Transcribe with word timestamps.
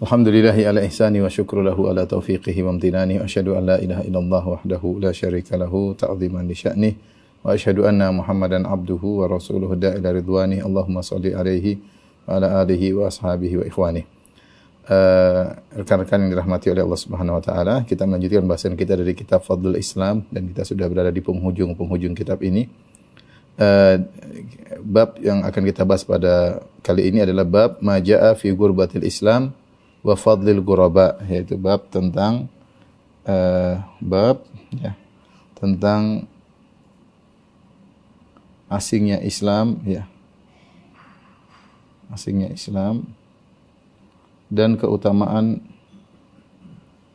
Alhamdulillahi 0.00 0.64
ala 0.64 0.80
ihsani 0.80 1.20
wa 1.20 1.28
syukru 1.28 1.60
lahu 1.60 1.92
ala 1.92 2.08
taufiqihi 2.08 2.64
wa 2.64 2.72
amtinani 2.72 3.20
wa 3.20 3.28
asyhadu 3.28 3.52
an 3.60 3.68
la 3.68 3.76
ilaha 3.84 4.00
illallah 4.08 4.44
wahdahu 4.48 4.96
la 4.96 5.12
syarika 5.12 5.60
lahu 5.60 5.92
ta'ziman 5.92 6.40
li 6.48 6.56
sya'nih 6.56 6.96
wa 7.44 7.52
asyhadu 7.52 7.84
anna 7.84 8.08
Muhammadan 8.08 8.64
abduhu 8.64 9.20
wa 9.20 9.28
rasuluhu 9.28 9.76
da'ila 9.76 10.16
ridwani 10.16 10.64
Allahumma 10.64 11.04
salli 11.04 11.36
alaihi 11.36 11.84
wa 12.24 12.32
ala 12.32 12.64
alihi 12.64 12.96
wa 12.96 13.12
ashabihi 13.12 13.60
wa 13.60 13.64
ikhwani. 13.68 14.08
Uh, 14.88 15.52
rekan-rekan 15.76 16.16
yang 16.24 16.32
dirahmati 16.32 16.72
oleh 16.72 16.80
Allah 16.80 16.96
Subhanahu 17.04 17.36
wa 17.36 17.44
taala, 17.44 17.74
kita 17.84 18.08
melanjutkan 18.08 18.48
bahasan 18.48 18.80
kita 18.80 18.96
dari 18.96 19.12
kitab 19.12 19.44
Fadlul 19.44 19.76
Islam 19.76 20.24
dan 20.32 20.48
kita 20.48 20.64
sudah 20.64 20.88
berada 20.88 21.12
di 21.12 21.20
penghujung-penghujung 21.20 22.16
kitab 22.16 22.40
ini. 22.40 22.72
Uh, 23.60 24.00
bab 24.80 25.20
yang 25.20 25.44
akan 25.44 25.62
kita 25.68 25.84
bahas 25.84 26.08
pada 26.08 26.64
kali 26.80 27.12
ini 27.12 27.20
adalah 27.20 27.44
bab 27.44 27.84
majaa 27.84 28.32
fi 28.32 28.48
gurbatil 28.56 29.04
Islam 29.04 29.59
wa 30.00 30.14
fadlil 30.16 30.64
ghuraba 30.64 31.20
yaitu 31.28 31.60
bab 31.60 31.84
tentang 31.92 32.48
uh, 33.28 33.84
bab 34.00 34.44
ya 34.72 34.96
tentang 35.56 36.24
asingnya 38.70 39.20
Islam 39.20 39.82
ya. 39.84 40.08
Asingnya 42.10 42.50
Islam 42.50 43.06
dan 44.50 44.74
keutamaan 44.74 45.62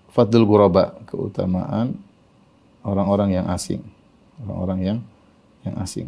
fadlul 0.08 0.48
ghuraba 0.48 0.96
keutamaan 1.04 2.00
orang-orang 2.80 3.36
yang 3.36 3.48
asing 3.52 3.84
orang-orang 4.40 4.80
yang 4.84 5.00
yang 5.68 5.76
asing. 5.82 6.08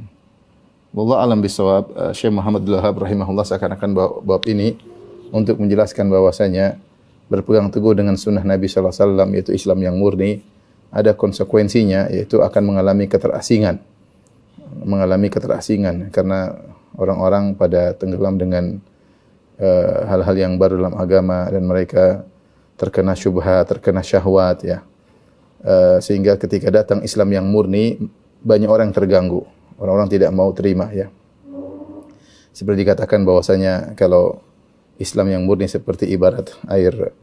Wallah 0.95 1.19
alam 1.25 1.43
bisawab, 1.43 1.91
uh, 1.93 2.13
Syekh 2.15 2.31
Muhammad 2.31 2.63
Abdul 2.63 2.79
Wahab 2.79 2.95
rahimahullah 3.03 3.43
seakan-akan 3.43 3.91
bab 4.23 4.41
ini 4.47 4.79
untuk 5.31 5.59
menjelaskan 5.59 6.07
bahwasanya 6.07 6.79
berpegang 7.27 7.67
teguh 7.71 7.93
dengan 7.95 8.15
sunnah 8.15 8.43
Nabi 8.43 8.71
sallallahu 8.71 8.93
alaihi 8.95 9.03
wasallam 9.03 9.29
yaitu 9.35 9.51
Islam 9.51 9.79
yang 9.83 9.95
murni 9.99 10.43
ada 10.91 11.11
konsekuensinya 11.11 12.07
yaitu 12.07 12.39
akan 12.39 12.63
mengalami 12.63 13.11
keterasingan. 13.11 13.83
Mengalami 14.83 15.27
keterasingan 15.27 16.11
karena 16.11 16.55
orang-orang 16.95 17.55
pada 17.55 17.95
tenggelam 17.95 18.39
dengan 18.39 18.79
uh, 19.59 19.97
hal-hal 20.07 20.35
yang 20.35 20.53
baru 20.55 20.79
dalam 20.79 20.95
agama 20.95 21.47
dan 21.51 21.63
mereka 21.67 22.23
terkena 22.79 23.15
syubhat, 23.15 23.67
terkena 23.67 24.03
syahwat 24.03 24.63
ya. 24.63 24.79
Uh, 25.63 25.97
sehingga 25.99 26.37
ketika 26.37 26.69
datang 26.69 27.01
Islam 27.01 27.33
yang 27.33 27.45
murni 27.49 27.97
banyak 28.45 28.69
orang 28.69 28.93
terganggu 28.93 29.43
orang-orang 29.81 30.09
tidak 30.09 30.31
mau 30.33 30.49
terima 30.53 30.89
ya. 30.91 31.09
Seperti 32.53 32.85
dikatakan 32.85 33.21
bahwasanya 33.21 33.93
kalau 33.93 34.41
Islam 34.97 35.29
yang 35.29 35.41
murni 35.45 35.69
seperti 35.69 36.09
ibarat 36.09 36.53
air 36.69 37.13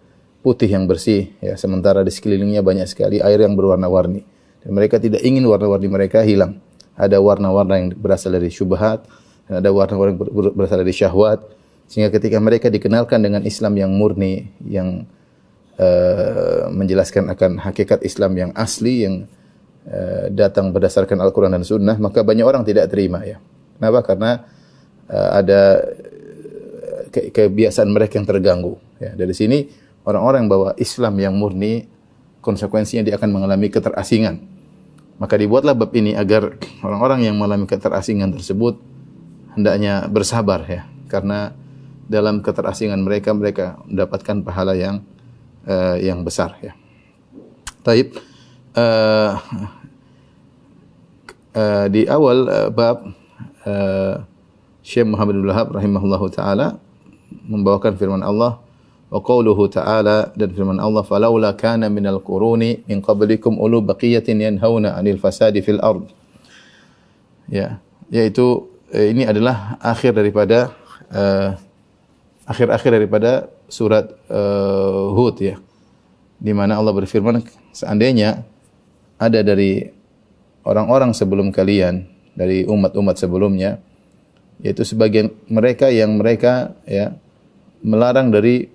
putih 0.44 0.68
yang 0.68 0.84
bersih 0.84 1.32
ya 1.40 1.56
sementara 1.56 2.04
di 2.04 2.12
sekelilingnya 2.12 2.60
banyak 2.60 2.86
sekali 2.86 3.18
air 3.18 3.40
yang 3.40 3.56
berwarna-warni 3.58 4.22
dan 4.64 4.70
mereka 4.72 4.96
tidak 4.96 5.20
ingin 5.20 5.44
warna-warni 5.44 5.88
mereka 5.88 6.24
hilang. 6.24 6.58
Ada 6.94 7.18
warna-warna 7.18 7.74
yang 7.82 7.88
berasal 7.98 8.32
dari 8.38 8.48
syubhat 8.48 9.04
dan 9.50 9.60
ada 9.60 9.70
warna-warna 9.74 10.14
yang 10.14 10.20
berasal 10.54 10.78
dari 10.80 10.94
syahwat 10.94 11.42
sehingga 11.90 12.08
ketika 12.14 12.40
mereka 12.40 12.72
dikenalkan 12.72 13.20
dengan 13.20 13.44
Islam 13.44 13.76
yang 13.76 13.92
murni 13.92 14.48
yang 14.64 15.04
uh, 15.76 16.70
menjelaskan 16.72 17.28
akan 17.34 17.60
hakikat 17.60 18.00
Islam 18.06 18.32
yang 18.38 18.50
asli 18.56 19.04
yang 19.04 19.28
uh, 19.88 20.32
datang 20.32 20.72
berdasarkan 20.72 21.20
Al-Quran 21.20 21.52
dan 21.52 21.64
Sunnah, 21.66 21.96
maka 22.00 22.24
banyak 22.24 22.46
orang 22.46 22.64
tidak 22.64 22.88
terima 22.88 23.20
ya. 23.26 23.36
Kenapa? 23.76 24.00
Karena 24.06 24.30
uh, 25.12 25.30
ada 25.36 25.60
ke 27.14 27.30
kebiasaan 27.30 27.86
mereka 27.94 28.18
yang 28.18 28.26
terganggu. 28.26 28.74
Ya. 28.98 29.14
Dari 29.14 29.30
sini 29.30 29.70
orang-orang 30.02 30.50
bahwa 30.50 30.74
Islam 30.74 31.14
yang 31.22 31.38
murni 31.38 31.86
konsekuensinya 32.42 33.06
dia 33.06 33.14
akan 33.14 33.30
mengalami 33.30 33.70
keterasingan. 33.70 34.42
Maka 35.22 35.38
dibuatlah 35.38 35.78
bab 35.78 35.94
ini 35.94 36.18
agar 36.18 36.58
orang-orang 36.82 37.30
yang 37.30 37.38
mengalami 37.38 37.70
keterasingan 37.70 38.34
tersebut 38.34 38.82
hendaknya 39.54 40.10
bersabar 40.10 40.66
ya, 40.66 40.90
karena 41.06 41.54
dalam 42.10 42.42
keterasingan 42.42 42.98
mereka 42.98 43.30
mereka 43.30 43.78
mendapatkan 43.86 44.42
pahala 44.42 44.74
yang 44.74 45.06
uh, 45.70 45.94
yang 46.02 46.26
besar 46.26 46.58
ya. 46.58 46.74
Taib 47.86 48.18
uh, 48.74 49.38
uh, 51.54 51.86
di 51.88 52.10
awal 52.10 52.38
uh, 52.50 52.70
bab 52.74 53.14
uh, 53.64 54.26
Syekh 54.82 55.06
Muhammad 55.06 55.38
bin 55.38 55.46
Wahab 55.46 55.72
rahimahullahu 55.78 56.26
taala 56.34 56.82
membawakan 57.44 57.94
firman 57.96 58.22
Allah 58.24 58.60
wa 59.12 59.20
qauluhu 59.20 59.70
ta'ala 59.70 60.34
dan 60.34 60.50
firman 60.50 60.80
Allah 60.82 61.06
falaula 61.06 61.54
kana 61.54 61.86
minal 61.92 62.18
quruni 62.18 62.82
min 62.88 62.98
qablikum 62.98 63.60
ulu 63.60 63.84
baqiyatin 63.84 64.40
yanhauna 64.42 64.96
'anil 64.98 65.20
fasadi 65.20 65.60
fil 65.60 65.78
ard. 65.78 66.08
Ya 67.46 67.78
yaitu 68.08 68.68
ini 68.90 69.26
adalah 69.28 69.76
akhir 69.82 70.16
daripada 70.16 70.72
akhir-akhir 72.48 72.90
uh, 72.90 72.96
daripada 72.96 73.30
surat 73.68 74.10
uh, 74.28 75.12
Hud 75.14 75.36
ya. 75.40 75.56
Di 76.40 76.52
mana 76.52 76.76
Allah 76.76 76.92
berfirman 76.92 77.40
seandainya 77.70 78.44
ada 79.16 79.40
dari 79.40 79.86
orang-orang 80.66 81.14
sebelum 81.14 81.54
kalian 81.54 82.08
dari 82.34 82.66
umat-umat 82.66 83.14
sebelumnya 83.14 83.78
yaitu 84.62 84.82
sebagian 84.86 85.34
mereka 85.50 85.90
yang 85.90 86.18
mereka 86.18 86.74
ya 86.86 87.14
melarang 87.84 88.32
dari 88.32 88.66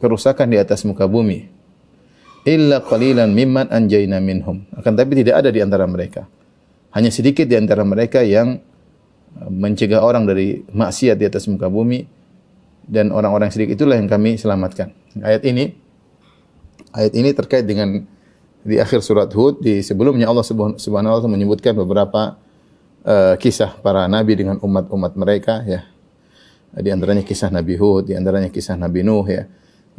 kerusakan 0.00 0.50
di 0.50 0.58
atas 0.58 0.82
muka 0.88 1.04
bumi. 1.06 1.46
Illa 2.42 2.82
qalilan 2.82 3.30
mimman 3.30 3.70
anjayna 3.70 4.18
minhum. 4.18 4.66
Akan 4.74 4.98
tapi 4.98 5.14
tidak 5.14 5.44
ada 5.44 5.54
di 5.54 5.62
antara 5.62 5.86
mereka. 5.86 6.26
Hanya 6.90 7.14
sedikit 7.14 7.46
di 7.46 7.54
antara 7.54 7.86
mereka 7.86 8.24
yang 8.26 8.58
mencegah 9.46 10.02
orang 10.02 10.26
dari 10.26 10.64
maksiat 10.66 11.16
di 11.20 11.24
atas 11.28 11.46
muka 11.46 11.70
bumi. 11.70 12.02
Dan 12.82 13.14
orang-orang 13.14 13.54
sedikit 13.54 13.78
itulah 13.78 13.94
yang 13.94 14.10
kami 14.10 14.34
selamatkan. 14.34 14.90
Ayat 15.22 15.46
ini 15.46 15.70
ayat 16.90 17.12
ini 17.14 17.30
terkait 17.30 17.62
dengan 17.62 18.02
di 18.62 18.76
akhir 18.78 19.06
surat 19.06 19.30
Hud 19.30 19.62
di 19.62 19.82
sebelumnya 19.86 20.26
Allah 20.26 20.42
Subhanahu 20.42 20.78
wa 20.78 21.18
taala 21.18 21.30
menyebutkan 21.30 21.78
beberapa 21.78 22.38
uh, 23.06 23.34
kisah 23.38 23.78
para 23.82 24.06
nabi 24.10 24.38
dengan 24.38 24.58
umat-umat 24.58 25.14
mereka 25.14 25.62
ya. 25.62 25.91
Di 26.72 26.88
antaranya 26.88 27.20
kisah 27.20 27.52
Nabi 27.52 27.76
Hud, 27.76 28.08
di 28.08 28.14
antaranya 28.16 28.48
kisah 28.48 28.80
Nabi 28.80 29.04
Nuh 29.04 29.26
ya. 29.28 29.44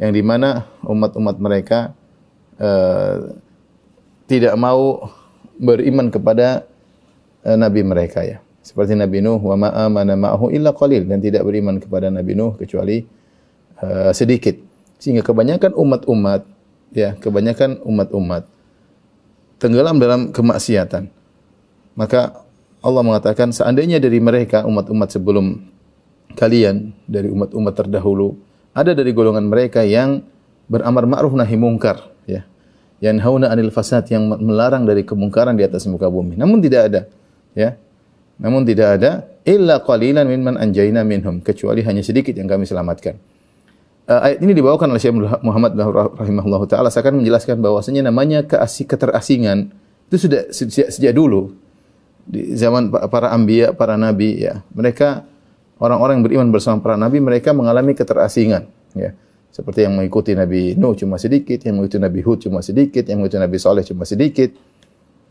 Yang 0.02 0.10
di 0.18 0.22
mana 0.26 0.66
umat-umat 0.82 1.38
mereka 1.38 1.94
uh, 2.58 3.38
tidak 4.26 4.58
mau 4.58 5.06
beriman 5.54 6.10
kepada 6.10 6.66
uh, 7.46 7.54
nabi 7.54 7.86
mereka 7.86 8.26
ya. 8.26 8.42
Seperti 8.64 8.98
Nabi 8.98 9.22
Nuh 9.22 9.38
wa 9.38 9.54
ma 9.54 9.68
amana 9.70 10.18
ma'ahu 10.18 10.50
illa 10.50 10.74
qalil 10.74 11.06
dan 11.06 11.22
tidak 11.22 11.46
beriman 11.46 11.78
kepada 11.78 12.10
Nabi 12.10 12.34
Nuh 12.34 12.58
kecuali 12.58 13.06
uh, 13.78 14.10
sedikit. 14.10 14.58
Sehingga 14.98 15.22
kebanyakan 15.22 15.78
umat-umat 15.78 16.42
ya, 16.90 17.14
kebanyakan 17.20 17.86
umat-umat 17.86 18.50
tenggelam 19.62 20.02
dalam 20.02 20.34
kemaksiatan. 20.34 21.06
Maka 21.94 22.42
Allah 22.82 23.02
mengatakan 23.06 23.54
seandainya 23.54 24.02
dari 24.02 24.18
mereka 24.18 24.66
umat-umat 24.66 25.14
sebelum 25.14 25.73
kalian 26.34 26.92
dari 27.06 27.30
umat-umat 27.30 27.74
terdahulu 27.74 28.36
ada 28.74 28.92
dari 28.92 29.14
golongan 29.14 29.46
mereka 29.46 29.86
yang 29.86 30.26
beramar 30.66 31.06
ma'ruf 31.06 31.32
nahi 31.32 31.54
mungkar 31.54 32.10
ya. 32.26 32.42
Yanhauna 32.98 33.54
'anil 33.54 33.70
fasad 33.70 34.06
yang 34.10 34.28
melarang 34.42 34.82
dari 34.84 35.06
kemungkaran 35.06 35.54
di 35.54 35.62
atas 35.62 35.86
muka 35.86 36.10
bumi. 36.10 36.34
Namun 36.34 36.58
tidak 36.58 36.82
ada 36.90 37.00
ya. 37.54 37.78
Namun 38.34 38.66
tidak 38.66 38.98
ada 38.98 39.30
illa 39.46 39.78
qalilan 39.78 40.26
mimman 40.26 40.58
anjayna 40.58 41.06
minhum 41.06 41.38
kecuali 41.38 41.86
hanya 41.86 42.02
sedikit 42.02 42.34
yang 42.34 42.50
kami 42.50 42.66
selamatkan. 42.66 43.14
Uh, 44.04 44.20
ayat 44.20 44.38
ini 44.44 44.52
dibawakan 44.52 44.92
oleh 44.92 45.00
Syekh 45.00 45.16
Muhammad 45.40 45.72
rahimahullah 46.18 46.60
taala 46.68 46.92
seakan 46.92 47.24
menjelaskan 47.24 47.56
bahwasanya 47.64 48.04
namanya 48.04 48.44
keasik 48.44 48.92
keterasingan 48.92 49.72
itu 50.12 50.28
sudah 50.28 50.52
sejak, 50.52 50.92
sejak 50.92 51.16
dulu 51.16 51.56
di 52.28 52.52
zaman 52.56 52.92
para 52.92 53.32
anbiya, 53.32 53.72
para 53.72 53.96
nabi 53.96 54.44
ya. 54.44 54.60
Mereka 54.76 55.24
orang-orang 55.78 56.20
yang 56.20 56.24
beriman 56.26 56.48
bersama 56.54 56.78
para 56.82 56.94
nabi 56.98 57.18
mereka 57.18 57.50
mengalami 57.54 57.94
keterasingan 57.96 58.68
ya. 58.94 59.14
Seperti 59.54 59.86
yang 59.86 59.94
mengikuti 59.94 60.34
Nabi 60.34 60.74
Nuh 60.74 60.98
cuma 60.98 61.14
sedikit, 61.14 61.62
yang 61.62 61.78
mengikuti 61.78 62.02
Nabi 62.02 62.26
Hud 62.26 62.42
cuma 62.42 62.58
sedikit, 62.58 63.06
yang 63.06 63.22
mengikuti 63.22 63.38
Nabi 63.38 63.56
Saleh 63.62 63.86
cuma 63.86 64.02
sedikit. 64.02 64.50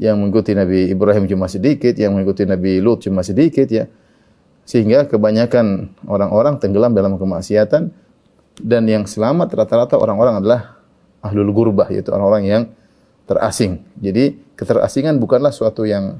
yang 0.01 0.17
mengikuti 0.17 0.57
Nabi 0.57 0.89
Ibrahim 0.89 1.29
cuma 1.29 1.45
sedikit, 1.45 1.93
yang 1.93 2.17
mengikuti 2.17 2.47
Nabi 2.49 2.81
Lut 2.81 3.05
cuma 3.05 3.21
sedikit 3.21 3.67
ya. 3.69 3.85
Sehingga 4.63 5.05
kebanyakan 5.11 5.91
orang-orang 6.07 6.57
tenggelam 6.57 6.95
dalam 6.95 7.19
kemaksiatan 7.19 7.91
dan 8.63 8.83
yang 8.87 9.03
selamat 9.03 9.51
rata-rata 9.53 9.99
orang-orang 9.99 10.39
adalah 10.39 10.81
ahlul 11.19 11.51
gurbah 11.51 11.91
yaitu 11.91 12.09
orang-orang 12.15 12.43
yang 12.47 12.63
terasing. 13.27 13.83
Jadi 13.99 14.39
keterasingan 14.55 15.19
bukanlah 15.19 15.51
suatu 15.51 15.83
yang 15.83 16.17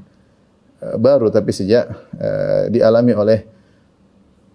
uh, 0.84 0.96
baru 1.00 1.32
tapi 1.32 1.56
sejak 1.56 1.88
uh, 2.20 2.68
dialami 2.68 3.16
oleh 3.16 3.40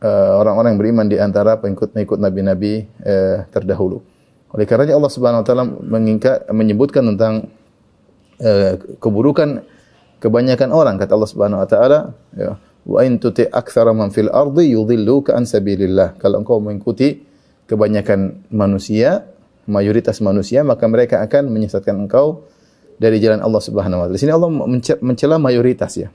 uh, 0.03 0.33
orang-orang 0.41 0.75
yang 0.75 0.81
beriman 0.81 1.07
di 1.07 1.17
antara 1.19 1.59
pengikut-pengikut 1.59 2.19
nabi-nabi 2.19 2.87
uh, 3.03 3.47
terdahulu. 3.51 4.03
Oleh 4.55 4.65
karenanya 4.65 4.97
Allah 4.97 5.13
Subhanahu 5.13 5.41
wa 5.45 5.47
taala 5.47 5.65
menyebutkan 6.53 7.05
tentang 7.15 7.53
uh, 8.41 8.73
keburukan 8.97 9.63
kebanyakan 10.19 10.73
orang 10.73 10.97
kata 10.97 11.13
Allah 11.15 11.31
Subhanahu 11.31 11.61
wa 11.63 11.69
taala 11.69 11.99
ya 12.33 12.57
wa 12.89 13.05
in 13.05 13.21
tuti 13.21 13.45
aktsara 13.45 13.93
man 13.93 14.09
fil 14.09 14.33
ardi 14.33 14.73
yudhilluka 14.73 15.37
an 15.37 15.45
sabilillah. 15.45 16.17
Kalau 16.17 16.41
engkau 16.41 16.57
mengikuti 16.57 17.21
kebanyakan 17.69 18.49
manusia, 18.49 19.29
mayoritas 19.69 20.25
manusia, 20.25 20.65
maka 20.65 20.89
mereka 20.89 21.21
akan 21.21 21.53
menyesatkan 21.53 22.09
engkau 22.09 22.49
dari 22.97 23.21
jalan 23.21 23.45
Allah 23.45 23.61
Subhanahu 23.61 24.01
wa 24.01 24.05
taala. 24.09 24.17
Di 24.17 24.21
sini 24.25 24.33
Allah 24.33 24.51
mencela 25.05 25.37
mayoritas 25.37 26.01
ya. 26.01 26.09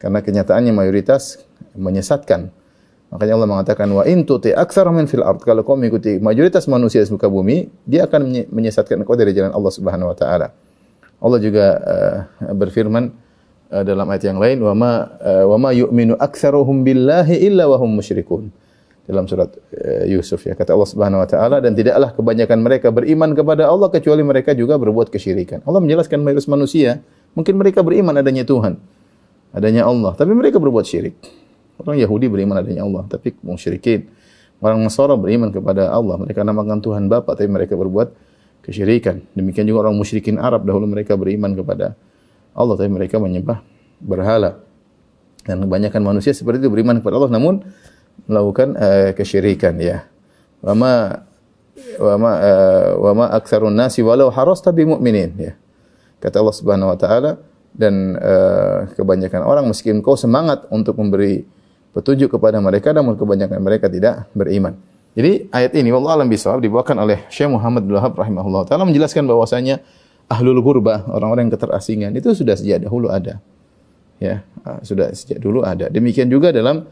Karena 0.00 0.24
kenyataannya 0.24 0.72
mayoritas 0.72 1.44
menyesatkan. 1.76 2.48
Makanya 3.08 3.40
Allah 3.40 3.48
mengatakan 3.48 3.88
wa 3.88 4.04
in 4.04 4.28
tuti 4.28 4.52
aktsara 4.52 4.92
min 4.92 5.08
fil 5.08 5.24
ard. 5.24 5.40
Kalau 5.40 5.64
kau 5.64 5.80
mengikuti 5.80 6.20
mayoritas 6.20 6.68
manusia 6.68 7.00
di 7.00 7.08
muka 7.08 7.24
bumi, 7.24 7.72
dia 7.88 8.04
akan 8.04 8.52
menyesatkan 8.52 9.00
engkau 9.00 9.16
dari 9.16 9.32
jalan 9.32 9.48
Allah 9.56 9.72
Subhanahu 9.72 10.12
wa 10.12 10.16
taala. 10.16 10.52
Allah 11.18 11.38
juga 11.40 11.66
uh, 11.80 12.16
berfirman 12.52 13.10
uh, 13.72 13.82
dalam 13.82 14.06
ayat 14.12 14.28
yang 14.28 14.38
lain 14.38 14.60
wa 14.60 14.74
ma 14.76 14.92
uh, 15.24 15.44
wa 15.48 15.56
ma 15.56 15.70
yu'minu 15.72 16.20
aktsaruhum 16.20 16.84
billahi 16.84 17.48
illa 17.48 17.64
wa 17.64 17.80
hum 17.80 17.96
musyrikun 17.96 18.52
dalam 19.08 19.24
surat 19.24 19.50
uh, 19.56 20.04
Yusuf 20.04 20.44
ya 20.44 20.52
kata 20.52 20.76
Allah 20.76 20.88
Subhanahu 20.92 21.24
wa 21.24 21.28
taala 21.28 21.64
dan 21.64 21.72
tidaklah 21.72 22.12
kebanyakan 22.12 22.58
mereka 22.60 22.92
beriman 22.92 23.32
kepada 23.32 23.66
Allah 23.66 23.88
kecuali 23.88 24.20
mereka 24.20 24.52
juga 24.52 24.76
berbuat 24.76 25.08
kesyirikan. 25.08 25.64
Allah 25.64 25.80
menjelaskan 25.80 26.20
mayoritas 26.20 26.46
manusia 26.46 27.00
mungkin 27.32 27.56
mereka 27.56 27.80
beriman 27.80 28.14
adanya 28.20 28.44
Tuhan, 28.44 28.76
adanya 29.56 29.88
Allah, 29.88 30.12
tapi 30.12 30.36
mereka 30.36 30.60
berbuat 30.60 30.84
syirik. 30.84 31.16
Orang 31.78 31.96
Yahudi 31.96 32.26
beriman 32.26 32.58
adanya 32.58 32.82
Allah, 32.82 33.06
tapi 33.06 33.38
musyrikin. 33.46 34.10
Orang 34.58 34.82
Nasara 34.82 35.14
beriman 35.14 35.54
kepada 35.54 35.94
Allah, 35.94 36.18
mereka 36.18 36.42
namakan 36.42 36.82
Tuhan 36.82 37.06
Bapa 37.06 37.38
tapi 37.38 37.46
mereka 37.46 37.78
berbuat 37.78 38.10
kesyirikan. 38.66 39.22
Demikian 39.38 39.70
juga 39.70 39.86
orang 39.86 39.94
musyrikin 39.94 40.36
Arab 40.42 40.66
dahulu 40.66 40.90
mereka 40.90 41.14
beriman 41.14 41.54
kepada 41.54 41.94
Allah 42.58 42.74
tapi 42.74 42.90
mereka 42.90 43.22
menyembah 43.22 43.62
berhala. 44.02 44.58
Dan 45.46 45.62
kebanyakan 45.62 46.02
manusia 46.02 46.34
seperti 46.34 46.66
itu 46.66 46.68
beriman 46.68 46.98
kepada 46.98 47.22
Allah 47.22 47.32
namun 47.32 47.62
melakukan 48.26 48.74
uh, 48.74 49.10
kesyirikan 49.14 49.78
ya. 49.78 50.10
Wa 50.58 50.74
ma 50.74 51.22
wa 52.02 52.14
ma 52.18 52.30
uh, 52.42 52.90
wa 52.98 53.12
ma 53.14 53.24
aktsarun 53.38 53.70
nasi 53.70 54.02
walau 54.02 54.28
harasta 54.34 54.74
bi 54.74 54.82
mu'minin 54.82 55.30
ya. 55.38 55.52
Kata 56.18 56.42
Allah 56.42 56.56
Subhanahu 56.58 56.90
wa 56.90 56.98
taala 56.98 57.38
dan 57.70 58.18
uh, 58.18 58.90
kebanyakan 58.98 59.46
orang 59.46 59.64
meskipun 59.70 60.02
kau 60.02 60.18
semangat 60.18 60.66
untuk 60.74 60.98
memberi 60.98 61.46
petunjuk 61.96 62.34
kepada 62.36 62.60
mereka 62.60 62.92
namun 62.92 63.16
kebanyakan 63.16 63.58
mereka 63.60 63.86
tidak 63.88 64.28
beriman. 64.36 64.76
Jadi 65.18 65.50
ayat 65.50 65.72
ini 65.74 65.90
wallahu 65.90 66.22
alam 66.22 66.28
bisawab 66.30 66.62
dibawakan 66.62 67.02
oleh 67.02 67.26
Syekh 67.26 67.50
Muhammad 67.50 67.82
bin 67.88 67.98
Wahab 67.98 68.14
rahimahullah 68.14 68.70
taala 68.70 68.86
menjelaskan 68.86 69.26
bahwasanya 69.26 69.82
ahlul 70.28 70.60
gurbah, 70.60 71.08
orang-orang 71.08 71.48
yang 71.48 71.54
keterasingan 71.56 72.12
itu 72.14 72.36
sudah 72.36 72.54
sejak 72.54 72.84
dahulu 72.84 73.08
ada. 73.08 73.40
Ya, 74.18 74.44
sudah 74.84 75.14
sejak 75.14 75.38
dulu 75.40 75.64
ada. 75.64 75.88
Demikian 75.88 76.28
juga 76.28 76.52
dalam 76.52 76.84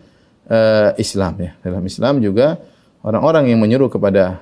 uh, 0.48 0.90
Islam 0.96 1.36
ya. 1.42 1.52
Dalam 1.60 1.82
Islam 1.84 2.22
juga 2.22 2.56
orang-orang 3.04 3.52
yang 3.52 3.60
menyeru 3.60 3.92
kepada 3.92 4.40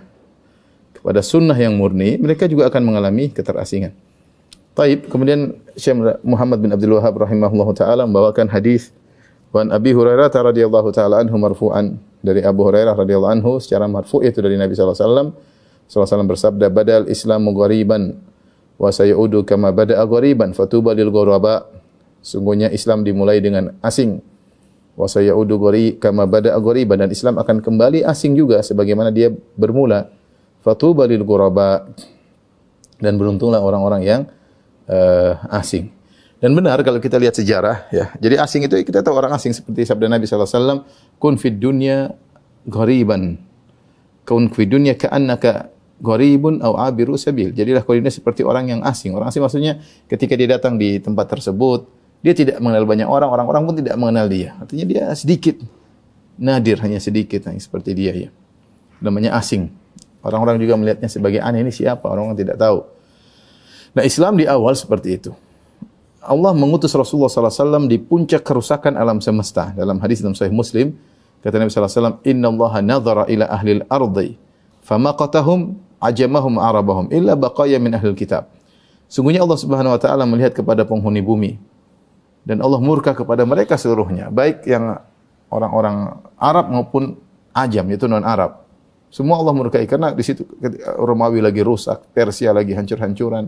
kepada 0.95 1.21
sunnah 1.21 1.56
yang 1.59 1.77
murni, 1.77 2.17
mereka 2.17 2.49
juga 2.49 2.71
akan 2.71 2.83
mengalami 2.85 3.29
keterasingan. 3.29 3.93
Taib, 4.75 5.06
kemudian 5.12 5.55
Syekh 5.77 5.97
Muhammad 6.25 6.59
bin 6.62 6.71
Abdul 6.73 6.99
Wahab 6.99 7.21
rahimahullah 7.21 7.69
taala 7.77 8.03
membawakan 8.09 8.49
hadis 8.49 8.95
Wan 9.55 9.71
Abi 9.71 9.95
Hurairah 9.95 10.35
radhiyallahu 10.35 10.91
taala 10.91 11.23
anhu 11.23 11.39
marfu'an 11.39 11.95
dari 12.27 12.43
Abu 12.43 12.67
Hurairah 12.67 12.99
radhiyallahu 12.99 13.35
anhu 13.39 13.53
secara 13.62 13.87
marfu' 13.87 14.19
itu 14.27 14.43
dari 14.43 14.59
Nabi 14.59 14.75
sallallahu 14.75 14.99
alaihi 14.99 15.06
wasallam. 15.06 15.29
Sallallahu 15.87 16.11
alaihi 16.11 16.31
bersabda 16.35 16.67
badal 16.75 17.03
Islamu 17.06 17.55
ghariban 17.55 18.19
wa 18.75 18.91
sayaudu 18.91 19.47
kama 19.47 19.71
bada'a 19.71 20.03
ghariban 20.11 20.51
fatuba 20.59 20.91
lil 20.91 21.06
ghuraba. 21.15 21.71
Sungguhnya 22.19 22.67
Islam 22.75 23.06
dimulai 23.06 23.39
dengan 23.39 23.79
asing. 23.79 24.19
Wa 24.99 25.06
sayaudu 25.06 25.55
ghari 25.62 26.03
kama 26.03 26.27
bada'a 26.27 26.59
ghariban 26.59 27.06
dan 27.06 27.15
Islam 27.15 27.39
akan 27.39 27.62
kembali 27.62 28.03
asing 28.03 28.35
juga 28.35 28.59
sebagaimana 28.59 29.15
dia 29.15 29.31
bermula. 29.55 30.11
Fatuba 30.67 31.06
lil 31.06 31.23
ghuraba. 31.23 31.87
Dan 32.99 33.23
beruntunglah 33.23 33.62
orang-orang 33.62 34.03
yang 34.03 34.21
uh, 34.91 35.39
asing. 35.55 35.95
Dan 36.42 36.52
benar 36.52 36.82
kalau 36.82 36.98
kita 36.98 37.16
lihat 37.16 37.38
sejarah 37.38 37.88
ya. 37.94 38.10
Jadi 38.19 38.34
asing 38.36 38.62
itu 38.66 38.75
kita 38.82 39.00
tahu 39.00 39.14
orang 39.16 39.32
asing 39.32 39.54
seperti 39.54 39.86
sabda 39.86 40.10
Nabi 40.10 40.26
sallallahu 40.28 40.50
alaihi 40.50 40.60
wasallam, 40.60 40.78
"Kun 41.16 41.34
fid 41.40 41.56
dunya 41.56 42.12
ghariban." 42.69 43.38
Kun 44.25 44.48
fid 44.48 44.72
dunya 44.72 44.96
ka'annaka 44.96 45.75
gharibun 46.02 46.60
au 46.64 46.75
abiru 46.76 47.14
sabil. 47.14 47.52
Jadilah 47.54 47.84
kau 47.84 47.94
seperti 47.94 48.42
orang 48.42 48.69
yang 48.69 48.81
asing. 48.84 49.14
Orang 49.14 49.31
asing 49.31 49.44
maksudnya 49.44 49.81
ketika 50.10 50.34
dia 50.34 50.48
datang 50.58 50.81
di 50.81 50.98
tempat 50.98 51.28
tersebut, 51.31 51.86
dia 52.25 52.32
tidak 52.32 52.56
mengenal 52.58 52.88
banyak 52.88 53.08
orang, 53.08 53.28
orang-orang 53.28 53.62
pun 53.69 53.75
tidak 53.81 53.94
mengenal 54.00 54.26
dia. 54.28 54.56
Artinya 54.56 54.84
dia 54.88 55.04
sedikit 55.12 55.60
nadir 56.40 56.81
hanya 56.82 56.98
sedikit 56.98 57.46
seperti 57.46 57.92
dia 57.94 58.12
ya. 58.16 58.31
Namanya 59.04 59.36
asing. 59.36 59.70
Orang-orang 60.25 60.56
juga 60.56 60.81
melihatnya 60.81 61.08
sebagai 61.12 61.44
aneh 61.44 61.60
ini 61.60 61.69
siapa? 61.69 62.08
Orang-orang 62.08 62.36
tidak 62.40 62.56
tahu. 62.56 62.88
Nah, 63.92 64.02
Islam 64.08 64.40
di 64.40 64.48
awal 64.48 64.72
seperti 64.72 65.20
itu. 65.20 65.31
Allah 66.25 66.53
mengutus 66.56 66.91
Rasulullah 66.97 67.29
SAW 67.29 67.85
di 67.87 68.00
puncak 68.00 68.43
kerusakan 68.43 68.97
alam 68.97 69.21
semesta. 69.21 69.71
Dalam 69.76 70.00
hadis 70.00 70.25
dalam 70.25 70.32
Sahih 70.32 70.53
Muslim, 70.53 70.97
kata 71.44 71.61
Nabi 71.61 71.69
SAW, 71.69 72.21
Inna 72.25 72.49
Allah 72.49 72.73
nadhara 72.81 73.25
ila 73.29 73.44
ahli 73.53 73.85
al-ardi, 73.85 74.29
famaqatahum 74.82 75.76
ajamahum 76.00 76.56
arabahum, 76.56 77.06
illa 77.12 77.37
baqaya 77.37 77.76
min 77.76 77.93
ahli 77.93 78.17
kitab. 78.17 78.49
Sungguhnya 79.09 79.44
Allah 79.44 79.61
Subhanahu 79.61 79.94
Wa 79.97 80.00
Taala 80.00 80.25
melihat 80.25 80.56
kepada 80.56 80.88
penghuni 80.88 81.21
bumi, 81.21 81.61
dan 82.44 82.65
Allah 82.65 82.81
murka 82.81 83.12
kepada 83.12 83.44
mereka 83.44 83.77
seluruhnya, 83.77 84.32
baik 84.32 84.65
yang 84.65 85.01
orang-orang 85.53 86.19
Arab 86.41 86.72
maupun 86.72 87.17
ajam, 87.53 87.84
yaitu 87.93 88.08
non-Arab. 88.08 88.65
Semua 89.15 89.39
Allah 89.39 89.55
murkai 89.55 89.87
karena 89.87 90.10
di 90.10 90.27
situ 90.27 90.43
Romawi 90.98 91.39
lagi 91.39 91.63
rusak, 91.63 92.10
Persia 92.10 92.51
lagi 92.51 92.75
hancur-hancuran, 92.75 93.46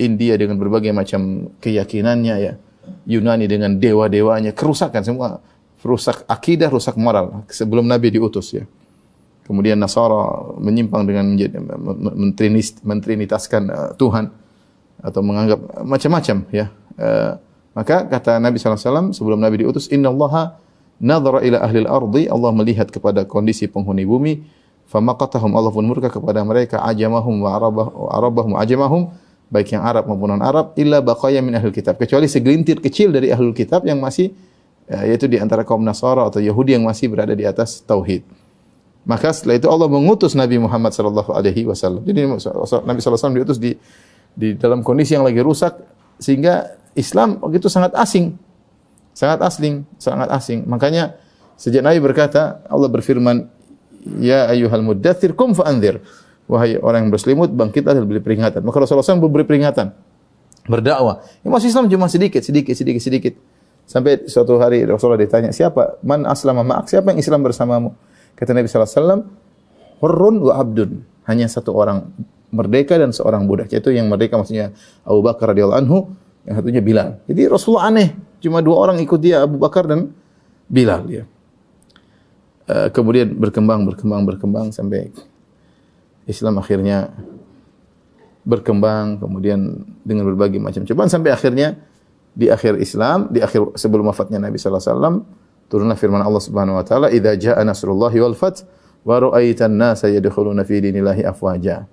India 0.00 0.34
dengan 0.40 0.56
berbagai 0.56 0.90
macam 0.94 1.52
keyakinannya 1.60 2.36
ya. 2.40 2.54
Yunani 3.06 3.46
dengan 3.46 3.78
dewa-dewanya, 3.78 4.50
kerusakan 4.54 5.02
semua. 5.06 5.38
Rusak 5.82 6.22
akidah, 6.30 6.70
rusak 6.70 6.94
moral 6.94 7.42
sebelum 7.50 7.86
Nabi 7.86 8.14
diutus 8.14 8.54
ya. 8.54 8.64
Kemudian 9.42 9.74
Nasara 9.74 10.54
menyimpang 10.62 11.02
dengan 11.02 11.34
menjadi 11.34 11.58
mentrinis, 12.14 12.78
mentrinitaskan 12.86 13.62
uh, 13.66 13.90
Tuhan 13.98 14.30
atau 15.02 15.20
menganggap 15.26 15.82
macam-macam 15.82 16.46
ya. 16.54 16.70
Uh, 16.94 17.34
maka 17.74 18.06
kata 18.06 18.38
Nabi 18.38 18.62
SAW 18.62 19.10
sebelum 19.10 19.42
Nabi 19.42 19.66
diutus, 19.66 19.90
Inna 19.90 20.14
Allah 20.14 20.62
nadhara 21.02 21.42
ila 21.42 21.58
ahli 21.66 21.82
al-ardi, 21.82 22.22
Allah 22.30 22.50
melihat 22.54 22.86
kepada 22.94 23.26
kondisi 23.26 23.66
penghuni 23.66 24.06
bumi, 24.06 24.46
famaqatahum 24.86 25.50
Allah 25.58 25.74
pun 25.74 25.82
murka 25.82 26.12
kepada 26.12 26.46
mereka 26.46 26.78
ajamahum 26.86 27.42
wa 27.42 27.58
arabahum 28.14 28.54
ajamahum 28.54 29.10
baik 29.52 29.76
yang 29.76 29.84
Arab 29.84 30.08
maupun 30.08 30.32
non 30.32 30.40
Arab 30.40 30.72
illa 30.80 31.04
baqaya 31.04 31.44
min 31.44 31.52
ahlul 31.52 31.76
kitab 31.76 32.00
kecuali 32.00 32.24
segelintir 32.24 32.80
kecil 32.80 33.12
dari 33.12 33.28
ahlul 33.28 33.52
kitab 33.52 33.84
yang 33.84 34.00
masih 34.00 34.32
ya, 34.88 35.04
yaitu 35.04 35.28
di 35.28 35.36
antara 35.36 35.60
kaum 35.60 35.84
Nasara 35.84 36.32
atau 36.32 36.40
Yahudi 36.40 36.80
yang 36.80 36.88
masih 36.88 37.12
berada 37.12 37.36
di 37.36 37.44
atas 37.44 37.84
tauhid. 37.84 38.24
Maka 39.04 39.34
setelah 39.34 39.60
itu 39.60 39.68
Allah 39.68 39.92
mengutus 39.92 40.32
Nabi 40.32 40.56
Muhammad 40.56 40.96
sallallahu 40.96 41.36
alaihi 41.36 41.68
wasallam. 41.68 42.00
Jadi 42.00 42.24
Nabi 42.24 42.40
sallallahu 42.40 42.80
alaihi 42.80 43.04
wasallam 43.04 43.36
diutus 43.36 43.58
di 43.60 43.76
di 44.32 44.56
dalam 44.56 44.80
kondisi 44.80 45.12
yang 45.12 45.26
lagi 45.26 45.44
rusak 45.44 45.76
sehingga 46.16 46.72
Islam 46.96 47.36
begitu 47.42 47.68
sangat 47.68 47.92
asing. 47.98 48.40
Sangat 49.12 49.44
asing, 49.44 49.84
sangat 50.00 50.32
asing. 50.32 50.64
Makanya 50.64 51.20
sejak 51.60 51.84
Nabi 51.84 52.00
berkata, 52.00 52.64
Allah 52.64 52.88
berfirman, 52.88 53.44
"Ya 54.16 54.48
ayyuhal 54.48 54.80
muddatsir 54.80 55.36
kum 55.36 55.52
fa'anzir." 55.52 56.00
Wahai 56.50 56.78
orang 56.78 57.08
yang 57.08 57.12
berselimut, 57.12 57.50
bangkitlah 57.52 57.98
dan 57.98 58.04
beri 58.06 58.22
peringatan. 58.22 58.60
Maka 58.62 58.76
Rasulullah 58.82 59.06
SAW 59.06 59.30
beri 59.30 59.46
peringatan. 59.46 59.94
Berdakwah. 60.66 61.26
Ya, 61.42 61.48
masih 61.50 61.74
Islam 61.74 61.90
cuma 61.90 62.06
sedikit, 62.06 62.42
sedikit, 62.42 62.74
sedikit, 62.74 63.02
sedikit. 63.02 63.34
Sampai 63.82 64.30
suatu 64.30 64.62
hari 64.62 64.86
Rasulullah 64.86 65.18
ditanya, 65.18 65.50
siapa? 65.50 65.98
Man 66.06 66.22
aslama 66.22 66.62
ma'ak? 66.62 66.86
Siapa 66.86 67.10
yang 67.10 67.18
Islam 67.18 67.42
bersamamu? 67.42 67.90
Kata 68.38 68.54
Nabi 68.54 68.70
SAW, 68.70 69.26
Hurrun 69.98 70.38
wa 70.38 70.54
abdun. 70.58 71.02
Hanya 71.26 71.46
satu 71.50 71.74
orang 71.74 72.10
merdeka 72.54 72.94
dan 72.98 73.10
seorang 73.10 73.46
budak. 73.46 73.70
Yaitu 73.74 73.90
yang 73.90 74.06
merdeka 74.06 74.38
maksudnya 74.38 74.70
Abu 75.02 75.22
Bakar 75.22 75.50
radhiyallahu 75.50 75.80
anhu 75.82 75.98
yang 76.46 76.54
satunya 76.58 76.82
Bilal. 76.82 77.22
Jadi 77.26 77.42
Rasulullah 77.46 77.90
aneh, 77.90 78.14
cuma 78.42 78.58
dua 78.62 78.76
orang 78.86 78.98
ikut 78.98 79.18
dia, 79.18 79.46
Abu 79.46 79.58
Bakar 79.58 79.86
dan 79.86 80.10
Bilal 80.66 81.02
ya. 81.10 81.24
Uh, 82.62 82.88
kemudian 82.94 83.34
berkembang, 83.34 83.82
berkembang, 83.82 84.22
berkembang 84.22 84.66
sampai 84.70 85.10
Islam 86.26 86.58
akhirnya 86.58 87.10
berkembang, 88.42 89.22
kemudian 89.22 89.86
dengan 90.02 90.26
berbagai 90.26 90.58
macam 90.58 90.82
cobaan 90.82 91.10
sampai 91.10 91.30
akhirnya 91.30 91.78
di 92.34 92.50
akhir 92.50 92.80
Islam, 92.82 93.30
di 93.30 93.38
akhir 93.38 93.78
sebelum 93.78 94.10
wafatnya 94.10 94.42
Nabi 94.42 94.58
sallallahu 94.58 94.82
alaihi 94.82 94.94
wasallam, 94.94 95.14
turunlah 95.70 95.96
firman 95.98 96.22
Allah 96.24 96.42
Subhanahu 96.42 96.78
wa 96.80 96.84
taala, 96.84 97.06
"Idza 97.12 97.38
jaa 97.38 97.62
nasrullahi 97.62 98.18
wal 98.18 98.34
fath 98.34 98.66
wa 99.06 99.18
ra'aitan 99.18 99.74
nasa 99.78 100.10
yadkhuluna 100.10 100.66
fi 100.66 100.82
dinillahi 100.82 101.22
afwaja." 101.22 101.86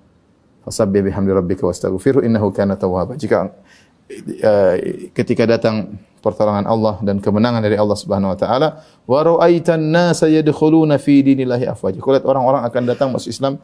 Fasabbih 0.66 1.06
bihamdi 1.06 1.30
rabbika 1.32 1.64
wastaghfirhu 1.64 2.20
innahu 2.20 2.52
kana 2.52 2.76
tawwaba. 2.76 3.16
Jika 3.16 3.48
uh, 3.48 4.74
ketika 5.16 5.46
datang 5.48 5.96
pertolongan 6.20 6.68
Allah 6.68 7.00
dan 7.00 7.16
kemenangan 7.16 7.64
dari 7.64 7.80
Allah 7.80 7.96
Subhanahu 7.96 8.34
wa 8.34 8.38
taala, 8.38 8.68
wa 9.06 9.20
ra'aitan 9.22 9.80
nasa 9.80 10.28
yadkhuluna 10.28 10.98
fi 10.98 11.24
dinillahi 11.24 11.64
afwaja. 11.70 11.96
Kau 12.02 12.12
lihat 12.12 12.26
orang-orang 12.26 12.66
akan 12.66 12.82
datang 12.84 13.08
masuk 13.14 13.32
Islam 13.32 13.56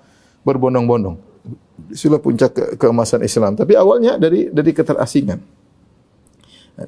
berbondong-bondong. 0.46 1.18
Itulah 1.90 2.22
puncak 2.22 2.50
ke 2.54 2.64
keemasan 2.78 3.26
Islam. 3.26 3.58
Tapi 3.58 3.74
awalnya 3.74 4.14
dari 4.16 4.48
dari 4.48 4.70
keterasingan. 4.70 5.42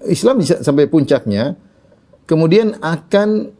Islam 0.07 0.45
sampai 0.45 0.85
puncaknya, 0.87 1.57
kemudian 2.29 2.79
akan 2.79 3.51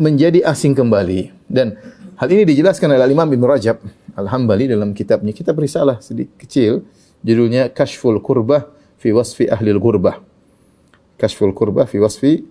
menjadi 0.00 0.46
asing 0.48 0.72
kembali. 0.72 1.34
Dan 1.44 1.76
hal 2.16 2.28
ini 2.30 2.48
dijelaskan 2.48 2.94
oleh 2.94 3.10
Imam 3.10 3.28
Ibn 3.28 3.44
Rajab 3.44 3.78
Al-Hambali 4.16 4.70
dalam 4.70 4.96
kitabnya. 4.96 5.34
Kitab 5.34 5.58
risalah 5.58 5.98
sedikit 6.00 6.38
kecil, 6.40 6.86
judulnya 7.20 7.68
Kashful 7.74 8.22
Kurbah 8.22 8.70
fi 9.02 9.10
Wasfi 9.10 9.50
Ahlil 9.50 9.82
Gurbah. 9.82 10.22
Kashful 11.18 11.50
Kurbah 11.52 11.90
fi 11.90 11.98
Wasfi 11.98 12.46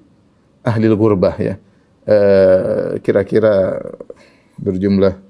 Ahlil 0.61 0.93
Gurbah 0.99 1.35
ya. 1.39 1.55
Eh, 2.01 2.97
kira-kira 3.05 3.77
uh, 3.77 3.93
berjumlah 4.57 5.21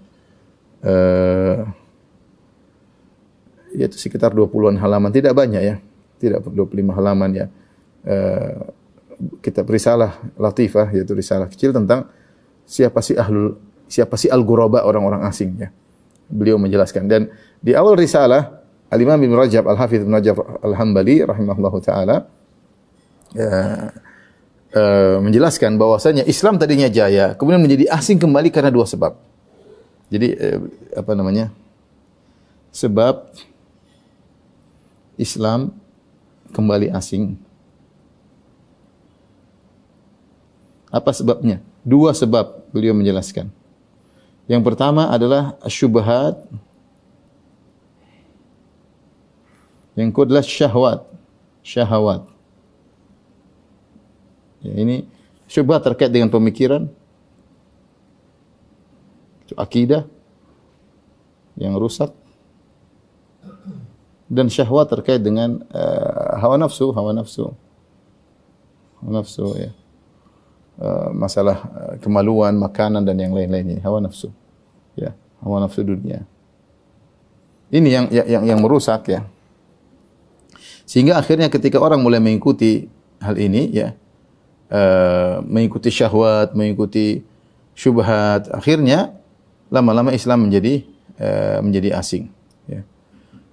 uh, 0.85 1.65
yaitu 3.71 3.95
sekitar 3.95 4.35
20-an 4.35 4.77
halaman, 4.81 5.09
tidak 5.09 5.33
banyak 5.33 5.63
ya 5.63 5.75
tidak 6.21 6.45
25 6.45 6.93
halaman 6.93 7.29
ya. 7.33 7.45
Uh, 8.05 8.69
kitab 9.41 9.69
risalah 9.69 10.21
latifah 10.37 10.89
yaitu 10.93 11.13
risalah 11.13 11.45
kecil 11.49 11.73
tentang 11.73 12.09
siapa 12.65 13.01
sih 13.05 13.13
ahlul 13.13 13.57
siapa 13.85 14.17
sih 14.17 14.29
al-ghuraba 14.29 14.85
orang-orang 14.85 15.25
asing 15.25 15.57
ya. 15.57 15.69
Beliau 16.29 16.61
menjelaskan 16.61 17.09
dan 17.09 17.33
di 17.57 17.73
awal 17.73 17.97
risalah 17.97 18.61
Al-Imam 18.91 19.19
Ibn 19.19 19.33
Rajab 19.35 19.63
Al-Hafidz 19.67 20.05
Ibn 20.05 20.13
Rajab 20.17 20.37
Al-Hambali 20.63 21.21
rahimahullahu 21.21 21.77
taala 21.83 22.25
uh, 23.37 23.87
uh, 24.73 25.17
menjelaskan 25.21 25.77
bahwasanya 25.77 26.23
Islam 26.25 26.57
tadinya 26.57 26.89
jaya, 26.89 27.37
kemudian 27.37 27.61
menjadi 27.61 27.91
asing 27.93 28.17
kembali 28.17 28.49
karena 28.49 28.71
dua 28.73 28.87
sebab. 28.87 29.30
Jadi 30.11 30.27
uh, 30.35 30.59
apa 30.93 31.11
namanya? 31.15 31.49
Sebab 32.75 33.31
Islam 35.15 35.71
kembali 36.51 36.91
asing. 36.91 37.39
Apa 40.91 41.15
sebabnya? 41.15 41.63
Dua 41.87 42.11
sebab 42.11 42.67
beliau 42.75 42.91
menjelaskan. 42.91 43.47
Yang 44.51 44.61
pertama 44.67 45.07
adalah 45.07 45.55
syubhat. 45.71 46.35
Yang 49.95 50.11
kedua 50.11 50.25
adalah 50.27 50.45
syahwat. 50.45 50.99
Syahwat. 51.63 52.21
Ya, 54.61 54.73
ini 54.75 55.07
syubhat 55.47 55.87
terkait 55.87 56.11
dengan 56.11 56.27
pemikiran. 56.27 56.91
Akidah 59.57 60.07
yang 61.59 61.75
rusak 61.75 62.11
dan 64.31 64.47
syahwat 64.47 64.87
terkait 64.87 65.19
dengan 65.19 65.59
uh, 65.75 66.39
hawa 66.39 66.55
nafsu, 66.55 66.95
hawa 66.95 67.11
nafsu. 67.11 67.51
Hawa 69.03 69.11
nafsu 69.19 69.45
ya. 69.59 69.71
Uh, 70.79 71.11
masalah 71.11 71.67
uh, 71.67 71.93
kemaluan, 71.99 72.55
makanan 72.55 73.03
dan 73.03 73.19
yang 73.19 73.35
lain-lainnya, 73.35 73.83
hawa 73.83 73.99
nafsu. 73.99 74.31
Ya, 74.95 75.11
hawa 75.43 75.67
nafsu 75.67 75.83
dunia. 75.83 76.23
Ini 77.71 77.87
yang 77.91 78.05
yang 78.07 78.43
yang 78.55 78.59
merusak 78.63 79.11
ya. 79.11 79.27
Sehingga 80.87 81.19
akhirnya 81.19 81.51
ketika 81.51 81.79
orang 81.79 81.99
mulai 81.99 82.23
mengikuti 82.23 82.87
hal 83.19 83.35
ini 83.35 83.67
ya, 83.71 83.95
uh, 84.71 85.43
mengikuti 85.43 85.91
syahwat, 85.91 86.55
mengikuti 86.55 87.19
syubhat, 87.75 88.47
akhirnya 88.51 89.11
lama-lama 89.71 90.11
Islam 90.11 90.51
menjadi 90.51 90.83
uh, 91.15 91.63
menjadi 91.63 91.95
asing 91.95 92.27
ya. 92.67 92.83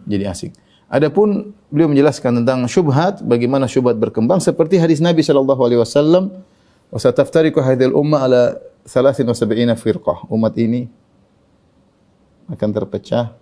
Jadi 0.04 0.25
asing. 0.26 0.52
Adapun 0.90 1.54
beliau 1.70 1.87
menjelaskan 1.87 2.42
tentang 2.42 2.64
syubhat, 2.66 3.20
bagaimana 3.22 3.70
syubhat 3.70 4.00
berkembang 4.00 4.42
seperti 4.42 4.80
hadis 4.80 4.98
Nabi 4.98 5.20
sallallahu 5.22 5.60
alaihi 5.62 5.80
wasallam, 5.80 6.42
"Wa 6.90 6.98
sataftariqu 6.98 7.60
hadhil 7.62 7.94
umma 7.94 8.25
ala 8.26 8.42
73 8.82 9.76
firqah." 9.78 10.26
Umat 10.32 10.56
ini 10.58 10.88
akan 12.48 12.68
terpecah 12.72 13.37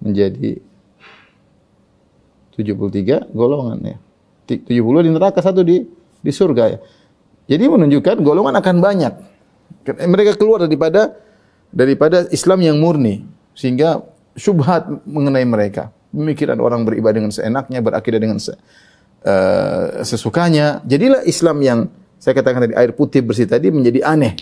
menjadi 0.00 0.58
73 2.56 3.30
golongan 3.30 3.78
ya. 3.84 3.96
70 4.48 5.06
di 5.06 5.10
neraka, 5.12 5.38
satu 5.44 5.60
di 5.60 5.84
di 6.24 6.32
surga 6.32 6.64
ya. 6.72 6.78
Jadi 7.52 7.68
menunjukkan 7.68 8.24
golongan 8.24 8.56
akan 8.56 8.76
banyak. 8.80 9.12
Mereka 9.84 10.40
keluar 10.40 10.64
daripada 10.64 11.12
daripada 11.68 12.24
Islam 12.32 12.64
yang 12.64 12.80
murni 12.80 13.28
sehingga 13.52 14.00
syubhat 14.32 14.88
mengenai 15.04 15.44
mereka. 15.44 15.92
Pemikiran 16.12 16.56
orang 16.64 16.88
beribadah 16.88 17.20
dengan 17.20 17.32
seenaknya, 17.32 17.84
berakidah 17.84 18.20
dengan 18.20 18.40
se, 18.40 18.56
uh, 18.56 20.00
sesukanya. 20.00 20.80
Jadilah 20.88 21.24
Islam 21.28 21.60
yang 21.60 21.78
saya 22.16 22.32
katakan 22.36 22.68
tadi 22.68 22.74
air 22.76 22.96
putih 22.96 23.20
bersih 23.20 23.44
tadi 23.44 23.68
menjadi 23.68 24.00
aneh. 24.04 24.36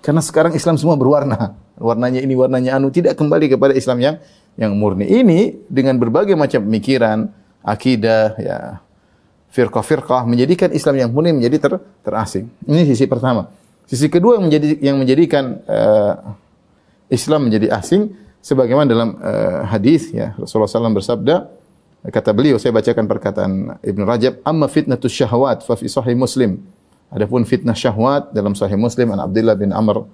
Karena 0.00 0.20
sekarang 0.20 0.52
Islam 0.52 0.76
semua 0.80 0.96
berwarna. 0.96 1.56
Warnanya 1.80 2.20
ini, 2.24 2.36
warnanya 2.36 2.76
anu. 2.76 2.92
Tidak 2.92 3.16
kembali 3.16 3.52
kepada 3.56 3.72
Islam 3.72 4.00
yang 4.00 4.16
yang 4.56 4.72
murni. 4.76 5.08
Ini 5.08 5.68
dengan 5.68 5.96
berbagai 6.00 6.36
macam 6.36 6.64
pemikiran, 6.64 7.28
akidah, 7.64 8.36
ya 8.40 8.58
firqah-firqah 9.50 10.24
menjadikan 10.26 10.70
Islam 10.70 10.94
yang 10.96 11.10
murni 11.10 11.34
menjadi 11.34 11.56
ter, 11.58 11.72
terasing. 12.06 12.46
Ini 12.66 12.86
sisi 12.86 13.04
pertama. 13.10 13.50
Sisi 13.90 14.06
kedua 14.06 14.38
yang 14.38 14.46
menjadi 14.46 14.68
yang 14.78 14.96
menjadikan 15.02 15.58
uh, 15.66 16.38
Islam 17.10 17.50
menjadi 17.50 17.74
asing 17.74 18.14
sebagaimana 18.38 18.86
dalam 18.86 19.18
uh, 19.18 19.66
hadis 19.66 20.14
ya 20.14 20.38
Rasulullah 20.38 20.70
SAW 20.70 20.94
bersabda 20.94 21.50
kata 22.06 22.30
beliau 22.30 22.56
saya 22.62 22.70
bacakan 22.70 23.04
perkataan 23.10 23.50
Ibnu 23.82 24.06
Rajab 24.06 24.38
amma 24.46 24.70
fitnatus 24.70 25.10
syahwat 25.10 25.66
fa 25.66 25.74
fi 25.74 25.90
sahih 25.90 26.14
Muslim 26.14 26.62
adapun 27.10 27.42
fitnah 27.42 27.74
syahwat 27.74 28.30
dalam 28.30 28.54
sahih 28.54 28.78
Muslim 28.78 29.10
an 29.10 29.26
Abdullah 29.26 29.58
bin 29.58 29.74
Amr 29.74 30.06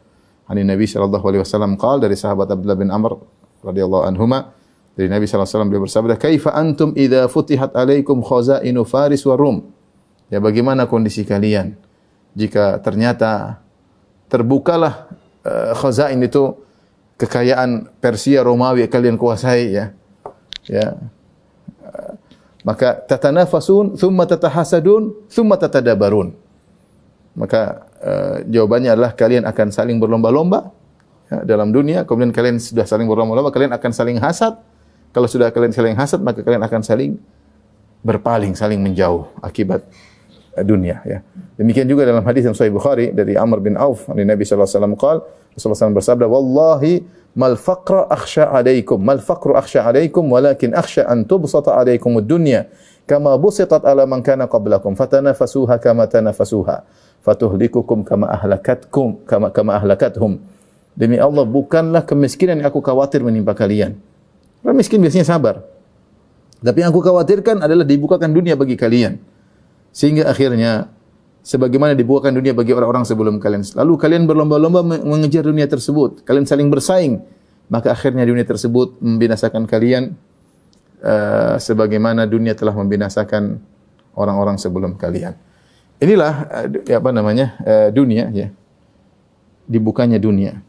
an 0.49 0.57
Nabi 0.57 0.89
sallallahu 0.89 1.23
alaihi 1.29 1.45
wasallam 1.45 1.77
qala 1.77 2.09
dari 2.09 2.17
sahabat 2.17 2.49
Abdullah 2.49 2.81
bin 2.81 2.89
Amr 2.89 3.21
radhiyallahu 3.61 4.09
anhuma 4.09 4.56
dari 4.97 5.13
Nabi 5.13 5.29
wasallam 5.29 5.69
beliau 5.69 5.85
bersabda 5.85 6.17
kaifa 6.17 6.57
antum 6.57 6.97
idza 6.97 7.29
futihat 7.29 7.77
alaikum 7.77 8.25
khazainu 8.25 8.83
faris 8.89 9.23
wa 9.29 9.37
rum 9.37 9.69
ya 10.33 10.41
bagaimana 10.41 10.89
kondisi 10.89 11.23
kalian 11.29 11.77
jika 12.33 12.81
ternyata 12.81 13.61
terbukalah 14.33 15.09
uh, 15.45 15.73
khazain 15.77 16.19
itu 16.25 16.67
kekayaan 17.17 17.89
Persia 17.99 18.45
Romawi 18.45 18.87
kalian 18.87 19.17
kuasai 19.17 19.73
ya. 19.73 19.97
Ya. 20.69 20.99
Maka 22.67 22.99
tatanafasun, 22.99 23.95
thumma 23.95 24.27
tatahasadun, 24.27 25.31
thumma 25.31 25.55
tatadabarun. 25.55 26.35
Maka 27.39 27.87
uh, 28.03 28.37
jawabannya 28.43 28.91
adalah 28.91 29.15
kalian 29.15 29.47
akan 29.47 29.71
saling 29.71 30.03
berlomba-lomba 30.03 30.75
ya, 31.31 31.47
dalam 31.47 31.71
dunia, 31.71 32.03
kemudian 32.03 32.35
kalian 32.35 32.59
sudah 32.59 32.83
saling 32.83 33.07
berlomba-lomba, 33.07 33.55
kalian 33.55 33.71
akan 33.71 33.91
saling 33.95 34.19
hasad. 34.19 34.59
Kalau 35.17 35.25
sudah 35.25 35.49
kalian 35.49 35.73
saling 35.73 35.97
hasad, 35.97 36.21
maka 36.21 36.45
kalian 36.45 36.61
akan 36.61 36.85
saling 36.85 37.17
berpaling, 38.05 38.53
saling 38.53 38.85
menjauh 38.85 39.25
akibat 39.41 39.81
dunia 40.61 41.01
ya. 41.09 41.25
Demikian 41.57 41.89
juga 41.89 42.05
dalam 42.05 42.21
hadis 42.21 42.45
yang 42.45 42.53
Sahih 42.53 42.69
Bukhari 42.69 43.17
dari 43.17 43.33
Amr 43.33 43.65
bin 43.65 43.81
Auf, 43.81 44.13
Nabi 44.13 44.45
sallallahu 44.45 44.69
alaihi 44.69 44.77
wasallam 44.77 44.97
qaal 45.01 45.19
Rasulullah 45.57 45.89
SAW 45.89 45.97
bersabda, 45.97 46.27
Wallahi 46.29 46.93
mal 47.33 47.57
faqra 47.57 48.13
akhsha 48.13 48.45
alaikum, 48.53 49.01
mal 49.01 49.25
faqru 49.25 49.57
akhsha 49.57 49.89
alaikum, 49.89 50.29
walakin 50.29 50.77
akhsha 50.77 51.09
an 51.09 51.25
tubsata 51.25 51.73
alaikum 51.73 52.13
dunya 52.21 52.69
kama 53.09 53.41
busitat 53.41 53.81
ala 53.89 54.05
man 54.05 54.21
kana 54.21 54.45
qablakum, 54.53 54.93
fatanafasuha 54.93 55.81
kama 55.81 56.05
tanafasuha, 56.13 56.85
fatuhlikukum 57.25 58.05
kama 58.05 58.29
ahlakatkum, 58.37 59.25
kama 59.25 59.49
kama 59.49 59.81
ahlakathum. 59.81 60.45
Demi 60.93 61.17
Allah, 61.17 61.49
bukanlah 61.49 62.05
kemiskinan 62.05 62.61
yang 62.61 62.69
aku 62.69 62.85
khawatir 62.85 63.25
menimpa 63.25 63.57
kalian. 63.57 63.97
Orang 64.65 64.77
miskin 64.79 65.03
biasanya 65.03 65.27
sabar. 65.27 65.65
Tapi 66.61 66.83
yang 66.83 66.91
aku 66.91 67.05
khawatirkan 67.05 67.61
adalah 67.61 67.85
dibukakan 67.85 68.33
dunia 68.33 68.57
bagi 68.57 68.75
kalian. 68.75 69.21
Sehingga 69.93 70.29
akhirnya 70.29 70.89
sebagaimana 71.47 71.95
dibukakan 71.95 72.35
dunia 72.35 72.57
bagi 72.57 72.75
orang-orang 72.75 73.05
sebelum 73.07 73.39
kalian. 73.39 73.63
Lalu 73.77 73.93
kalian 74.01 74.23
berlomba-lomba 74.27 74.83
mengejar 74.83 75.47
dunia 75.47 75.69
tersebut. 75.71 76.27
Kalian 76.27 76.49
saling 76.49 76.69
bersaing. 76.73 77.23
Maka 77.67 77.95
akhirnya 77.95 78.23
dunia 78.23 78.47
tersebut 78.47 79.03
membinasakan 79.03 79.67
kalian 79.67 80.15
uh, 81.03 81.59
sebagaimana 81.59 82.27
dunia 82.27 82.55
telah 82.55 82.75
membinasakan 82.75 83.59
orang-orang 84.15 84.55
sebelum 84.59 84.95
kalian. 84.95 85.35
Inilah 85.99 86.47
uh, 86.47 86.67
apa 86.95 87.11
namanya 87.11 87.59
uh, 87.63 87.89
dunia 87.91 88.31
ya. 88.31 88.49
Dibukanya 89.67 90.23
dunia. 90.23 90.63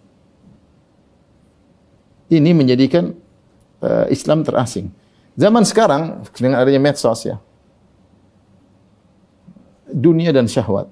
Ini 2.27 2.51
menjadikan 2.51 3.13
uh, 3.81 4.05
Islam 4.09 4.45
terasing. 4.45 4.89
Zaman 5.37 5.63
sekarang 5.65 6.25
dengan 6.33 6.61
adanya 6.61 6.81
medsos 6.81 7.25
ya. 7.25 7.37
Dunia 9.87 10.33
dan 10.33 10.49
syahwat. 10.49 10.89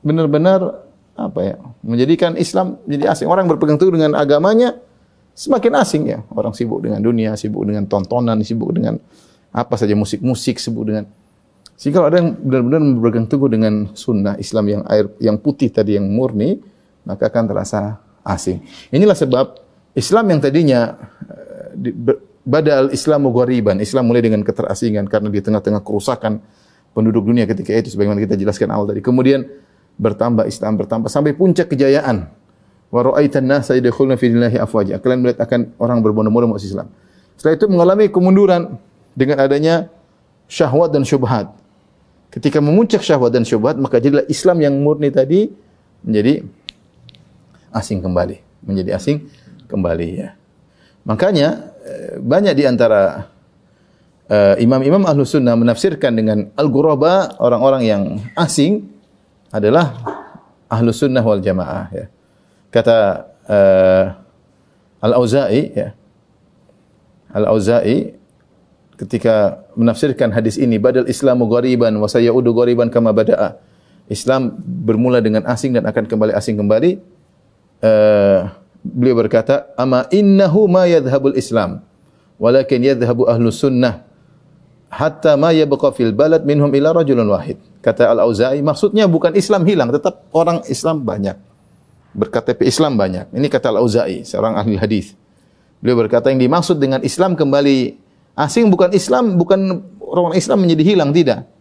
Benar-benar 0.00 0.84
apa 1.14 1.40
ya? 1.44 1.56
Menjadikan 1.84 2.34
Islam 2.40 2.80
jadi 2.88 3.12
asing. 3.12 3.28
Orang 3.28 3.48
berpegang 3.48 3.76
teguh 3.76 3.94
dengan 3.94 4.16
agamanya 4.16 4.80
semakin 5.36 5.72
asing 5.80 6.02
ya. 6.08 6.24
Orang 6.32 6.56
sibuk 6.56 6.80
dengan 6.80 7.04
dunia, 7.04 7.36
sibuk 7.36 7.68
dengan 7.68 7.84
tontonan, 7.84 8.40
sibuk 8.40 8.72
dengan 8.72 8.96
apa 9.54 9.76
saja 9.76 9.92
musik-musik, 9.92 10.58
sibuk 10.58 10.88
dengan 10.88 11.04
sehingga 11.74 12.00
kalau 12.00 12.08
ada 12.08 12.18
yang 12.22 12.30
benar-benar 12.38 12.80
berpegang 13.02 13.26
teguh 13.26 13.50
dengan 13.50 13.74
sunnah 13.98 14.38
Islam 14.38 14.64
yang 14.70 14.82
air 14.86 15.10
yang 15.18 15.36
putih 15.42 15.74
tadi 15.74 15.98
yang 15.98 16.06
murni, 16.06 16.62
maka 17.02 17.26
akan 17.26 17.44
terasa 17.50 17.98
asing. 18.22 18.62
Inilah 18.94 19.18
sebab 19.18 19.58
Islam 19.94 20.24
yang 20.30 20.40
tadinya 20.42 20.98
eh, 21.30 22.18
badal 22.44 22.92
Islamu 22.92 23.30
ghariban, 23.32 23.80
Islam 23.80 24.10
mulai 24.10 24.20
dengan 24.20 24.42
keterasingan 24.44 25.08
karena 25.08 25.32
di 25.32 25.40
tengah-tengah 25.40 25.80
kerusakan 25.80 26.42
penduduk 26.92 27.26
dunia 27.26 27.48
ketika 27.48 27.74
itu 27.74 27.94
sebagaimana 27.94 28.22
kita 28.22 28.38
jelaskan 28.38 28.70
awal 28.70 28.90
tadi. 28.90 29.00
Kemudian 29.00 29.46
bertambah 29.98 30.44
Islam 30.46 30.78
bertambah 30.78 31.08
sampai 31.08 31.32
puncak 31.34 31.70
kejayaan. 31.70 32.28
Wa 32.90 33.00
ra'aitan 33.02 33.46
nasa 33.46 33.74
yadkhuluna 33.74 34.14
fi 34.14 34.30
dinillahi 34.30 34.58
afwaja. 34.60 35.02
Kalian 35.02 35.18
melihat 35.24 35.42
akan 35.46 35.74
orang 35.82 35.98
berbondong-bondong 36.04 36.54
masuk 36.54 36.70
Islam. 36.70 36.86
Setelah 37.34 37.54
itu 37.58 37.66
mengalami 37.66 38.06
kemunduran 38.10 38.78
dengan 39.18 39.42
adanya 39.42 39.90
syahwat 40.46 40.94
dan 40.94 41.02
syubhat. 41.02 41.50
Ketika 42.30 42.58
memuncak 42.58 43.02
syahwat 43.02 43.34
dan 43.34 43.42
syubhat, 43.46 43.78
maka 43.78 43.98
jadilah 43.98 44.26
Islam 44.26 44.58
yang 44.62 44.74
murni 44.78 45.10
tadi 45.10 45.50
menjadi 46.02 46.46
asing 47.74 48.02
kembali, 48.02 48.38
menjadi 48.62 48.94
asing 48.94 49.26
kembali 49.66 50.08
ya. 50.14 50.28
Makanya 51.04 51.48
eh, 51.84 52.16
banyak 52.16 52.54
di 52.56 52.64
antara 52.64 53.28
uh, 54.28 54.54
imam-imam 54.56 55.04
ahlu 55.04 55.24
sunnah 55.24 55.56
menafsirkan 55.56 56.12
dengan 56.16 56.48
al-ghuraba 56.56 57.36
orang-orang 57.40 57.82
yang 57.84 58.02
asing 58.38 58.88
adalah 59.52 59.94
ahlu 60.68 60.90
sunnah 60.90 61.20
wal 61.20 61.40
jamaah 61.40 61.92
ya. 61.92 62.06
Kata 62.72 62.96
uh, 63.46 64.04
Al-Auza'i 65.04 65.62
ya. 65.76 65.88
Al-Auza'i 67.34 68.16
ketika 68.94 69.66
menafsirkan 69.74 70.30
hadis 70.30 70.56
ini 70.56 70.78
badal 70.78 71.06
islamu 71.10 71.50
ghariban 71.50 71.92
wa 71.98 72.08
sayaudu 72.08 72.50
ghariban 72.56 72.88
kama 72.88 73.12
bada'a. 73.12 73.60
Islam 74.04 74.52
bermula 74.60 75.24
dengan 75.24 75.48
asing 75.48 75.72
dan 75.72 75.88
akan 75.88 76.04
kembali 76.04 76.32
asing 76.36 76.60
kembali. 76.60 77.00
Uh, 77.84 78.48
beliau 78.84 79.16
berkata, 79.16 79.72
"Ama 79.80 80.04
innahu 80.12 80.68
ma 80.68 80.84
yadhhabul 80.84 81.34
Islam, 81.34 81.80
walakin 82.36 82.84
yadhhabu 82.84 83.24
ahlu 83.24 83.48
sunnah 83.48 84.04
hatta 84.92 85.34
ma 85.40 85.50
yabqa 85.50 85.90
fil 85.96 86.12
balad 86.12 86.44
minhum 86.44 86.68
ila 86.68 86.92
rajulun 86.92 87.24
wahid." 87.32 87.56
Kata 87.80 88.12
Al-Auza'i, 88.12 88.60
maksudnya 88.60 89.08
bukan 89.08 89.32
Islam 89.32 89.64
hilang, 89.64 89.88
tetap 89.88 90.28
orang 90.36 90.60
Islam 90.68 91.00
banyak. 91.04 91.36
Berktp 92.14 92.62
Islam 92.62 92.94
banyak. 92.94 93.32
Ini 93.32 93.48
kata 93.48 93.72
Al-Auza'i, 93.74 94.22
seorang 94.22 94.54
ahli 94.54 94.76
hadis. 94.78 95.16
Beliau 95.80 96.00
berkata 96.00 96.30
yang 96.32 96.40
dimaksud 96.40 96.80
dengan 96.80 97.04
Islam 97.04 97.36
kembali 97.36 97.98
asing 98.38 98.72
bukan 98.72 98.94
Islam, 98.96 99.36
bukan 99.36 99.84
orang 100.00 100.32
Islam 100.36 100.64
menjadi 100.64 100.82
hilang, 100.94 101.10
tidak. 101.12 101.53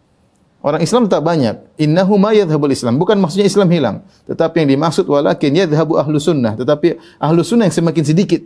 Orang 0.63 0.79
Islam 0.79 1.11
tak 1.11 1.27
banyak. 1.27 1.75
Innahu 1.75 2.15
ma 2.15 2.31
yadhhabul 2.31 2.71
Islam. 2.71 2.95
Bukan 2.95 3.19
maksudnya 3.19 3.43
Islam 3.43 3.67
hilang. 3.67 4.07
Tetapi 4.31 4.63
yang 4.63 4.79
dimaksud 4.79 5.03
walakin 5.11 5.51
yadhhabu 5.59 5.99
ahlu 5.99 6.15
sunnah. 6.23 6.55
Tetapi 6.55 7.19
ahlu 7.19 7.43
sunnah 7.43 7.67
yang 7.67 7.75
semakin 7.75 8.03
sedikit. 8.07 8.39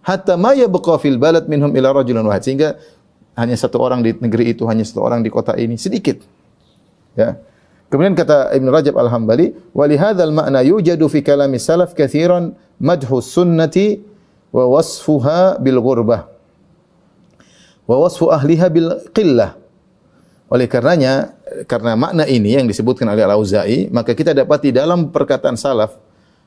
Hatta 0.00 0.40
ma 0.40 0.56
yabqa 0.56 0.96
fil 0.96 1.20
balad 1.20 1.44
minhum 1.44 1.68
ila 1.76 1.92
rajulun 1.92 2.24
wahid. 2.24 2.40
Sehingga 2.40 2.80
hanya 3.36 3.52
satu 3.52 3.84
orang 3.84 4.00
di 4.00 4.16
negeri 4.16 4.56
itu, 4.56 4.64
hanya 4.64 4.80
satu 4.80 5.04
orang 5.04 5.20
di 5.20 5.28
kota 5.28 5.60
ini. 5.60 5.76
Sedikit. 5.76 6.24
Ya. 7.12 7.36
Kemudian 7.92 8.16
kata 8.16 8.56
Ibn 8.56 8.68
Rajab 8.72 8.96
Al-Hambali, 8.96 9.52
"Walihadzal 9.76 10.32
ma'na 10.32 10.64
yujadu 10.64 11.04
fi 11.12 11.20
kalami 11.20 11.60
salaf 11.60 11.92
katsiran 11.92 12.56
madhu 12.80 13.20
sunnati 13.20 14.00
wa 14.56 14.72
wasfuha 14.72 15.60
bil 15.60 15.84
ghurbah." 15.84 16.32
Wa 17.84 17.96
wasfu 18.08 18.32
ahliha 18.32 18.72
bil 18.72 19.04
qillah. 19.12 19.67
Oleh 20.48 20.64
karenanya, 20.64 21.36
karena 21.68 21.92
makna 21.92 22.24
ini 22.24 22.56
yang 22.56 22.64
disebutkan 22.64 23.04
oleh 23.12 23.20
Al-Auza'i, 23.20 23.92
maka 23.92 24.16
kita 24.16 24.32
dapat 24.32 24.64
di 24.64 24.70
dalam 24.72 25.12
perkataan 25.12 25.60
salaf 25.60 26.00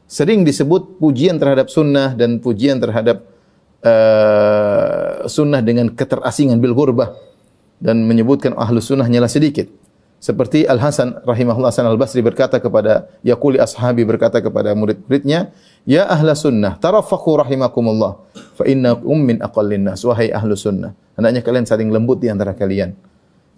sering 0.10 0.42
disebut 0.42 0.98
pujian 0.98 1.38
terhadap 1.38 1.70
sunnah 1.70 2.18
dan 2.18 2.42
pujian 2.42 2.82
terhadap 2.82 3.24
uh, 3.86 5.24
sunnah 5.30 5.64
dengan 5.64 5.88
keterasingan 5.94 6.60
bil 6.60 6.76
gurbah 6.76 7.16
dan 7.80 8.04
menyebutkan 8.04 8.58
ahlu 8.58 8.84
sunnah 8.84 9.06
hanyalah 9.08 9.32
sedikit. 9.32 9.72
Seperti 10.22 10.70
Al 10.70 10.78
Hasan 10.78 11.18
rahimahullah 11.26 11.74
Hasan 11.74 11.90
Al 11.90 11.98
Basri 11.98 12.22
berkata 12.22 12.62
kepada 12.62 13.10
Yaquli 13.26 13.58
ashabi 13.58 14.06
berkata 14.06 14.38
kepada 14.38 14.78
murid-muridnya, 14.78 15.50
"Ya 15.82 16.06
ahla 16.06 16.38
sunnah, 16.38 16.78
tarafaqu 16.78 17.42
rahimakumullah, 17.42 18.22
fa 18.54 18.70
innakum 18.70 19.18
min 19.18 19.42
aqallin 19.42 19.82
nas." 19.82 20.06
Wahai 20.06 20.30
ahlu 20.30 20.54
sunnah, 20.54 20.94
hendaknya 21.18 21.42
kalian 21.42 21.66
saling 21.66 21.90
lembut 21.90 22.22
di 22.22 22.30
antara 22.30 22.54
kalian. 22.54 22.94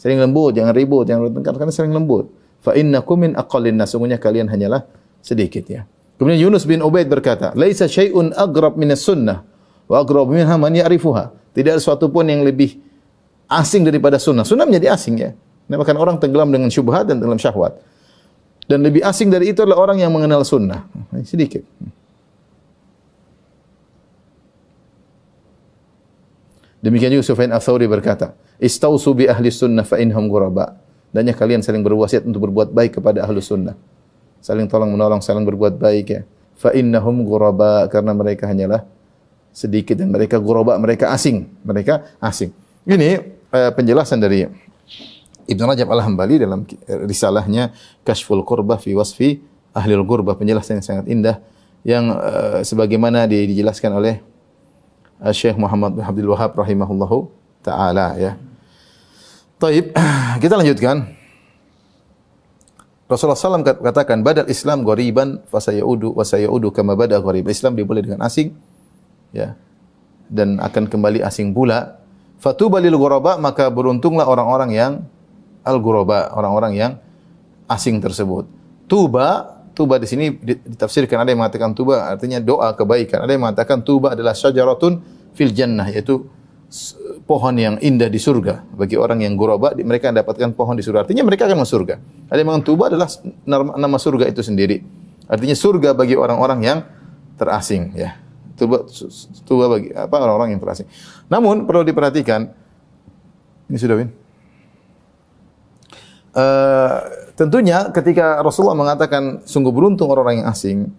Sering 0.04 0.20
lembut, 0.20 0.52
jangan 0.52 0.76
ribut, 0.76 1.08
jangan 1.08 1.32
bertengkar 1.32 1.56
karena 1.56 1.72
sering 1.72 1.96
lembut. 1.96 2.28
Fa 2.60 2.76
innakum 2.76 3.24
min 3.24 3.40
aqallin 3.40 3.80
nas, 3.80 3.96
sungguhnya 3.96 4.20
kalian 4.20 4.52
hanyalah 4.52 4.84
sedikit 5.24 5.64
ya. 5.64 5.88
Kemudian 6.20 6.44
Yunus 6.44 6.68
bin 6.68 6.84
Ubaid 6.84 7.08
berkata, 7.08 7.56
"Laisa 7.56 7.88
syai'un 7.88 8.36
agrab 8.36 8.76
minas 8.76 9.00
sunnah 9.00 9.48
wa 9.88 10.04
agrab 10.04 10.28
minha 10.28 10.60
man 10.60 10.76
ya'rifuha." 10.76 11.56
Tidak 11.56 11.72
ada 11.72 11.80
sesuatu 11.80 12.12
pun 12.12 12.28
yang 12.28 12.44
lebih 12.44 12.84
asing 13.48 13.88
daripada 13.88 14.20
sunnah. 14.20 14.44
Sunnah 14.44 14.68
menjadi 14.68 14.92
asing 14.92 15.16
ya. 15.16 15.32
Menyebabkan 15.72 15.96
orang 15.96 16.20
tenggelam 16.20 16.52
dengan 16.52 16.68
syubhat 16.68 17.08
dan 17.08 17.24
dalam 17.24 17.40
syahwat. 17.40 17.80
Dan 18.68 18.84
lebih 18.84 19.08
asing 19.08 19.32
dari 19.32 19.56
itu 19.56 19.64
adalah 19.64 19.88
orang 19.88 20.04
yang 20.04 20.12
mengenal 20.12 20.44
sunnah. 20.44 20.84
Sedikit. 21.24 21.64
Demikian 26.84 27.16
juga 27.16 27.24
Sufyan 27.24 27.56
Ats-Tsauri 27.56 27.88
berkata, 27.88 28.36
"Istausu 28.60 29.16
bi 29.16 29.24
ahli 29.32 29.48
sunnah 29.48 29.88
fa 29.88 29.96
innahum 29.96 30.28
ghuraba." 30.28 30.76
Danya 31.16 31.32
kalian 31.32 31.64
saling 31.64 31.80
berwasiat 31.80 32.28
untuk 32.28 32.52
berbuat 32.52 32.76
baik 32.76 33.00
kepada 33.00 33.24
ahli 33.24 33.40
sunnah. 33.40 33.80
Saling 34.44 34.68
tolong 34.68 34.92
menolong, 34.92 35.24
saling 35.24 35.48
berbuat 35.48 35.80
baik 35.80 36.06
ya. 36.12 36.22
Fa 36.60 36.76
innahum 36.76 37.24
ghuraba 37.24 37.88
karena 37.88 38.12
mereka 38.12 38.52
hanyalah 38.52 38.84
sedikit 39.56 39.96
dan 39.96 40.12
mereka 40.12 40.44
ghuraba, 40.44 40.76
mereka 40.76 41.16
asing, 41.16 41.48
mereka 41.64 42.04
asing. 42.20 42.52
Ini 42.84 43.24
uh, 43.56 43.72
penjelasan 43.72 44.20
dari 44.20 44.44
Ibn 45.48 45.62
Rajab 45.64 45.88
Al-Hambali 45.88 46.36
dalam 46.36 46.68
risalahnya 47.08 47.72
Kashful 48.04 48.44
Qurbah 48.44 48.80
fi 48.80 48.92
Wasfi 48.92 49.40
Ahlul 49.72 50.04
Qurbah 50.04 50.36
penjelasan 50.36 50.80
yang 50.80 50.86
sangat 50.86 51.06
indah 51.08 51.38
yang 51.84 52.12
uh, 52.12 52.60
sebagaimana 52.64 53.28
dijelaskan 53.28 53.92
oleh 53.96 54.24
Syekh 55.32 55.56
Muhammad 55.56 55.96
bin 55.96 56.04
Abdul 56.04 56.36
Wahab 56.36 56.52
rahimahullahu 56.60 57.32
taala 57.64 58.20
ya. 58.20 58.36
Taib, 59.56 59.96
kita 60.44 60.60
lanjutkan. 60.60 61.16
Rasulullah 63.08 63.38
SAW 63.38 63.64
katakan 63.64 64.26
badal 64.26 64.50
Islam 64.50 64.82
ghariban 64.84 65.40
fasayaudu 65.48 66.18
wa 66.18 66.26
sayaudu 66.26 66.74
kama 66.74 66.98
bada 66.98 67.22
gharib. 67.22 67.48
Islam 67.48 67.78
dimulai 67.78 68.04
dengan 68.04 68.26
asing 68.26 68.58
ya 69.32 69.56
dan 70.28 70.58
akan 70.60 70.90
kembali 70.90 71.22
asing 71.24 71.54
pula. 71.54 72.02
Fatuba 72.42 72.82
lil 72.84 72.98
ghuraba 72.98 73.40
maka 73.40 73.72
beruntunglah 73.72 74.28
orang-orang 74.28 74.76
yang 74.76 74.92
al 75.64 75.80
ghuraba, 75.80 76.36
orang-orang 76.36 76.74
yang 76.76 76.92
asing 77.72 78.04
tersebut. 78.04 78.50
Tuba 78.90 79.53
Tuba 79.74 79.98
di 79.98 80.06
sini 80.06 80.30
ditafsirkan 80.38 81.26
ada 81.26 81.30
yang 81.34 81.42
mengatakan 81.42 81.74
tuba 81.74 82.06
artinya 82.06 82.38
doa 82.38 82.78
kebaikan. 82.78 83.26
Ada 83.26 83.32
yang 83.34 83.44
mengatakan 83.50 83.82
tuba 83.82 84.14
adalah 84.14 84.38
syajaratun 84.38 85.02
fil 85.34 85.50
jannah 85.50 85.90
yaitu 85.90 86.30
pohon 87.26 87.58
yang 87.58 87.82
indah 87.82 88.06
di 88.10 88.22
surga. 88.22 88.66
Bagi 88.78 88.98
orang 88.98 89.26
yang 89.26 89.34
guraba 89.34 89.74
mereka 89.74 90.14
mendapatkan 90.14 90.54
pohon 90.54 90.78
di 90.78 90.86
surga. 90.86 91.10
Artinya 91.10 91.26
mereka 91.26 91.50
akan 91.50 91.58
masuk 91.66 91.82
surga. 91.82 91.96
Ada 92.30 92.40
yang 92.46 92.62
tuba 92.62 92.94
adalah 92.94 93.10
nama 93.50 93.98
surga 93.98 94.30
itu 94.30 94.46
sendiri. 94.46 94.86
Artinya 95.26 95.58
surga 95.58 95.98
bagi 95.98 96.14
orang-orang 96.14 96.60
yang 96.62 96.80
terasing 97.38 97.98
ya. 97.98 98.18
Tuba, 98.54 98.86
tuba 99.50 99.66
bagi 99.74 99.90
apa 99.90 100.16
orang-orang 100.22 100.54
yang 100.54 100.62
terasing. 100.62 100.86
Namun 101.34 101.66
perlu 101.66 101.82
diperhatikan 101.82 102.46
ini 103.70 103.78
sudah 103.82 103.98
Win. 103.98 104.23
Uh, 106.34 107.30
tentunya 107.38 107.94
ketika 107.94 108.42
Rasulullah 108.42 108.74
mengatakan 108.74 109.46
sungguh 109.46 109.70
beruntung 109.70 110.10
orang-orang 110.10 110.42
yang 110.42 110.50
asing. 110.50 110.90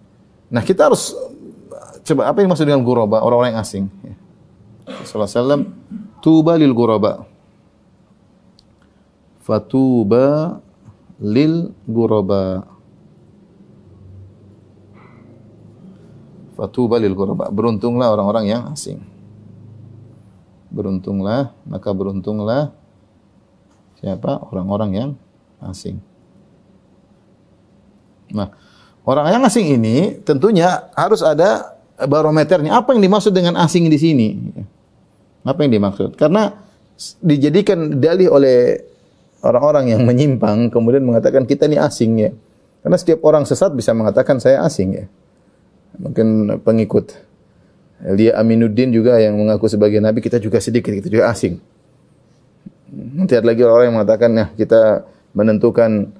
Nah, 0.47 0.63
kita 0.63 0.87
harus 0.87 1.11
coba 2.07 2.31
apa 2.31 2.39
yang 2.39 2.55
maksud 2.55 2.71
dengan 2.71 2.87
guraba, 2.87 3.19
orang-orang 3.19 3.59
yang 3.59 3.63
asing. 3.63 3.85
Rasulullah 4.87 5.27
SAW, 5.27 5.67
tuba 6.23 6.55
lil 6.55 6.71
guraba. 6.71 7.27
Fatuba 9.45 10.61
lil 11.21 11.75
guraba. 11.85 12.65
Fatuba 16.55 16.97
lil 17.03 17.13
ghuraba. 17.13 17.51
Beruntunglah 17.51 18.15
orang-orang 18.15 18.45
yang 18.49 18.63
asing. 18.71 19.03
Beruntunglah, 20.71 21.53
maka 21.67 21.91
beruntunglah 21.91 22.73
siapa? 23.99 24.39
Orang-orang 24.49 24.91
yang 24.95 25.11
asing. 25.69 26.01
Nah, 28.35 28.51
orang 29.07 29.31
yang 29.31 29.43
asing 29.47 29.79
ini 29.79 30.19
tentunya 30.25 30.91
harus 30.97 31.21
ada 31.21 31.79
barometernya. 31.99 32.75
Apa 32.75 32.97
yang 32.97 33.03
dimaksud 33.05 33.31
dengan 33.31 33.55
asing 33.61 33.87
di 33.87 33.99
sini? 34.01 34.29
Apa 35.45 35.65
yang 35.67 35.77
dimaksud? 35.77 36.17
Karena 36.17 36.53
dijadikan 37.21 38.01
dalih 38.01 38.31
oleh 38.31 38.81
orang-orang 39.45 39.93
yang 39.93 40.03
menyimpang 40.09 40.73
kemudian 40.73 41.05
mengatakan 41.05 41.45
kita 41.45 41.69
ini 41.69 41.79
asing 41.79 42.13
ya. 42.19 42.31
Karena 42.85 42.97
setiap 43.01 43.25
orang 43.25 43.49
sesat 43.49 43.73
bisa 43.73 43.97
mengatakan 43.97 44.41
saya 44.41 44.61
asing 44.65 44.93
ya 44.93 45.07
mungkin 45.99 46.59
pengikut 46.63 47.15
Elia 48.05 48.37
Aminuddin 48.37 48.91
juga 48.91 49.17
yang 49.23 49.39
mengaku 49.39 49.71
sebagai 49.71 50.03
nabi 50.03 50.21
kita 50.21 50.43
juga 50.43 50.59
sedikit 50.59 50.91
kita 50.91 51.09
juga 51.09 51.31
asing 51.31 51.63
nanti 52.95 53.35
ada 53.39 53.47
lagi 53.47 53.63
orang 53.63 53.91
yang 53.91 53.97
mengatakan 53.99 54.31
nah 54.35 54.49
kita 54.55 55.07
menentukan 55.35 56.15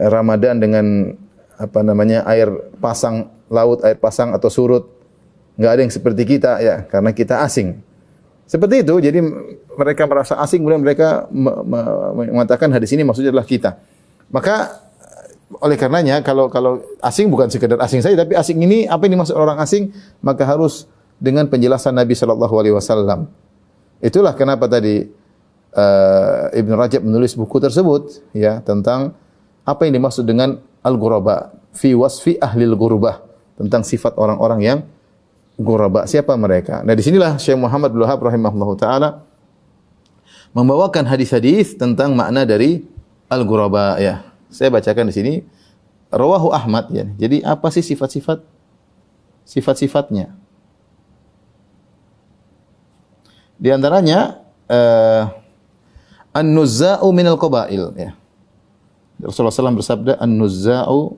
Ramadan 0.00 0.58
dengan 0.58 1.14
apa 1.54 1.80
namanya 1.86 2.26
air 2.26 2.50
pasang 2.82 3.30
laut 3.52 3.84
air 3.86 3.94
pasang 4.00 4.34
atau 4.34 4.50
surut. 4.50 4.90
Nggak 5.54 5.70
ada 5.70 5.80
yang 5.86 5.92
seperti 5.94 6.22
kita 6.26 6.58
ya 6.58 6.82
karena 6.90 7.14
kita 7.14 7.46
asing. 7.46 7.78
Seperti 8.44 8.82
itu 8.82 8.98
jadi 8.98 9.22
mereka 9.78 10.04
merasa 10.10 10.34
asing 10.42 10.60
kemudian 10.60 10.82
mereka 10.82 11.30
mengatakan 11.30 12.74
hadis 12.74 12.90
ini 12.92 13.06
maksudnya 13.06 13.30
adalah 13.30 13.46
kita. 13.46 13.78
Maka 14.34 14.82
oleh 15.62 15.78
karenanya 15.78 16.18
kalau 16.26 16.50
kalau 16.50 16.82
asing 16.98 17.30
bukan 17.30 17.46
sekedar 17.46 17.78
asing 17.78 18.02
saja 18.02 18.18
tapi 18.18 18.34
asing 18.34 18.58
ini 18.58 18.90
apa 18.90 19.06
yang 19.06 19.20
dimaksud 19.20 19.38
orang 19.38 19.62
asing 19.62 19.94
maka 20.18 20.42
harus 20.42 20.90
dengan 21.22 21.46
penjelasan 21.46 21.94
Nabi 21.94 22.18
Shallallahu 22.18 22.54
alaihi 22.58 22.74
wasallam. 22.74 23.30
Itulah 24.02 24.34
kenapa 24.34 24.66
tadi 24.66 25.06
uh, 25.74 26.50
Ibn 26.54 26.70
Rajab 26.78 27.02
menulis 27.02 27.34
buku 27.34 27.58
tersebut 27.58 28.22
ya 28.32 28.62
tentang 28.62 29.14
apa 29.66 29.84
yang 29.86 29.98
dimaksud 29.98 30.24
dengan 30.24 30.62
al-ghuraba 30.80 31.54
fi 31.74 31.92
wasfi 31.92 32.38
ahli 32.38 32.64
al-ghurabah 32.64 33.20
tentang 33.58 33.82
sifat 33.82 34.14
orang-orang 34.18 34.60
yang 34.62 34.78
ghuraba. 35.58 36.06
Siapa 36.06 36.34
mereka? 36.34 36.82
Nah, 36.82 36.94
di 36.98 37.02
sinilah 37.02 37.38
Syekh 37.38 37.58
Muhammad 37.58 37.94
bin 37.94 38.02
Wahab 38.02 38.22
rahimahullahu 38.22 38.74
taala 38.74 39.22
membawakan 40.54 41.06
hadis-hadis 41.06 41.74
tentang 41.74 42.14
makna 42.14 42.46
dari 42.46 42.86
al-ghuraba 43.30 43.98
ya. 43.98 44.26
Saya 44.50 44.70
bacakan 44.70 45.10
di 45.10 45.14
sini 45.14 45.32
rawahu 46.14 46.54
Ahmad 46.54 46.90
ya. 46.94 47.06
Jadi 47.18 47.42
apa 47.42 47.70
sih 47.74 47.82
sifat-sifat 47.82 48.42
sifat-sifatnya? 49.46 50.34
Di 53.58 53.70
antaranya 53.70 54.42
uh, 54.66 55.43
an-nuzza'u 56.34 57.06
minal 57.14 57.38
qabail 57.38 57.94
ya. 57.94 58.12
Rasulullah 59.22 59.54
SAW 59.54 59.78
bersabda 59.78 60.18
an-nuzza'u 60.18 61.14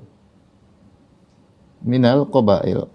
minal 1.83 2.29
qabail. 2.29 2.93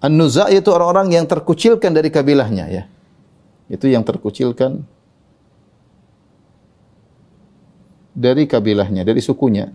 An-nuzza' 0.00 0.48
itu 0.48 0.72
orang-orang 0.72 1.12
yang 1.12 1.28
terkucilkan 1.28 1.92
dari 1.92 2.08
kabilahnya 2.08 2.64
ya. 2.72 2.82
Itu 3.68 3.84
yang 3.84 4.00
terkucilkan 4.00 4.80
dari 8.16 8.48
kabilahnya, 8.48 9.04
dari 9.04 9.20
sukunya. 9.20 9.68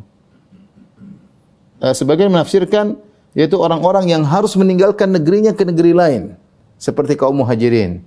Uh, 1.78 1.94
sebagian 1.94 2.32
menafsirkan 2.34 2.98
yaitu 3.36 3.60
orang-orang 3.60 4.08
yang 4.08 4.24
harus 4.24 4.56
meninggalkan 4.56 5.12
negerinya 5.12 5.52
ke 5.52 5.68
negeri 5.68 5.92
lain 5.92 6.24
seperti 6.80 7.20
kaum 7.20 7.36
muhajirin 7.36 8.00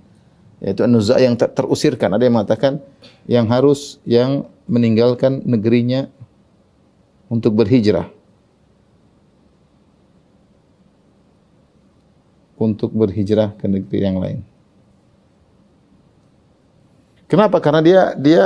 yaitu 0.59 0.83
an 0.83 0.91
yang 1.19 1.35
ter 1.39 1.49
terusirkan 1.51 2.11
ada 2.15 2.23
yang 2.27 2.35
mengatakan 2.35 2.83
yang 3.25 3.45
harus 3.47 3.97
yang 4.03 4.47
meninggalkan 4.67 5.41
negerinya 5.47 6.11
untuk 7.31 7.55
berhijrah 7.55 8.11
untuk 12.59 12.91
berhijrah 12.91 13.55
ke 13.55 13.65
negeri 13.71 13.99
yang 14.03 14.19
lain 14.19 14.39
Kenapa? 17.29 17.61
Karena 17.61 17.85
dia 17.85 18.01
dia 18.17 18.43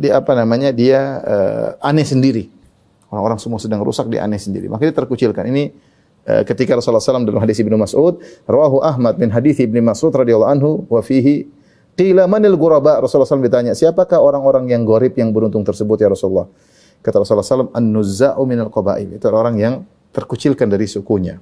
dia, 0.00 0.12
apa 0.16 0.32
namanya? 0.32 0.72
Dia 0.72 1.20
uh, 1.20 1.68
aneh 1.84 2.08
sendiri. 2.08 2.48
Orang-orang 3.12 3.36
semua 3.36 3.60
sedang 3.60 3.84
rusak 3.84 4.08
dia 4.08 4.24
aneh 4.24 4.40
sendiri. 4.40 4.72
Makanya 4.72 5.04
terkucilkan. 5.04 5.44
Ini 5.44 5.68
ketika 6.46 6.76
Rasulullah 6.78 7.02
SAW 7.02 7.26
dalam 7.26 7.40
hadis 7.42 7.58
Ibnu 7.62 7.76
Mas'ud, 7.80 8.20
rawahu 8.44 8.84
Ahmad 8.84 9.16
bin 9.16 9.30
hadis 9.32 9.58
Ibnu 9.58 9.80
Mas'ud 9.80 10.12
radhiyallahu 10.12 10.50
anhu 10.50 10.70
wa 10.86 11.00
fihi 11.00 11.48
qila 11.96 12.28
manil 12.30 12.56
ghuraba? 12.56 13.00
Rasulullah 13.00 13.28
SAW 13.28 13.44
ditanya, 13.44 13.72
siapakah 13.76 14.20
orang-orang 14.20 14.70
yang 14.70 14.82
gorib 14.88 15.16
yang 15.16 15.34
beruntung 15.34 15.66
tersebut 15.66 16.00
ya 16.00 16.08
Rasulullah? 16.12 16.48
Kata 17.00 17.24
Rasulullah 17.24 17.46
SAW, 17.46 17.72
an-nuzza'u 17.72 18.42
minal 18.44 18.68
qabail. 18.68 19.16
Itu 19.16 19.32
orang 19.32 19.56
yang 19.56 19.74
terkucilkan 20.12 20.68
dari 20.68 20.84
sukunya. 20.84 21.40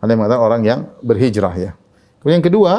Ada 0.00 0.12
yang 0.12 0.20
mengatakan 0.20 0.42
orang 0.44 0.62
yang 0.64 0.80
berhijrah 1.00 1.54
ya. 1.56 1.70
Kemudian 2.20 2.44
yang 2.44 2.46
kedua, 2.52 2.72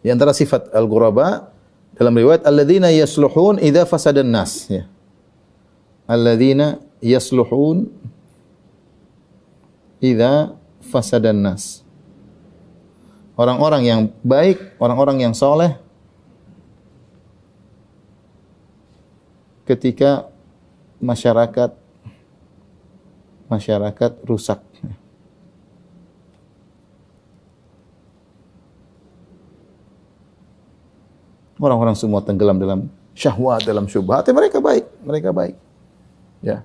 di 0.00 0.08
antara 0.08 0.32
sifat 0.32 0.72
al-ghuraba 0.72 1.52
dalam 1.92 2.16
riwayat 2.16 2.48
alladzina 2.48 2.88
yasluhun 2.88 3.60
idza 3.60 3.84
fasadan 3.84 4.32
nas 4.32 4.64
ya. 4.72 4.88
Alladzina 6.08 6.80
yasluhun 7.04 7.92
idza 10.00 10.56
fasadan 10.80 11.38
nas. 11.44 11.84
Orang-orang 13.36 13.82
yang 13.84 14.00
baik, 14.20 14.76
orang-orang 14.76 15.24
yang 15.24 15.32
soleh 15.32 15.76
ketika 19.64 20.28
masyarakat 21.00 21.72
masyarakat 23.48 24.12
rusak. 24.26 24.60
Orang-orang 31.60 31.92
semua 31.92 32.24
tenggelam 32.24 32.56
dalam 32.56 32.88
syahwat, 33.12 33.68
dalam 33.68 33.84
syubhat. 33.84 34.24
Ya, 34.24 34.32
mereka 34.32 34.64
baik, 34.64 34.84
mereka 35.04 35.28
baik. 35.28 35.54
Ya. 36.40 36.64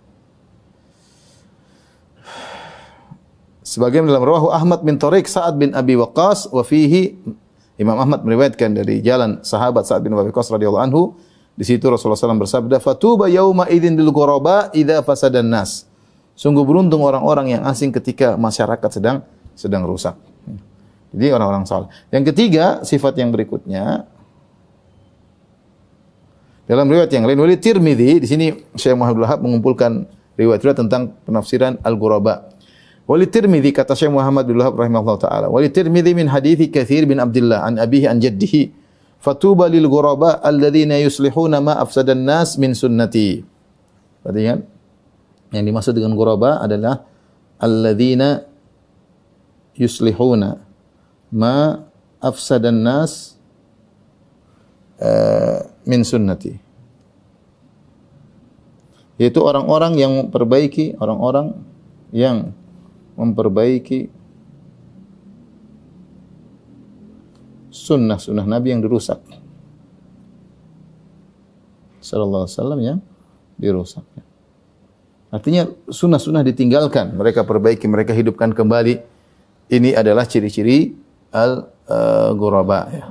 Sebagian 3.75 4.07
dalam 4.07 4.23
rawahu 4.23 4.55
Ahmad 4.55 4.87
bin 4.87 4.95
Tariq 4.95 5.27
Sa'ad 5.27 5.59
bin 5.59 5.75
Abi 5.75 5.99
Waqqas 5.99 6.47
wa 6.47 6.63
fihi 6.63 7.19
Imam 7.75 7.99
Ahmad 7.99 8.23
meriwayatkan 8.23 8.71
dari 8.71 9.03
jalan 9.03 9.43
sahabat 9.43 9.83
Sa'ad 9.83 9.99
bin 9.99 10.15
Abi 10.15 10.31
Waqqas 10.31 10.47
radhiyallahu 10.47 10.85
anhu 10.87 11.11
di 11.59 11.67
situ 11.67 11.83
Rasulullah 11.83 12.15
SAW 12.15 12.39
bersabda 12.39 12.79
fatuba 12.79 13.27
yauma 13.27 13.67
idzin 13.67 13.99
lil 13.99 14.15
ghuraba 14.15 14.71
idza 14.71 15.03
fasadan 15.03 15.51
nas 15.51 15.83
sungguh 16.39 16.63
beruntung 16.63 17.03
orang-orang 17.03 17.59
yang 17.59 17.67
asing 17.67 17.91
ketika 17.91 18.39
masyarakat 18.39 18.87
sedang 18.95 19.27
sedang 19.59 19.83
rusak. 19.83 20.15
Jadi 21.11 21.35
orang-orang 21.35 21.67
saleh. 21.67 21.91
Yang 22.15 22.31
ketiga 22.31 22.79
sifat 22.79 23.19
yang 23.19 23.35
berikutnya 23.35 24.07
dalam 26.63 26.87
riwayat 26.87 27.11
yang 27.11 27.27
lain, 27.27 27.43
Walid 27.43 27.59
Tirmidzi, 27.59 28.23
di 28.23 28.27
sini 28.27 28.55
Syekh 28.79 28.95
Muhammad 28.95 29.19
Wahab 29.27 29.43
mengumpulkan 29.43 30.07
riwayat-riwayat 30.39 30.79
tentang 30.79 31.11
penafsiran 31.27 31.75
Al-Ghuraba. 31.83 32.54
Walid 33.05 33.29
Tirmidzi 33.29 33.69
kata 33.69 33.93
Syekh 33.93 34.09
Muhammad 34.09 34.49
bin 34.49 34.57
Wahab 34.57 34.81
rahimahullah 34.81 35.17
taala, 35.21 35.47
Walid 35.53 35.77
Tirmidzi 35.77 36.17
min 36.17 36.25
hadithi 36.25 36.73
Katsir 36.73 37.05
bin 37.05 37.21
Abdullah 37.21 37.61
an 37.61 37.77
abihi 37.77 38.09
an 38.09 38.17
jaddihi, 38.17 38.73
fatuba 39.21 39.69
lil 39.69 39.85
ghuraba 39.85 40.41
alladziina 40.41 40.97
yuslihuna 41.05 41.61
ma 41.61 41.77
afsadan 41.77 42.25
nas 42.25 42.57
min 42.57 42.73
sunnati. 42.73 43.45
Perhatikan. 44.25 44.65
Yang 45.53 45.63
dimaksud 45.69 45.93
dengan 45.93 46.17
ghuraba 46.17 46.65
adalah 46.65 47.05
alladziina 47.61 48.41
yuslihuna 49.77 50.65
ma 51.29 51.85
afsadan 52.17 52.81
nas 52.81 53.37
uh, 54.97 55.61
min 55.85 56.01
sunnati. 56.01 56.57
Yaitu 59.21 59.39
orang-orang 59.45 59.93
yang 59.93 60.11
memperbaiki, 60.25 60.97
orang-orang 60.97 61.53
yang 62.09 62.51
memperbaiki 63.15 64.11
sunnah-sunnah 67.71 68.47
Nabi 68.47 68.71
yang 68.75 68.83
dirusak. 68.83 69.19
Sallallahu 71.99 72.45
alaihi 72.45 72.55
wasallam 72.55 72.79
yang 72.79 72.99
dirusak. 73.59 74.05
Artinya 75.33 75.67
sunnah-sunnah 75.89 76.45
ditinggalkan, 76.47 77.11
mereka 77.17 77.43
perbaiki, 77.43 77.89
mereka 77.91 78.15
hidupkan 78.15 78.55
kembali. 78.55 79.03
Ini 79.65 79.97
adalah 79.97 80.23
ciri-ciri 80.29 80.93
al-ghuraba 81.33 82.81
ya. 82.93 83.05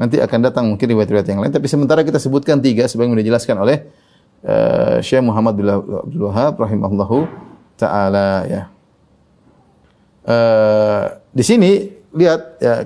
Nanti 0.00 0.16
akan 0.16 0.40
datang 0.40 0.64
mungkin 0.64 0.88
riwayat-riwayat 0.96 1.28
yang 1.28 1.44
lain, 1.44 1.52
tapi 1.52 1.68
sementara 1.68 2.00
kita 2.00 2.16
sebutkan 2.16 2.56
tiga 2.64 2.88
sebagaimana 2.88 3.20
dijelaskan 3.20 3.60
oleh 3.60 3.84
uh, 4.44 4.98
Syekh 5.00 5.24
Muhammad 5.24 5.54
bin 5.56 5.66
Abdul 5.68 6.24
Wahab 6.28 6.60
rahimahullahu 6.60 7.28
taala 7.76 8.44
ya. 8.46 8.62
Uh, 10.20 11.16
di 11.32 11.42
sini 11.42 11.70
lihat 12.12 12.60
ya 12.60 12.84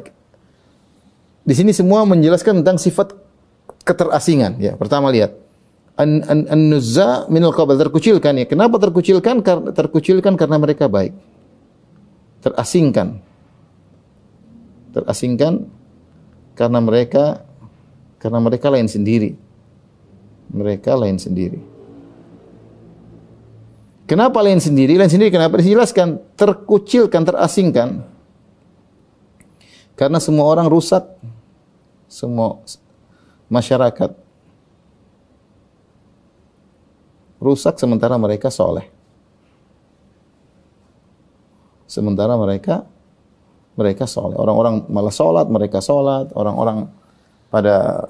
di 1.44 1.54
sini 1.54 1.74
semua 1.74 2.06
menjelaskan 2.08 2.62
tentang 2.62 2.78
sifat 2.78 3.12
keterasingan 3.84 4.56
ya. 4.62 4.78
Pertama 4.78 5.12
lihat 5.12 5.36
an 6.00 6.24
an, 6.26 6.38
an 6.48 6.60
nuzza 6.72 7.26
minal 7.28 7.52
qabl 7.52 7.76
terkucilkan 7.76 8.34
ya. 8.40 8.46
Kenapa 8.48 8.80
terkucilkan? 8.80 9.44
Karena 9.44 9.70
terkucilkan 9.70 10.34
karena 10.38 10.56
mereka 10.56 10.88
baik. 10.88 11.12
Terasingkan. 12.42 13.20
Terasingkan 14.94 15.66
karena 16.54 16.78
mereka 16.78 17.42
karena 18.22 18.38
mereka 18.40 18.72
lain 18.72 18.88
sendiri. 18.88 19.43
Mereka 20.52 20.92
lain 20.98 21.16
sendiri. 21.16 21.60
Kenapa 24.04 24.44
lain 24.44 24.60
sendiri? 24.60 25.00
Lain 25.00 25.08
sendiri 25.08 25.32
kenapa 25.32 25.56
dijelaskan? 25.56 26.20
Terkucilkan, 26.36 27.24
terasingkan. 27.24 28.04
Karena 29.96 30.20
semua 30.20 30.44
orang 30.50 30.68
rusak. 30.68 31.06
Semua 32.04 32.60
masyarakat 33.48 34.14
rusak 37.42 37.74
sementara 37.80 38.14
mereka 38.20 38.48
soleh. 38.52 38.86
Sementara 41.84 42.38
mereka 42.38 42.86
mereka 43.74 44.06
soleh. 44.06 44.38
Orang-orang 44.38 44.86
malah 44.86 45.12
sholat, 45.12 45.46
mereka 45.50 45.82
sholat. 45.82 46.30
Orang-orang 46.32 46.88
pada 47.50 48.06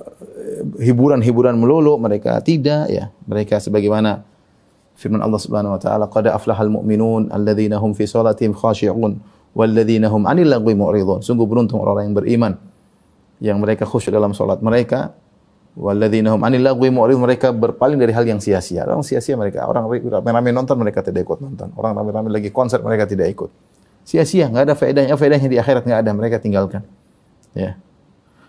hiburan-hiburan 0.79 1.57
melulu, 1.59 1.97
mereka 1.99 2.39
tidak. 2.41 2.91
ya 2.91 3.11
Mereka 3.27 3.59
sebagaimana 3.59 4.23
firman 4.95 5.21
Allah 5.23 5.41
Subhanahu 5.41 5.77
Wa 5.79 5.81
Taala, 5.81 6.05
"Qad 6.07 6.31
aflahal 6.31 6.71
mu'minun 6.71 7.31
alladzina 7.35 7.83
hum 7.83 7.93
fi 7.93 8.07
salatihim 8.07 8.55
khashi'un 8.55 9.19
walladzina 9.55 10.11
hum 10.11 10.27
'anil 10.27 10.49
lagwi 10.49 10.79
mu'ridun." 10.79 11.21
Sungguh 11.21 11.47
beruntung 11.47 11.83
orang-orang 11.83 12.11
yang 12.13 12.17
beriman 12.17 12.53
yang 13.43 13.57
mereka 13.59 13.85
khusyuk 13.85 14.15
dalam 14.15 14.31
salat 14.31 14.63
mereka 14.63 15.13
walladzina 15.75 16.31
hum 16.35 16.41
'anil 16.47 16.63
lagwi 16.63 16.95
mu'ridun 16.95 17.23
mereka 17.23 17.51
berpaling 17.51 17.99
dari 17.99 18.15
hal 18.15 18.23
yang 18.23 18.39
sia-sia. 18.39 18.87
Orang 18.87 19.03
sia-sia 19.03 19.35
mereka, 19.35 19.67
orang 19.67 19.91
ramai-ramai 19.91 20.55
nonton 20.55 20.79
mereka 20.79 21.03
tidak 21.03 21.27
ikut 21.27 21.43
nonton. 21.43 21.75
Orang 21.75 21.99
ramai-ramai 21.99 22.31
lagi 22.31 22.55
konser 22.55 22.79
mereka 22.79 23.11
tidak 23.11 23.31
ikut. 23.35 23.51
Sia-sia, 24.05 24.53
enggak 24.53 24.69
ada 24.69 24.75
faedahnya. 24.77 25.17
Faedahnya 25.17 25.49
di 25.49 25.57
akhirat 25.57 25.83
enggak 25.89 26.01
ada, 26.05 26.11
mereka 26.13 26.37
tinggalkan. 26.37 26.85
Ya. 27.57 27.81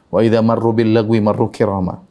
Wa 0.09 0.21
idza 0.21 0.39
marru 0.41 0.71
bil 0.71 0.93
lagwi 0.93 1.19
marru 1.21 1.49
kirama. 1.49 2.01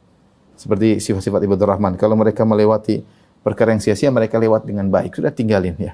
Seperti 0.55 1.03
sifat-sifat 1.03 1.43
ibadur 1.43 1.67
rahman. 1.67 1.99
Kalau 1.99 2.15
mereka 2.15 2.47
melewati 2.47 3.03
perkara 3.43 3.75
yang 3.75 3.83
sia-sia, 3.83 4.09
mereka 4.09 4.39
lewat 4.39 4.63
dengan 4.63 4.87
baik. 4.87 5.19
Sudah 5.19 5.31
tinggalin 5.31 5.75
ya. 5.75 5.93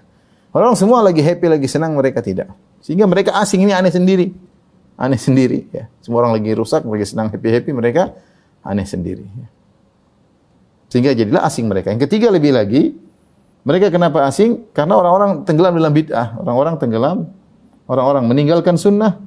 Orang 0.52 0.76
semua 0.76 1.02
lagi 1.02 1.24
happy, 1.24 1.48
lagi 1.48 1.68
senang, 1.72 1.96
mereka 1.96 2.20
tidak. 2.20 2.52
Sehingga 2.84 3.08
mereka 3.08 3.34
asing 3.40 3.64
ini 3.64 3.74
aneh 3.74 3.90
sendiri. 3.90 4.36
Aneh 5.00 5.18
sendiri 5.18 5.66
ya. 5.72 5.88
Semua 6.04 6.28
orang 6.28 6.38
lagi 6.38 6.52
rusak, 6.54 6.84
lagi 6.86 7.08
senang, 7.08 7.32
happy-happy, 7.32 7.72
mereka 7.74 8.14
aneh 8.62 8.86
sendiri 8.86 9.26
ya. 9.26 9.48
Sehingga 10.92 11.16
jadilah 11.16 11.48
asing 11.48 11.72
mereka. 11.72 11.90
Yang 11.96 12.12
ketiga 12.12 12.28
lebih 12.30 12.52
lagi, 12.52 12.92
mereka 13.64 13.88
kenapa 13.88 14.28
asing? 14.28 14.68
Karena 14.76 15.00
orang-orang 15.00 15.48
tenggelam 15.48 15.72
dalam 15.72 15.94
bid'ah. 15.96 16.36
Orang-orang 16.44 16.76
tenggelam 16.76 17.18
orang-orang 17.88 18.24
meninggalkan 18.28 18.76
sunnah 18.76 19.20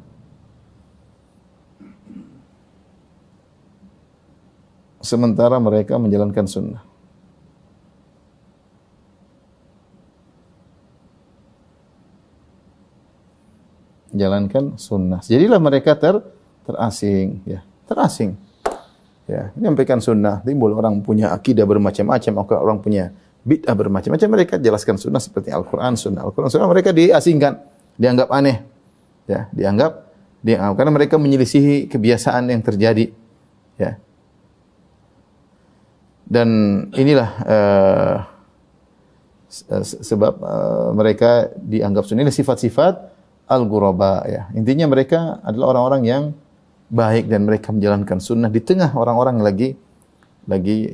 sementara 5.05 5.61
mereka 5.61 6.01
menjalankan 6.01 6.49
sunnah. 6.49 6.83
Jalankan 14.15 14.79
sunnah. 14.79 15.21
Jadilah 15.27 15.59
mereka 15.59 15.99
ter 15.99 16.23
terasing, 16.65 17.43
ya, 17.45 17.61
terasing. 17.85 18.39
Ya, 19.25 19.53
menyampaikan 19.57 20.05
sunnah, 20.05 20.45
timbul 20.45 20.77
orang 20.77 21.01
punya 21.01 21.33
akidah 21.33 21.65
bermacam-macam, 21.65 22.33
orang 22.45 22.79
punya 22.85 23.09
bid'ah 23.41 23.73
bermacam-macam, 23.73 24.29
mereka 24.29 24.55
jelaskan 24.61 25.01
sunnah 25.01 25.21
seperti 25.21 25.49
Al-Quran, 25.49 25.97
sunnah 25.97 26.25
Al-Quran, 26.29 26.53
sunnah 26.53 26.69
mereka 26.69 26.93
diasingkan 26.93 27.57
dianggap 27.97 28.29
aneh. 28.29 28.61
Ya, 29.25 29.49
dianggap 29.57 30.05
dianggap 30.45 30.77
karena 30.77 30.93
mereka 30.93 31.17
menyelisihi 31.17 31.89
kebiasaan 31.89 32.53
yang 32.53 32.61
terjadi. 32.61 33.09
Ya. 33.81 33.97
Dan 36.25 36.49
inilah 36.97 37.31
uh, 37.45 38.17
sebab 39.85 40.35
uh, 40.41 40.91
mereka 40.97 41.53
dianggap 41.55 42.09
sunnah 42.09 42.27
ini 42.27 42.35
sifat-sifat 42.35 42.95
al-ghuraba 43.47 44.25
ya. 44.27 44.49
Intinya 44.57 44.89
mereka 44.89 45.39
adalah 45.45 45.77
orang-orang 45.77 46.03
yang 46.09 46.23
baik 46.89 47.29
dan 47.29 47.45
mereka 47.45 47.71
menjalankan 47.71 48.19
sunnah 48.19 48.49
di 48.49 48.61
tengah 48.65 48.93
orang-orang 48.97 49.41
lagi 49.45 49.77
lagi 50.45 50.93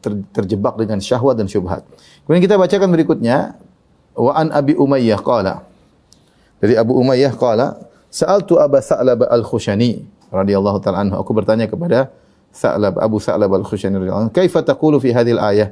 ter, 0.00 0.12
terjebak 0.32 0.78
dengan 0.80 0.98
syahwat 1.02 1.36
dan 1.36 1.46
syubhat. 1.50 1.84
Kemudian 2.24 2.42
kita 2.44 2.56
bacakan 2.56 2.88
berikutnya 2.92 3.58
wa 4.16 4.32
an 4.32 4.48
Abi 4.54 4.72
Umayyah 4.76 5.20
qala 5.20 5.68
dari 6.58 6.74
Abu 6.74 6.98
Umayyah 6.98 7.34
qala, 7.38 7.78
"Sa'altu 8.10 8.58
Aba 8.58 8.82
Sa'lab 8.82 9.26
Al-Khushani 9.26 10.02
radhiyallahu 10.34 10.82
ta'ala 10.82 11.06
anhu." 11.06 11.16
Aku 11.22 11.30
bertanya 11.30 11.70
kepada 11.70 12.10
Sa'lab 12.58 12.98
Abu 12.98 13.22
Sa'lab 13.22 13.54
Al-Khushani 13.54 14.02
radhiyallahu 14.02 14.24
anhu, 14.26 14.34
"Kaifa 14.34 14.66
taqulu 14.66 14.98
fi 14.98 15.14
hadhil 15.14 15.38
ayah?" 15.38 15.70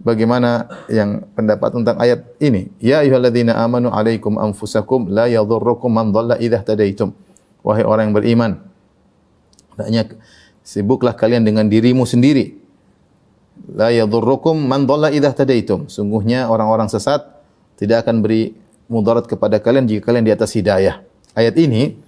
Bagaimana 0.00 0.64
yang 0.88 1.28
pendapat 1.36 1.76
tentang 1.76 2.00
ayat 2.00 2.24
ini? 2.40 2.72
Ya 2.80 3.04
ayyuhalladzina 3.04 3.52
amanu 3.60 3.92
alaikum 3.92 4.40
anfusakum 4.40 5.12
la 5.12 5.28
yadhurrukum 5.28 5.92
man 5.92 6.08
dhalla 6.08 6.40
idza 6.40 6.64
tadaitum. 6.64 7.12
Wahai 7.60 7.84
orang 7.84 8.08
yang 8.08 8.16
beriman, 8.16 8.50
hendaknya 9.76 10.16
sibuklah 10.64 11.12
kalian 11.12 11.44
dengan 11.44 11.68
dirimu 11.68 12.08
sendiri. 12.08 12.56
La 13.76 13.92
yadhurrukum 13.92 14.56
man 14.56 14.88
dhalla 14.88 15.12
idza 15.12 15.36
tadaitum. 15.36 15.92
Sungguhnya 15.92 16.48
orang-orang 16.48 16.88
sesat 16.88 17.20
tidak 17.76 18.08
akan 18.08 18.24
beri 18.24 18.56
mudarat 18.88 19.28
kepada 19.28 19.60
kalian 19.60 19.84
jika 19.84 20.08
kalian 20.08 20.24
di 20.24 20.32
atas 20.32 20.56
hidayah. 20.56 21.04
Ayat 21.36 21.60
ini 21.60 22.00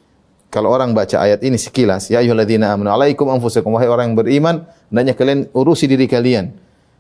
kalau 0.52 0.68
orang 0.68 0.92
baca 0.92 1.16
ayat 1.16 1.40
ini 1.40 1.56
sekilas, 1.56 2.12
ya 2.12 2.20
ayyuhalladzina 2.20 2.76
amanu 2.76 2.92
alaikum 2.92 3.24
anfusakum 3.32 3.72
wahai 3.72 3.88
orang 3.88 4.12
yang 4.12 4.20
beriman, 4.20 4.68
hendaknya 4.92 5.16
kalian 5.16 5.38
urusi 5.56 5.88
diri 5.88 6.04
kalian. 6.04 6.52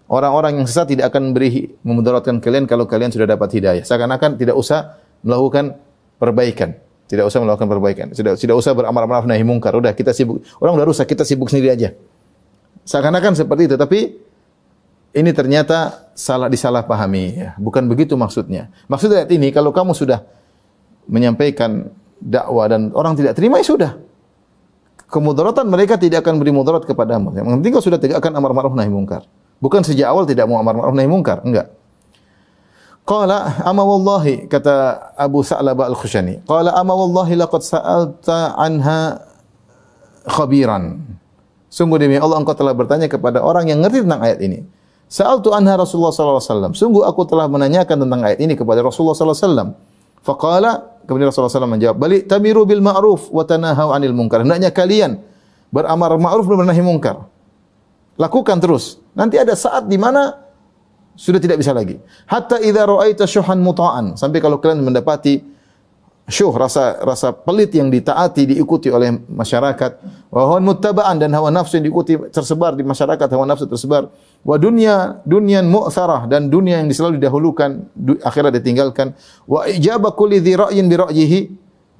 Orang-orang 0.08 0.56
yang 0.56 0.64
sesat 0.64 0.88
tidak 0.88 1.12
akan 1.12 1.36
beri 1.36 1.68
memudaratkan 1.84 2.40
kalian 2.40 2.64
kalau 2.64 2.88
kalian 2.88 3.12
sudah 3.12 3.28
dapat 3.28 3.52
hidayah. 3.52 3.84
Seakan-akan 3.84 4.40
tidak 4.40 4.56
usah 4.56 4.96
melakukan 5.20 5.76
perbaikan. 6.16 6.80
Tidak 7.12 7.28
usah 7.28 7.44
melakukan 7.44 7.68
perbaikan. 7.68 8.06
Tidak 8.16 8.40
tidak 8.40 8.56
usah 8.56 8.72
beramar 8.72 9.04
ma'ruf 9.04 9.28
nahi 9.28 9.44
mungkar. 9.44 9.76
Udah 9.76 9.92
kita 9.92 10.16
sibuk. 10.16 10.40
Orang 10.56 10.80
udah 10.80 10.88
rusak, 10.88 11.04
kita 11.04 11.28
sibuk 11.28 11.52
sendiri 11.52 11.76
aja. 11.76 11.92
Seakan-akan 12.88 13.36
seperti 13.36 13.68
itu, 13.68 13.76
tapi 13.76 14.16
ini 15.12 15.30
ternyata 15.36 16.08
salah 16.16 16.48
disalahpahami 16.48 17.24
ya. 17.36 17.48
Bukan 17.60 17.84
begitu 17.84 18.16
maksudnya. 18.16 18.72
Maksudnya 18.88 19.28
ini 19.28 19.52
kalau 19.52 19.76
kamu 19.76 19.92
sudah 19.92 20.24
menyampaikan 21.04 21.92
dakwah 22.22 22.70
dan 22.70 22.94
orang 22.94 23.18
tidak 23.18 23.34
terima 23.34 23.58
ya 23.58 23.66
sudah. 23.66 23.92
Kemudaratan 25.12 25.68
mereka 25.68 26.00
tidak 26.00 26.24
akan 26.24 26.40
beri 26.40 26.54
mudarat 26.54 26.88
kepadamu. 26.88 27.36
Yang 27.36 27.46
penting 27.60 27.70
kau 27.76 27.84
sudah 27.84 28.00
tegakkan 28.00 28.32
amar 28.32 28.56
ma'ruf 28.56 28.72
nahi 28.72 28.88
mungkar. 28.88 29.28
Bukan 29.60 29.84
sejak 29.84 30.08
awal 30.08 30.24
tidak 30.24 30.48
mau 30.48 30.56
amar 30.56 30.72
ma'ruf 30.72 30.96
nahi 30.96 31.04
mungkar, 31.04 31.44
enggak. 31.44 31.68
Qala 33.02 33.60
ama 33.66 33.82
wallahi 33.82 34.46
kata 34.46 35.12
Abu 35.18 35.42
Sa'labah 35.42 35.90
Al-Khushani. 35.90 36.46
Qala 36.48 36.72
ama 36.72 36.94
wallahi 36.96 37.34
laqad 37.34 37.60
sa'alta 37.60 38.56
anha 38.56 39.20
khabiran. 40.24 41.02
Sungguh 41.66 41.98
demi 41.98 42.16
Allah 42.16 42.38
engkau 42.38 42.54
telah 42.54 42.72
bertanya 42.72 43.10
kepada 43.10 43.42
orang 43.42 43.68
yang 43.68 43.82
ngerti 43.82 44.06
tentang 44.06 44.22
ayat 44.22 44.38
ini. 44.40 44.64
Sa'altu 45.12 45.52
anha 45.52 45.76
Rasulullah 45.76 46.14
sallallahu 46.14 46.40
alaihi 46.40 46.48
wasallam. 46.48 46.72
Sungguh 46.72 47.02
aku 47.04 47.28
telah 47.28 47.50
menanyakan 47.50 48.06
tentang 48.06 48.20
ayat 48.24 48.38
ini 48.40 48.56
kepada 48.56 48.80
Rasulullah 48.80 49.12
sallallahu 49.12 49.36
alaihi 49.36 49.48
wasallam. 49.50 49.68
Faqala 50.22 51.02
kemudian 51.04 51.28
Rasulullah 51.28 51.52
SAW 51.52 51.66
menjawab, 51.66 51.96
"Bali 51.98 52.22
tamiru 52.22 52.62
bil 52.62 52.80
ma'ruf 52.80 53.28
wa 53.34 53.42
tanahaw 53.42 53.94
'anil 53.94 54.14
munkar." 54.14 54.46
Hendaknya 54.46 54.70
kalian 54.70 55.18
beramar 55.74 56.14
ma'ruf 56.16 56.46
dan 56.46 56.62
menahi 56.62 56.82
munkar. 56.82 57.26
Lakukan 58.16 58.62
terus. 58.62 59.02
Nanti 59.12 59.36
ada 59.36 59.52
saat 59.58 59.90
di 59.90 59.98
mana 59.98 60.36
sudah 61.18 61.40
tidak 61.42 61.60
bisa 61.60 61.76
lagi. 61.76 62.00
Hatta 62.28 62.62
idza 62.62 62.82
ra'aita 62.86 63.24
syuhan 63.28 63.60
muta'an. 63.60 64.16
Sampai 64.16 64.40
kalau 64.40 64.62
kalian 64.62 64.80
mendapati 64.80 65.51
syuh 66.32 66.48
rasa 66.56 66.96
rasa 67.04 67.36
pelit 67.36 67.76
yang 67.76 67.92
ditaati 67.92 68.56
diikuti 68.56 68.88
oleh 68.88 69.12
masyarakat. 69.28 70.00
Wa 70.32 70.48
hawan 70.48 70.64
muttaba'an 70.64 71.20
dan 71.20 71.28
hawa 71.36 71.52
nafsu 71.52 71.76
yang 71.76 71.84
diikuti 71.84 72.16
tersebar 72.32 72.72
di 72.72 72.80
masyarakat 72.80 73.28
hawa 73.28 73.44
nafsu 73.44 73.68
tersebar. 73.68 74.08
Wa 74.40 74.56
dunya 74.56 75.20
dunyan 75.28 75.68
mu'tharah 75.68 76.24
dan 76.24 76.48
dunia 76.48 76.80
yang 76.80 76.88
selalu 76.88 77.20
didahulukan 77.20 77.84
akhirat 78.24 78.56
ditinggalkan. 78.56 79.12
Wa 79.44 79.68
ijaba 79.68 80.16
kulli 80.16 80.40
dhi 80.40 80.56
ra'yin 80.56 80.88
bi 80.88 80.96
ra'yihi. 80.96 81.40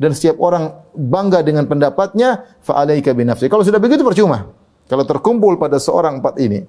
Dan 0.01 0.17
setiap 0.17 0.41
orang 0.43 0.73
bangga 0.97 1.45
dengan 1.47 1.69
pendapatnya 1.69 2.59
fa 2.65 2.81
alaika 2.83 3.13
bi 3.13 3.29
nafsi. 3.29 3.47
Kalau 3.53 3.63
sudah 3.63 3.79
begitu 3.79 4.01
percuma. 4.03 4.49
Kalau 4.89 5.05
terkumpul 5.05 5.61
pada 5.61 5.77
seorang 5.77 6.19
empat 6.19 6.41
ini 6.43 6.65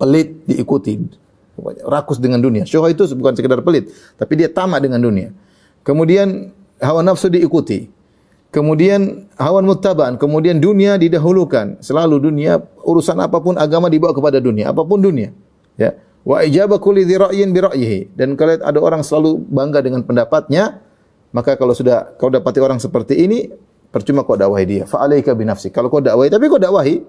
pelit 0.00 0.42
diikuti 0.48 0.96
rakus 1.86 2.16
dengan 2.16 2.40
dunia. 2.40 2.64
Syuh 2.64 2.82
itu 2.88 3.04
bukan 3.12 3.36
sekedar 3.36 3.60
pelit 3.60 3.92
tapi 4.16 4.40
dia 4.40 4.48
tamak 4.48 4.80
dengan 4.80 4.98
dunia 4.98 5.30
Kemudian 5.90 6.54
hawa 6.78 7.02
nafsu 7.02 7.26
diikuti. 7.26 7.90
Kemudian 8.54 9.26
hawa 9.34 9.58
muttaba'an, 9.58 10.14
kemudian 10.22 10.62
dunia 10.62 10.94
didahulukan. 10.94 11.82
Selalu 11.82 12.30
dunia 12.30 12.62
urusan 12.86 13.18
apa 13.18 13.42
pun 13.42 13.58
agama 13.58 13.90
dibawa 13.90 14.14
kepada 14.14 14.38
dunia, 14.38 14.70
apa 14.70 14.86
pun 14.86 15.02
dunia. 15.02 15.34
Ya. 15.74 15.98
Wa 16.22 16.46
ijaba 16.46 16.78
kulli 16.78 17.02
dhi 17.02 17.18
ra'yin 17.18 17.50
bi 17.50 17.58
ra'yihi. 17.58 18.14
Dan 18.14 18.38
kalau 18.38 18.54
ada 18.62 18.78
orang 18.78 19.02
selalu 19.02 19.42
bangga 19.50 19.82
dengan 19.82 20.06
pendapatnya, 20.06 20.78
maka 21.34 21.58
kalau 21.58 21.74
sudah 21.74 22.14
kau 22.18 22.30
dapati 22.30 22.62
orang 22.62 22.78
seperti 22.78 23.18
ini, 23.18 23.50
percuma 23.90 24.22
kau 24.22 24.38
dakwahi 24.38 24.66
dia. 24.66 24.84
Fa 24.86 25.02
alaika 25.02 25.34
bi 25.34 25.42
nafsik. 25.42 25.74
Kalau 25.74 25.90
kau 25.90 25.98
dakwahi, 25.98 26.30
tapi 26.30 26.46
kau 26.46 26.62
dakwahi, 26.62 27.02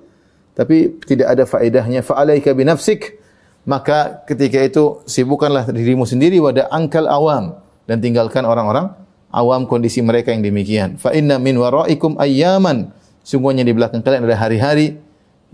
tapi 0.58 0.98
tidak 1.06 1.38
ada 1.38 1.44
faedahnya. 1.46 2.02
Fa 2.02 2.18
alaika 2.18 2.50
bi 2.58 2.66
nafsik. 2.66 3.22
Maka 3.62 4.26
ketika 4.26 4.58
itu 4.58 5.06
sibukkanlah 5.06 5.70
dirimu 5.70 6.02
sendiri 6.02 6.42
wada 6.42 6.66
angkal 6.74 7.06
awam 7.06 7.61
dan 7.90 7.98
tinggalkan 8.00 8.46
orang-orang 8.46 8.94
awam 9.32 9.66
kondisi 9.66 10.04
mereka 10.04 10.30
yang 10.30 10.44
demikian. 10.44 11.00
Fa 11.00 11.16
inna 11.16 11.40
min 11.40 11.58
waraikum 11.58 12.20
ayyaman. 12.20 12.92
Sungguhnya 13.24 13.64
di 13.64 13.72
belakang 13.72 14.04
kalian 14.04 14.28
ada 14.28 14.38
hari-hari 14.38 15.00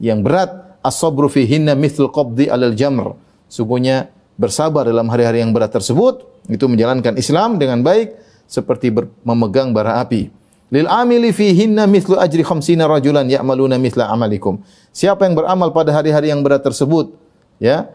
yang 0.01 0.25
berat. 0.25 0.65
As-sabru 0.81 1.27
fihinna 1.27 1.75
mithl 1.75 2.07
qabdi 2.07 2.47
alal 2.47 2.71
jamr. 2.71 3.17
Sungguhnya 3.51 4.07
bersabar 4.39 4.87
dalam 4.87 5.09
hari-hari 5.11 5.43
yang 5.43 5.51
berat 5.51 5.73
tersebut 5.73 6.23
itu 6.47 6.63
menjalankan 6.69 7.19
Islam 7.19 7.59
dengan 7.59 7.83
baik 7.83 8.15
seperti 8.47 8.93
memegang 9.27 9.75
bara 9.75 9.99
api. 9.99 10.31
Lil 10.67 10.87
amili 10.87 11.31
fihinna 11.31 11.87
mithlu 11.87 12.19
ajri 12.19 12.43
khamsina 12.43 12.87
rajulan 12.87 13.27
ya'maluna 13.27 13.79
mithla 13.79 14.11
amalikum. 14.11 14.63
Siapa 14.91 15.27
yang 15.27 15.35
beramal 15.35 15.71
pada 15.71 15.95
hari-hari 15.95 16.31
yang 16.31 16.43
berat 16.43 16.63
tersebut, 16.63 17.15
ya, 17.59 17.87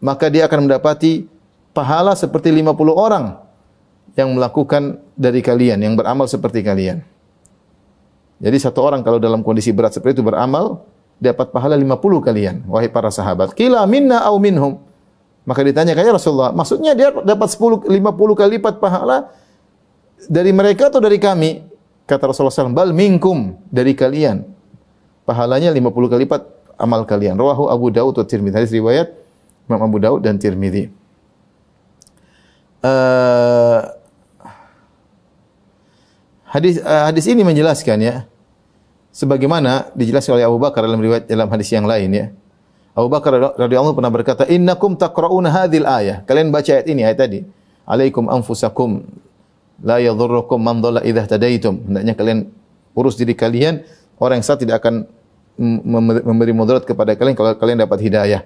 maka 0.00 0.32
dia 0.32 0.48
akan 0.48 0.68
mendapati 0.68 1.28
pahala 1.76 2.16
seperti 2.16 2.52
50 2.52 2.72
orang 2.92 3.36
yang 4.18 4.34
melakukan 4.34 4.98
dari 5.14 5.40
kalian, 5.44 5.82
yang 5.82 5.94
beramal 5.94 6.26
seperti 6.26 6.64
kalian. 6.64 7.02
Jadi 8.40 8.56
satu 8.56 8.80
orang 8.80 9.04
kalau 9.04 9.20
dalam 9.20 9.44
kondisi 9.44 9.70
berat 9.70 9.92
seperti 9.92 10.20
itu 10.20 10.24
beramal, 10.24 10.80
dapat 11.20 11.52
pahala 11.52 11.76
50 11.76 12.24
kalian, 12.24 12.56
wahai 12.64 12.88
para 12.88 13.12
sahabat. 13.12 13.52
Kila 13.52 13.84
minna 13.84 14.24
au 14.24 14.40
minhum. 14.40 14.80
Maka 15.44 15.60
ditanya 15.60 15.92
kayak 15.92 16.16
Rasulullah, 16.16 16.52
maksudnya 16.52 16.96
dia 16.96 17.12
dapat 17.12 17.48
10 17.52 17.88
50 17.88 18.40
kali 18.40 18.50
lipat 18.56 18.80
pahala 18.80 19.28
dari 20.28 20.52
mereka 20.52 20.88
atau 20.88 21.00
dari 21.00 21.20
kami? 21.20 21.64
Kata 22.08 22.26
Rasulullah 22.26 22.52
SAW, 22.52 22.74
bal 22.74 22.90
minkum 22.90 23.54
dari 23.70 23.94
kalian. 23.94 24.42
Pahalanya 25.28 25.70
50 25.70 26.10
kali 26.10 26.26
lipat 26.26 26.42
amal 26.80 27.04
kalian. 27.04 27.36
Rawahu 27.36 27.68
Abu 27.68 27.92
Daud 27.92 28.16
atau 28.16 28.26
Tirmidzi. 28.26 28.56
Hadis 28.56 28.72
riwayat 28.74 29.12
Imam 29.68 29.84
Abu 29.84 30.00
Daud 30.02 30.24
dan 30.24 30.40
Tirmidzi. 30.40 30.90
Uh, 32.80 33.84
Hadis 36.50 36.82
uh, 36.82 37.06
hadis 37.06 37.30
ini 37.30 37.46
menjelaskan 37.46 37.98
ya 38.02 38.26
sebagaimana 39.14 39.94
dijelaskan 39.94 40.42
oleh 40.42 40.46
Abu 40.50 40.58
Bakar 40.58 40.82
dalam 40.82 40.98
riwayat 40.98 41.30
dalam 41.30 41.46
hadis 41.46 41.70
yang 41.70 41.86
lain 41.86 42.10
ya. 42.10 42.26
Abu 42.90 43.06
Bakar 43.06 43.54
radhiyallahu 43.54 43.94
pernah 43.94 44.10
berkata, 44.10 44.42
"Innakum 44.50 44.98
taqra'una 44.98 45.46
hadhil 45.46 45.86
ayah." 45.86 46.26
Kalian 46.26 46.50
baca 46.50 46.74
ayat 46.74 46.90
ini 46.90 47.06
ayat 47.06 47.22
tadi. 47.22 47.46
"Alaikum 47.86 48.26
anfusakum 48.26 49.06
la 49.78 50.02
yadhurrukum 50.02 50.58
man 50.58 50.82
dhalla 50.82 51.06
idza 51.06 51.38
tadaitum." 51.38 51.86
Hendaknya 51.86 52.18
kalian 52.18 52.38
urus 52.98 53.14
diri 53.14 53.38
kalian, 53.38 53.86
orang 54.18 54.42
yang 54.42 54.46
salah 54.46 54.58
tidak 54.58 54.82
akan 54.82 55.06
memberi 56.26 56.50
mudarat 56.50 56.82
kepada 56.82 57.14
kalian 57.14 57.38
kalau 57.38 57.54
kalian 57.54 57.78
dapat 57.78 58.02
hidayah. 58.02 58.42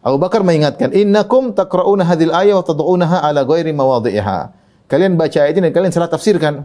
Abu 0.00 0.22
Bakar 0.22 0.46
mengingatkan, 0.46 0.94
"Innakum 0.94 1.50
taqra'una 1.50 2.06
hadhil 2.06 2.30
ayah 2.30 2.62
wa 2.62 2.64
tad'unaha 2.64 3.26
ala 3.26 3.42
ghairi 3.42 3.74
mawadhi'iha." 3.74 4.54
Kalian 4.86 5.18
baca 5.18 5.38
ayat 5.44 5.58
ini 5.58 5.70
dan 5.70 5.74
kalian 5.74 5.92
salah 5.92 6.08
tafsirkan. 6.08 6.62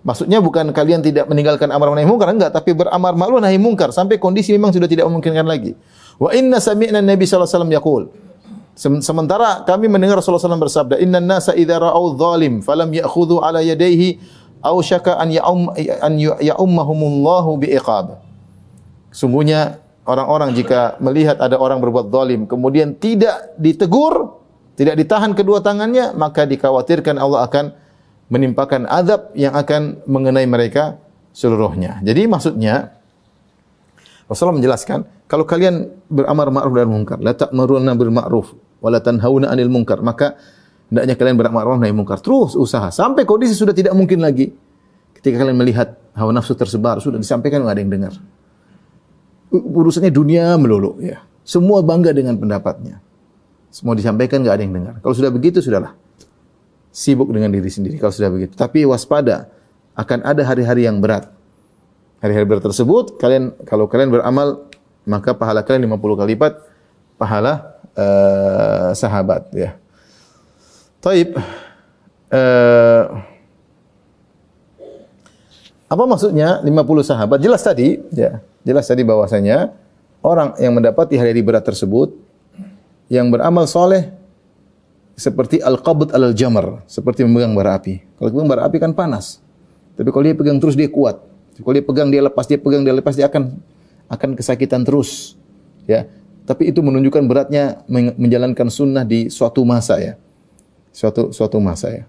Maksudnya 0.00 0.40
bukan 0.40 0.72
kalian 0.72 1.04
tidak 1.04 1.28
meninggalkan 1.28 1.68
amar 1.68 1.92
nahi 1.92 2.08
mungkar 2.08 2.32
enggak, 2.32 2.56
tapi 2.56 2.72
beramar 2.72 3.12
ma'ruf 3.12 3.44
nahi 3.44 3.60
mungkar 3.60 3.92
sampai 3.92 4.16
kondisi 4.16 4.56
memang 4.56 4.72
sudah 4.72 4.88
tidak 4.88 5.04
memungkinkan 5.04 5.44
lagi. 5.44 5.76
Wa 6.16 6.32
inna 6.32 6.56
sami'na 6.56 7.04
Nabi 7.04 7.28
sallallahu 7.28 7.44
alaihi 7.44 7.56
wasallam 7.56 7.74
yaqul. 7.76 8.02
Sementara 8.80 9.60
kami 9.68 9.92
mendengar 9.92 10.16
Rasulullah 10.16 10.40
SAW 10.40 10.56
bersabda, 10.56 10.96
"Inna 11.04 11.20
nasa 11.20 11.52
idza 11.52 11.76
ra'au 11.76 12.16
dhalim 12.16 12.64
falam 12.64 12.88
ya'khudhu 12.88 13.44
ala 13.44 13.60
yadayhi 13.60 14.16
aw 14.64 14.72
syaka 14.80 15.20
an 15.20 15.28
ya'um 15.28 15.68
an 15.76 16.12
ya'ummahumullahu 16.16 17.60
bi'iqab." 17.60 18.24
Sungguhnya 19.12 19.84
orang-orang 20.08 20.56
jika 20.56 20.96
melihat 20.96 21.36
ada 21.44 21.60
orang 21.60 21.76
berbuat 21.76 22.08
zalim 22.08 22.48
kemudian 22.48 22.96
tidak 22.96 23.52
ditegur, 23.60 24.40
tidak 24.80 24.96
ditahan 24.96 25.36
kedua 25.36 25.60
tangannya, 25.60 26.16
maka 26.16 26.48
dikhawatirkan 26.48 27.20
Allah 27.20 27.44
akan 27.44 27.76
menimpakan 28.30 28.86
azab 28.86 29.34
yang 29.34 29.52
akan 29.52 30.06
mengenai 30.06 30.46
mereka 30.46 31.02
seluruhnya. 31.34 31.98
Jadi 32.00 32.30
maksudnya 32.30 32.94
Rasulullah 34.30 34.62
menjelaskan, 34.62 35.26
kalau 35.26 35.42
kalian 35.42 35.90
beramar 36.06 36.54
ma'ruf 36.54 36.74
dan 36.78 36.86
munkar, 36.86 37.18
la 37.18 37.34
ta'muruna 37.34 37.98
bil 37.98 38.14
ma'ruf 38.14 38.54
wa 38.78 38.88
la 38.88 39.02
tanhauna 39.02 39.50
'anil 39.50 39.66
munkar, 39.66 39.98
maka 40.06 40.38
hendaknya 40.86 41.18
kalian 41.18 41.34
beramar 41.34 41.66
ma'ruf 41.66 41.82
nahi 41.82 41.90
munkar. 41.90 42.22
Terus 42.22 42.54
usaha 42.54 42.94
sampai 42.94 43.26
kondisi 43.26 43.58
sudah 43.58 43.74
tidak 43.74 43.90
mungkin 43.98 44.22
lagi. 44.22 44.54
Ketika 45.18 45.42
kalian 45.42 45.58
melihat 45.58 45.98
hawa 46.14 46.30
nafsu 46.30 46.54
tersebar, 46.54 47.02
sudah 47.02 47.18
disampaikan 47.18 47.66
enggak 47.66 47.74
ada 47.74 47.82
yang 47.82 47.92
dengar. 47.92 48.12
Urusannya 49.50 50.14
dunia 50.14 50.54
melulu 50.54 51.02
ya. 51.02 51.26
Semua 51.42 51.82
bangga 51.82 52.14
dengan 52.14 52.38
pendapatnya. 52.38 53.02
Semua 53.74 53.98
disampaikan 53.98 54.46
enggak 54.46 54.54
ada 54.54 54.62
yang 54.62 54.74
dengar. 54.78 54.94
Kalau 55.02 55.14
sudah 55.18 55.34
begitu 55.34 55.58
sudahlah 55.58 55.98
sibuk 56.90 57.30
dengan 57.30 57.54
diri 57.54 57.70
sendiri 57.70 57.96
kalau 57.96 58.12
sudah 58.12 58.30
begitu. 58.30 58.54
Tapi 58.58 58.82
waspada 58.86 59.50
akan 59.94 60.26
ada 60.26 60.42
hari-hari 60.46 60.86
yang 60.86 60.98
berat. 60.98 61.30
Hari-hari 62.20 62.44
berat 62.44 62.64
tersebut 62.66 63.16
kalian 63.16 63.56
kalau 63.64 63.88
kalian 63.88 64.12
beramal 64.12 64.68
maka 65.08 65.32
pahala 65.32 65.64
kalian 65.64 65.88
50 65.88 66.20
kali 66.20 66.36
lipat 66.36 66.52
pahala 67.16 67.80
uh, 67.96 68.92
sahabat 68.92 69.48
ya. 69.56 69.80
Taib 71.00 71.32
uh, 72.28 73.02
apa 75.90 76.04
maksudnya 76.06 76.62
50 76.62 76.70
sahabat? 77.02 77.42
Jelas 77.42 77.66
tadi, 77.66 77.98
ya. 78.14 78.38
Jelas 78.62 78.86
tadi 78.86 79.02
bahwasanya 79.02 79.74
orang 80.22 80.54
yang 80.62 80.78
mendapati 80.78 81.18
hari-hari 81.18 81.42
berat 81.42 81.66
tersebut 81.66 82.14
yang 83.10 83.26
beramal 83.26 83.66
soleh 83.66 84.14
seperti 85.20 85.60
al-qabd 85.60 86.16
al-jamar, 86.16 86.80
seperti 86.88 87.28
memegang 87.28 87.52
bara 87.52 87.76
api. 87.76 88.00
Kalau 88.16 88.32
pegang 88.32 88.48
bara 88.48 88.64
api 88.64 88.80
kan 88.80 88.96
panas. 88.96 89.44
Tapi 89.92 90.08
kalau 90.08 90.24
dia 90.24 90.32
pegang 90.32 90.56
terus 90.56 90.72
dia 90.72 90.88
kuat. 90.88 91.20
Kalau 91.60 91.74
dia 91.76 91.84
pegang 91.84 92.08
dia 92.08 92.24
lepas, 92.24 92.48
dia 92.48 92.56
pegang 92.56 92.80
dia 92.80 92.96
lepas 92.96 93.12
dia 93.12 93.28
akan 93.28 93.60
akan 94.08 94.30
kesakitan 94.32 94.80
terus. 94.80 95.36
Ya. 95.84 96.08
Tapi 96.48 96.72
itu 96.72 96.80
menunjukkan 96.80 97.20
beratnya 97.28 97.84
menjalankan 98.16 98.72
sunnah 98.72 99.04
di 99.04 99.28
suatu 99.28 99.60
masa 99.68 100.00
ya. 100.00 100.16
Suatu 100.88 101.36
suatu 101.36 101.60
masa 101.60 101.92
ya. 101.92 102.04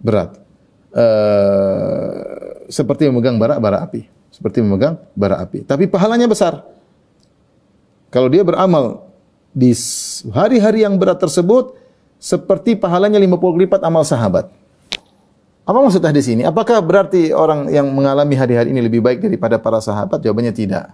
Berat. 0.00 0.40
Uh, 0.90 2.64
seperti 2.72 3.04
memegang 3.12 3.36
bara 3.36 3.60
bara 3.60 3.84
api. 3.84 4.08
Seperti 4.32 4.64
memegang 4.64 4.96
bara 5.12 5.44
api. 5.44 5.60
Tapi 5.68 5.84
pahalanya 5.92 6.24
besar. 6.24 6.64
Kalau 8.08 8.32
dia 8.32 8.42
beramal 8.42 9.12
di 9.52 9.76
hari-hari 10.32 10.88
yang 10.88 10.96
berat 10.96 11.20
tersebut, 11.20 11.79
seperti 12.20 12.76
pahalanya 12.76 13.16
50 13.16 13.64
lipat 13.64 13.80
amal 13.80 14.04
sahabat. 14.04 14.52
Apa 15.64 15.78
maksud 15.80 16.04
hadis 16.04 16.28
ini? 16.28 16.44
Apakah 16.44 16.84
berarti 16.84 17.32
orang 17.32 17.72
yang 17.72 17.88
mengalami 17.88 18.36
hari-hari 18.36 18.76
ini 18.76 18.84
lebih 18.84 19.00
baik 19.00 19.24
daripada 19.24 19.56
para 19.56 19.80
sahabat? 19.80 20.20
Jawabannya 20.20 20.52
tidak. 20.52 20.92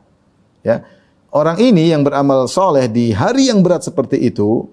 Ya. 0.63 0.87
Orang 1.35 1.59
ini 1.59 1.91
yang 1.91 2.07
beramal 2.07 2.47
soleh 2.47 2.87
di 2.87 3.11
hari 3.11 3.51
yang 3.51 3.61
berat 3.61 3.83
seperti 3.83 4.23
itu, 4.23 4.71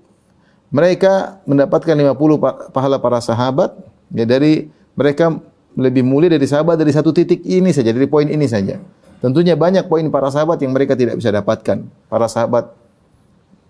mereka 0.70 1.42
mendapatkan 1.50 1.98
50 1.98 2.72
pahala 2.72 3.02
para 3.02 3.20
sahabat, 3.20 3.74
ya 4.14 4.24
dari 4.24 4.70
mereka 4.94 5.42
lebih 5.74 6.06
mulia 6.06 6.30
dari 6.30 6.46
sahabat 6.46 6.78
dari 6.78 6.94
satu 6.94 7.10
titik 7.10 7.42
ini 7.42 7.74
saja, 7.74 7.90
dari 7.90 8.06
poin 8.06 8.30
ini 8.30 8.46
saja. 8.46 8.78
Tentunya 9.24 9.56
banyak 9.56 9.88
poin 9.88 10.04
para 10.12 10.28
sahabat 10.30 10.60
yang 10.60 10.76
mereka 10.76 11.00
tidak 11.00 11.16
bisa 11.16 11.32
dapatkan. 11.32 11.80
Para 12.12 12.28
sahabat 12.28 12.76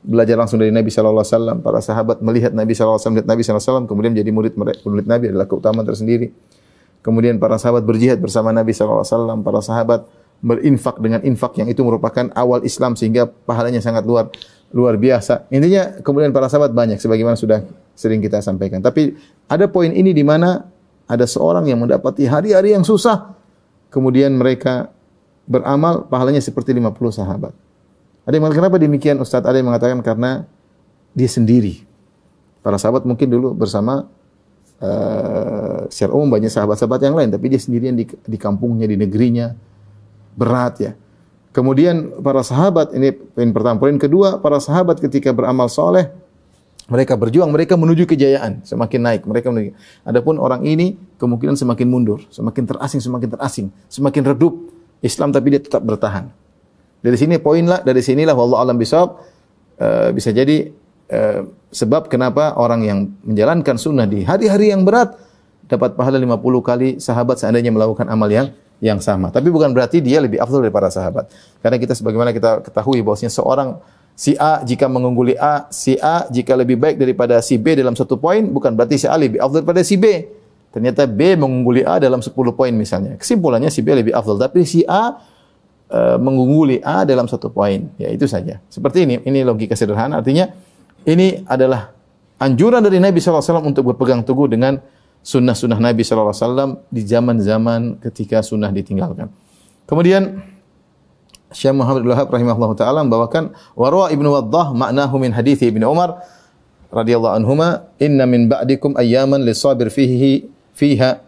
belajar 0.03 0.35
langsung 0.35 0.59
dari 0.59 0.69
Nabi 0.69 0.91
sallallahu 0.91 1.23
alaihi 1.23 1.35
wasallam, 1.35 1.57
para 1.63 1.79
sahabat 1.79 2.17
melihat 2.19 2.51
Nabi 2.51 2.75
sallallahu 2.75 2.99
alaihi 2.99 3.07
wasallam, 3.07 3.17
Nabi 3.23 3.41
sallallahu 3.41 3.47
alaihi 3.47 3.63
wasallam 3.63 3.85
kemudian 3.87 4.11
menjadi 4.13 4.31
murid 4.35 4.53
murid 4.59 5.07
Nabi 5.07 5.25
adalah 5.31 5.47
keutamaan 5.47 5.87
tersendiri. 5.87 6.35
Kemudian 7.03 7.35
para 7.35 7.59
sahabat 7.59 7.83
berjihad 7.83 8.19
bersama 8.19 8.55
Nabi 8.55 8.71
sallallahu 8.71 9.03
alaihi 9.03 9.15
wasallam, 9.15 9.37
para 9.43 9.59
sahabat 9.59 10.01
berinfak 10.43 10.99
dengan 10.99 11.23
infak 11.23 11.55
yang 11.55 11.71
itu 11.71 11.79
merupakan 11.87 12.27
awal 12.35 12.67
Islam 12.67 12.99
sehingga 12.99 13.27
pahalanya 13.27 13.79
sangat 13.79 14.03
luar 14.03 14.27
luar 14.75 14.99
biasa. 14.99 15.47
Intinya 15.47 16.03
kemudian 16.03 16.35
para 16.35 16.51
sahabat 16.51 16.75
banyak 16.75 16.99
sebagaimana 16.99 17.39
sudah 17.39 17.63
sering 17.95 18.19
kita 18.19 18.43
sampaikan. 18.43 18.83
Tapi 18.83 19.15
ada 19.47 19.71
poin 19.71 19.91
ini 19.95 20.11
di 20.11 20.23
mana 20.25 20.67
ada 21.07 21.23
seorang 21.23 21.63
yang 21.67 21.79
mendapati 21.79 22.27
hari-hari 22.27 22.75
yang 22.75 22.83
susah 22.83 23.35
kemudian 23.93 24.33
mereka 24.33 24.89
beramal 25.45 26.09
pahalanya 26.09 26.41
seperti 26.41 26.73
50 26.75 26.91
sahabat. 27.23 27.53
Ada 28.23 28.39
yang 28.39 28.43
mengatakan 28.47 28.61
kenapa 28.63 28.77
demikian 28.79 29.15
Ustaz? 29.19 29.43
Ada 29.43 29.59
yang 29.59 29.67
mengatakan 29.67 29.99
karena 29.99 30.47
dia 31.11 31.29
sendiri. 31.29 31.83
Para 32.63 32.79
sahabat 32.79 33.03
mungkin 33.03 33.27
dulu 33.27 33.51
bersama 33.51 34.07
uh, 34.79 35.85
secara 35.91 36.11
umum 36.15 36.31
banyak 36.31 36.47
sahabat-sahabat 36.47 36.99
yang 37.03 37.15
lain, 37.19 37.29
tapi 37.35 37.51
dia 37.51 37.59
sendirian 37.59 37.91
di, 37.93 38.07
di 38.07 38.37
kampungnya, 38.39 38.87
di 38.87 38.95
negerinya, 38.95 39.51
berat 40.39 40.75
ya. 40.79 40.91
Kemudian 41.53 42.23
para 42.23 42.41
sahabat, 42.41 42.95
ini 42.97 43.13
poin 43.13 43.51
pertama. 43.53 43.77
Poin 43.77 43.93
kedua, 43.99 44.41
para 44.41 44.57
sahabat 44.57 44.97
ketika 45.03 45.29
beramal 45.35 45.69
soleh, 45.69 46.09
mereka 46.89 47.15
berjuang, 47.15 47.47
mereka 47.53 47.79
menuju 47.79 48.09
kejayaan, 48.09 48.65
semakin 48.65 48.99
naik. 48.99 49.21
Mereka 49.23 49.47
menuju. 49.53 49.71
Adapun 50.03 50.35
orang 50.41 50.67
ini 50.67 50.99
kemungkinan 51.21 51.55
semakin 51.55 51.87
mundur, 51.87 52.25
semakin 52.33 52.63
terasing, 52.67 52.99
semakin 52.99 53.29
terasing, 53.37 53.67
semakin 53.87 54.23
redup 54.33 54.53
Islam 54.99 55.31
tapi 55.31 55.55
dia 55.55 55.61
tetap 55.63 55.83
bertahan. 55.85 56.42
Dari 57.03 57.17
sini 57.19 57.35
poin 57.35 57.67
lah, 57.67 57.83
dari 57.83 57.99
sinilah 57.99 58.31
wallahu 58.31 58.63
alam 58.63 58.79
bisawab 58.79 59.19
uh, 59.83 60.09
bisa 60.15 60.31
jadi 60.31 60.71
uh, 61.11 61.43
sebab 61.67 62.07
kenapa 62.07 62.55
orang 62.55 62.81
yang 62.87 62.99
menjalankan 63.27 63.75
sunnah 63.75 64.07
di 64.07 64.23
hari-hari 64.23 64.71
yang 64.71 64.87
berat 64.87 65.19
dapat 65.67 65.99
pahala 65.99 66.15
50 66.15 66.39
kali 66.63 66.89
sahabat 67.03 67.43
seandainya 67.43 67.75
melakukan 67.75 68.07
amal 68.07 68.31
yang 68.31 68.55
yang 68.83 68.99
sama. 68.99 69.31
Tapi 69.31 69.47
bukan 69.51 69.71
berarti 69.71 69.99
dia 69.99 70.19
lebih 70.19 70.39
afdal 70.39 70.63
dari 70.63 70.71
para 70.71 70.87
sahabat. 70.87 71.27
Karena 71.59 71.75
kita 71.79 71.95
sebagaimana 71.95 72.31
kita 72.31 72.63
ketahui 72.67 72.99
bahwasanya 72.99 73.31
seorang 73.31 73.79
si 74.15 74.35
A 74.35 74.59
jika 74.63 74.91
mengungguli 74.91 75.39
A, 75.39 75.67
si 75.71 75.95
A 75.99 76.27
jika 76.27 76.55
lebih 76.55 76.79
baik 76.79 76.99
daripada 76.99 77.39
si 77.39 77.55
B 77.59 77.79
dalam 77.79 77.95
satu 77.95 78.19
poin, 78.19 78.43
bukan 78.43 78.75
berarti 78.75 78.99
si 78.99 79.07
A 79.07 79.15
lebih 79.15 79.39
afdal 79.39 79.63
daripada 79.63 79.83
si 79.83 79.95
B. 79.95 80.27
Ternyata 80.73 81.05
B 81.05 81.37
mengungguli 81.37 81.85
A 81.85 82.01
dalam 82.01 82.19
10 82.19 82.33
poin 82.33 82.73
misalnya. 82.73 83.13
Kesimpulannya 83.15 83.69
si 83.69 83.85
B 83.85 83.93
lebih 83.93 84.11
afdal, 84.11 84.41
tapi 84.41 84.65
si 84.65 84.81
A 84.83 85.15
uh, 85.91 86.15
mengungguli 86.21 86.79
A 86.85 87.03
dalam 87.03 87.27
satu 87.27 87.51
poin. 87.51 87.89
Ya 87.99 88.11
itu 88.13 88.29
saja. 88.29 88.59
Seperti 88.69 89.07
ini. 89.07 89.19
Ini 89.23 89.43
logika 89.43 89.75
sederhana. 89.75 90.21
Artinya 90.21 90.51
ini 91.03 91.43
adalah 91.49 91.91
anjuran 92.39 92.83
dari 92.83 92.99
Nabi 92.99 93.19
SAW 93.19 93.63
untuk 93.63 93.91
berpegang 93.91 94.23
teguh 94.23 94.47
dengan 94.51 94.79
sunnah-sunnah 95.23 95.79
Nabi 95.79 96.03
SAW 96.03 96.83
di 96.91 97.01
zaman-zaman 97.03 97.99
ketika 98.03 98.43
sunnah 98.43 98.69
ditinggalkan. 98.69 99.31
Kemudian 99.87 100.43
Syekh 101.53 101.75
Muhammad 101.75 102.03
Wahab 102.09 102.27
rahimahullah 102.33 102.71
taala 102.75 102.99
membawakan 103.05 103.53
warwa 103.77 104.09
Ibnu 104.09 104.25
Waddah 104.25 104.73
maknahu 104.73 105.21
min 105.21 105.31
hadis 105.31 105.61
Ibnu 105.61 105.85
Umar 105.85 106.25
radhiyallahu 106.89 107.35
anhuma 107.39 107.93
inna 108.01 108.25
min 108.25 108.49
ba'dikum 108.49 108.97
ayyaman 108.97 109.45
lisabir 109.45 109.93
fihi 109.93 110.49
fiha 110.73 111.21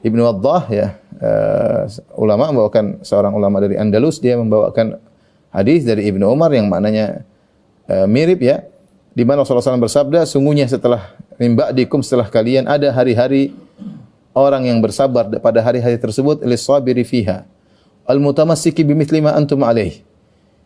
Ibnu 0.00 0.20
Waddah 0.24 0.62
ya 0.72 0.86
uh, 1.20 1.84
ulama 2.16 2.48
membawakan 2.48 3.04
seorang 3.04 3.36
ulama 3.36 3.60
dari 3.60 3.76
Andalus 3.76 4.16
dia 4.16 4.40
membawakan 4.40 4.96
hadis 5.52 5.84
dari 5.84 6.08
Ibnu 6.08 6.24
Umar 6.24 6.48
yang 6.56 6.72
maknanya 6.72 7.24
uh, 7.84 8.08
mirip 8.08 8.40
ya 8.40 8.64
di 9.12 9.28
mana 9.28 9.44
Rasulullah 9.44 9.76
SAW 9.76 9.84
bersabda 9.84 10.24
sungguhnya 10.24 10.64
setelah 10.70 11.12
mimba 11.36 11.74
dikum 11.76 12.00
setelah 12.00 12.32
kalian 12.32 12.64
ada 12.64 12.88
hari-hari 12.96 13.52
orang 14.32 14.72
yang 14.72 14.80
bersabar 14.80 15.28
pada 15.28 15.60
hari-hari 15.60 16.00
tersebut 16.00 16.40
lisabiri 16.48 17.04
fiha 17.04 17.44
al 18.10 18.18
mutamassiki 18.18 18.82
bimithli 18.82 19.22
ma 19.22 19.38
antum 19.38 19.62
alaih. 19.62 20.02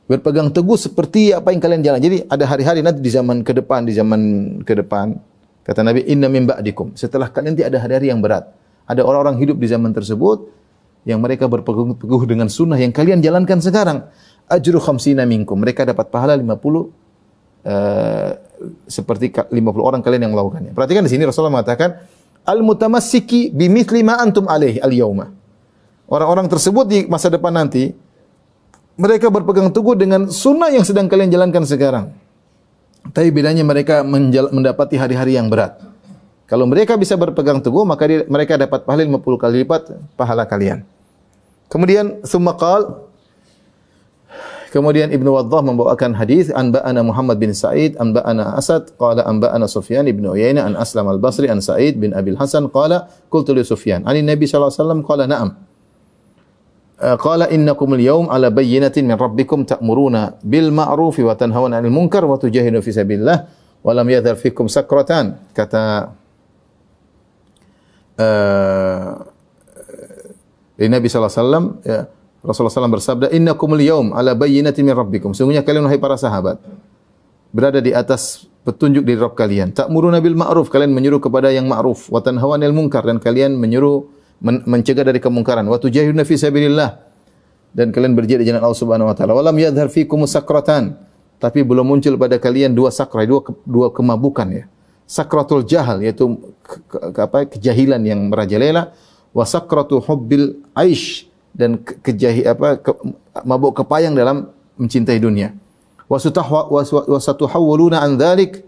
Berpegang 0.04 0.52
teguh 0.52 0.76
seperti 0.76 1.32
apa 1.32 1.48
yang 1.48 1.64
kalian 1.64 1.80
jalan. 1.80 2.00
Jadi 2.00 2.28
ada 2.28 2.44
hari-hari 2.44 2.84
nanti 2.84 3.00
di 3.00 3.08
zaman 3.08 3.40
ke 3.40 3.56
depan 3.56 3.88
di 3.88 3.96
zaman 3.96 4.20
ke 4.60 4.76
depan 4.76 5.16
kata 5.64 5.80
Nabi 5.80 6.04
inna 6.04 6.28
min 6.28 6.44
ba'dikum. 6.44 6.92
Setelah 6.92 7.32
kalian 7.32 7.56
nanti 7.56 7.64
ada 7.64 7.80
hari-hari 7.80 8.12
yang 8.12 8.20
berat 8.20 8.44
ada 8.84 9.00
orang-orang 9.00 9.40
hidup 9.40 9.56
di 9.56 9.66
zaman 9.68 9.92
tersebut 9.96 10.48
yang 11.04 11.20
mereka 11.20 11.48
berpegang 11.48 11.96
teguh 11.96 12.24
dengan 12.24 12.48
sunnah 12.48 12.80
yang 12.80 12.92
kalian 12.92 13.20
jalankan 13.20 13.60
sekarang. 13.60 14.08
Ajru 14.48 14.76
khamsina 14.76 15.24
minkum. 15.24 15.56
Mereka 15.56 15.88
dapat 15.88 16.12
pahala 16.12 16.36
50 16.36 16.44
uh, 16.44 16.84
eh, 17.64 18.30
seperti 18.88 19.32
50 19.32 19.56
orang 19.80 20.00
kalian 20.04 20.28
yang 20.28 20.32
melakukannya. 20.36 20.72
Perhatikan 20.76 21.04
di 21.04 21.12
sini 21.12 21.24
Rasulullah 21.24 21.60
mengatakan 21.60 21.96
al 22.44 22.60
mutamassiki 22.60 23.52
bimithli 23.52 24.04
ma 24.04 24.20
antum 24.20 24.44
alaihi 24.48 24.80
al 24.80 24.92
yauma. 24.92 25.32
Orang-orang 26.04 26.48
tersebut 26.52 26.84
di 26.84 26.98
masa 27.08 27.32
depan 27.32 27.56
nanti 27.56 27.88
mereka 29.00 29.32
berpegang 29.32 29.72
teguh 29.72 29.96
dengan 29.96 30.28
sunnah 30.28 30.68
yang 30.68 30.84
sedang 30.84 31.08
kalian 31.08 31.32
jalankan 31.32 31.64
sekarang. 31.64 32.12
Tapi 33.12 33.28
bedanya 33.32 33.64
mereka 33.64 34.04
mendapati 34.04 34.96
hari-hari 34.96 35.36
yang 35.36 35.52
berat. 35.52 35.93
Kalau 36.54 36.70
mereka 36.70 36.94
bisa 36.94 37.18
berpegang 37.18 37.58
teguh, 37.58 37.82
maka 37.82 38.06
dia, 38.06 38.22
mereka 38.30 38.54
dapat 38.54 38.86
pahala 38.86 39.02
50 39.02 39.42
kali 39.42 39.66
lipat 39.66 39.90
pahala 40.14 40.46
kalian. 40.46 40.86
Kemudian 41.66 42.22
summa 42.22 42.54
qal. 42.54 43.10
Kemudian 44.70 45.10
Ibnu 45.10 45.34
Waddah 45.34 45.66
membawakan 45.66 46.14
hadis 46.14 46.54
anba'ana 46.54 47.02
Muhammad 47.02 47.42
bin 47.42 47.50
Sa'id 47.50 47.98
anba'ana 47.98 48.54
Asad 48.54 48.94
qala 48.94 49.26
anba'ana 49.26 49.66
Sufyan 49.66 50.06
ibnu 50.06 50.30
Uyainah 50.30 50.70
an 50.70 50.78
Aslam 50.78 51.10
al-Basri 51.10 51.50
an 51.50 51.58
Sa'id 51.58 51.98
bin 51.98 52.14
Abil 52.14 52.38
Hasan 52.38 52.70
qala 52.70 53.10
qultu 53.34 53.50
li 53.50 53.66
Sufyan 53.66 54.06
ani 54.06 54.22
Nabi 54.22 54.46
sallallahu 54.46 54.70
alaihi 54.70 54.82
wasallam 54.82 55.00
qala 55.06 55.24
na'am 55.30 55.48
qala 57.18 57.50
innakum 57.54 57.94
al-yawm 57.94 58.26
ala 58.30 58.50
bayyinatin 58.50 59.06
min 59.06 59.14
rabbikum 59.14 59.62
ta'muruna 59.62 60.42
bil 60.42 60.74
ma'ruf 60.74 61.22
wa 61.22 61.34
tanhauna 61.38 61.78
'anil 61.78 61.94
munkar 61.94 62.26
wa 62.26 62.34
tujahiduna 62.34 62.82
fi 62.82 62.90
sabilillah 62.90 63.38
wa 63.78 63.90
lam 63.94 64.06
yadhar 64.10 64.34
fikum 64.34 64.66
sakratan 64.66 65.38
kata 65.54 66.14
dari 70.74 70.88
Nabi 70.90 71.06
sallallahu 71.06 71.30
alaihi 71.30 71.42
wasallam 71.42 71.64
ya 71.82 72.00
Rasulullah 72.44 72.76
SAW 72.76 72.92
bersabda 73.00 73.26
innakumul 73.32 73.80
yaum 73.80 74.12
ala 74.12 74.36
bayyinatin 74.36 74.84
min 74.84 74.92
rabbikum. 74.92 75.32
Sungguhnya 75.32 75.64
kalian 75.64 75.88
wahai 75.88 75.96
para 75.96 76.20
sahabat 76.20 76.60
berada 77.48 77.80
di 77.80 77.96
atas 77.96 78.44
petunjuk 78.68 79.00
dari 79.00 79.16
Rabb 79.16 79.32
kalian. 79.32 79.72
Ta'muruna 79.72 80.20
bil 80.20 80.36
ma'ruf. 80.36 80.68
Kalian 80.68 80.92
menyuruh 80.92 81.24
kepada 81.24 81.48
yang 81.48 81.64
ma'ruf. 81.64 82.12
Wa 82.12 82.20
tanhawanil 82.20 82.76
munkar. 82.76 83.00
Dan 83.08 83.16
kalian 83.16 83.56
menyuruh 83.56 84.04
men 84.44 84.60
mencegah 84.68 85.08
dari 85.08 85.24
kemungkaran. 85.24 85.64
Wa 85.64 85.80
tujahiduna 85.80 86.28
fi 86.28 86.36
sabilillah. 86.36 87.00
Dan 87.72 87.88
kalian 87.88 88.12
berjihad 88.12 88.44
di 88.44 88.52
jalan 88.52 88.60
Allah 88.60 88.76
Subhanahu 88.76 89.08
wa 89.08 89.16
taala. 89.16 89.32
Walam 89.32 89.56
yadhhar 89.56 89.88
fikum 89.88 90.20
sakratan. 90.28 91.00
Tapi 91.40 91.64
belum 91.64 91.96
muncul 91.96 92.20
pada 92.20 92.36
kalian 92.36 92.76
dua 92.76 92.92
sakra 92.92 93.24
dua 93.24 93.40
dua 93.64 93.88
kemabukan 93.88 94.48
ya 94.48 94.64
sakratul 95.04 95.64
jahal 95.64 96.00
yaitu 96.00 96.40
ke, 96.64 96.76
ke, 97.12 97.20
apa 97.20 97.44
kejahilan 97.48 98.00
yang 98.04 98.32
merajalela 98.32 98.96
wa 99.36 99.44
sakratu 99.44 100.00
hubbil 100.00 100.64
aish 100.72 101.28
dan 101.52 101.78
ke, 101.80 102.00
kejahi 102.00 102.48
apa 102.48 102.80
ke, 102.80 102.90
mabuk 103.44 103.76
kepayang 103.84 104.16
dalam 104.16 104.50
mencintai 104.80 105.20
dunia. 105.20 105.54
Wa 106.08 106.18
satahawwaluna 107.20 108.00
an 108.00 108.16
dzalik 108.18 108.64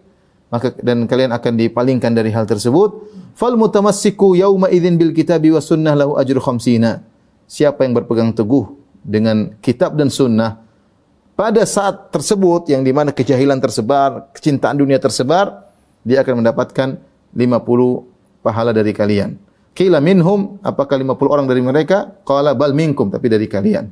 maka 0.46 0.70
dan 0.78 1.10
kalian 1.10 1.34
akan 1.34 1.52
dipalingkan 1.58 2.14
dari 2.14 2.30
hal 2.30 2.46
tersebut. 2.46 3.02
Fal 3.36 3.58
mutamassiku 3.58 4.32
yauma 4.38 4.72
idzin 4.72 4.96
bil 4.96 5.12
kitabi 5.12 5.52
was 5.52 5.68
sunnah 5.68 5.92
lahu 5.92 6.16
ajru 6.16 6.40
khamsina. 6.40 7.04
Siapa 7.46 7.84
yang 7.84 7.94
berpegang 7.94 8.32
teguh 8.32 8.74
dengan 9.02 9.54
kitab 9.62 9.94
dan 9.94 10.10
sunnah 10.10 10.66
pada 11.36 11.62
saat 11.68 12.08
tersebut 12.10 12.72
yang 12.72 12.80
di 12.80 12.96
mana 12.96 13.12
kejahilan 13.12 13.60
tersebar, 13.60 14.32
kecintaan 14.32 14.80
dunia 14.80 14.96
tersebar, 14.96 15.65
dia 16.06 16.22
akan 16.22 16.46
mendapatkan 16.46 17.02
50 17.34 18.46
pahala 18.46 18.70
dari 18.70 18.94
kalian. 18.94 19.34
Kila 19.74 19.98
minhum, 19.98 20.56
apakah 20.62 20.96
50 20.96 21.18
orang 21.26 21.46
dari 21.50 21.60
mereka? 21.60 22.14
Qala 22.22 22.54
bal 22.54 22.72
minkum, 22.72 23.10
tapi 23.10 23.26
dari 23.26 23.50
kalian. 23.50 23.90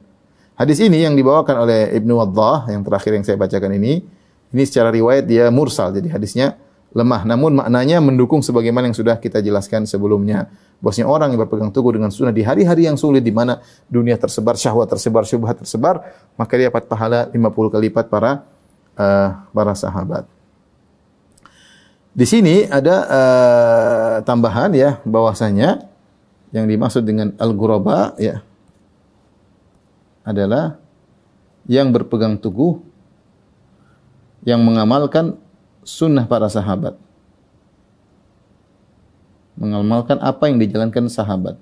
Hadis 0.54 0.78
ini 0.78 1.02
yang 1.02 1.18
dibawakan 1.18 1.66
oleh 1.66 1.90
Ibnu 1.98 2.14
Waddah, 2.14 2.70
yang 2.70 2.86
terakhir 2.86 3.18
yang 3.18 3.26
saya 3.26 3.34
bacakan 3.34 3.74
ini, 3.74 4.06
ini 4.54 4.62
secara 4.62 4.94
riwayat 4.94 5.26
dia 5.26 5.50
mursal, 5.50 5.90
jadi 5.90 6.14
hadisnya 6.14 6.54
lemah. 6.94 7.26
Namun 7.26 7.58
maknanya 7.58 7.98
mendukung 7.98 8.40
sebagaimana 8.40 8.86
yang 8.86 8.96
sudah 8.96 9.18
kita 9.18 9.42
jelaskan 9.42 9.84
sebelumnya. 9.84 10.46
Bosnya 10.78 11.10
orang 11.10 11.34
yang 11.34 11.42
berpegang 11.42 11.74
teguh 11.74 11.98
dengan 11.98 12.14
sunnah 12.14 12.30
di 12.30 12.46
hari-hari 12.46 12.86
yang 12.86 12.94
sulit 12.94 13.26
di 13.26 13.34
mana 13.34 13.58
dunia 13.90 14.14
tersebar, 14.14 14.54
syahwat 14.54 14.94
tersebar, 14.94 15.26
syubhat 15.26 15.66
tersebar, 15.66 16.00
maka 16.38 16.54
dia 16.54 16.70
dapat 16.70 16.86
pahala 16.86 17.26
50 17.34 17.72
kali 17.74 17.90
lipat 17.90 18.06
para 18.06 18.46
uh, 18.94 19.28
para 19.50 19.74
sahabat. 19.74 20.33
Di 22.14 22.22
sini 22.22 22.62
ada 22.70 22.96
uh, 23.10 24.14
tambahan 24.22 24.70
ya 24.70 25.02
bahwasanya 25.02 25.82
yang 26.54 26.70
dimaksud 26.70 27.02
dengan 27.02 27.34
al-ghuraba 27.42 28.14
ya 28.22 28.46
adalah 30.22 30.78
yang 31.66 31.90
berpegang 31.90 32.38
teguh 32.38 32.78
yang 34.46 34.62
mengamalkan 34.62 35.34
sunnah 35.82 36.22
para 36.30 36.46
sahabat. 36.46 36.94
Mengamalkan 39.58 40.22
apa 40.22 40.46
yang 40.46 40.62
dijalankan 40.62 41.10
sahabat. 41.10 41.58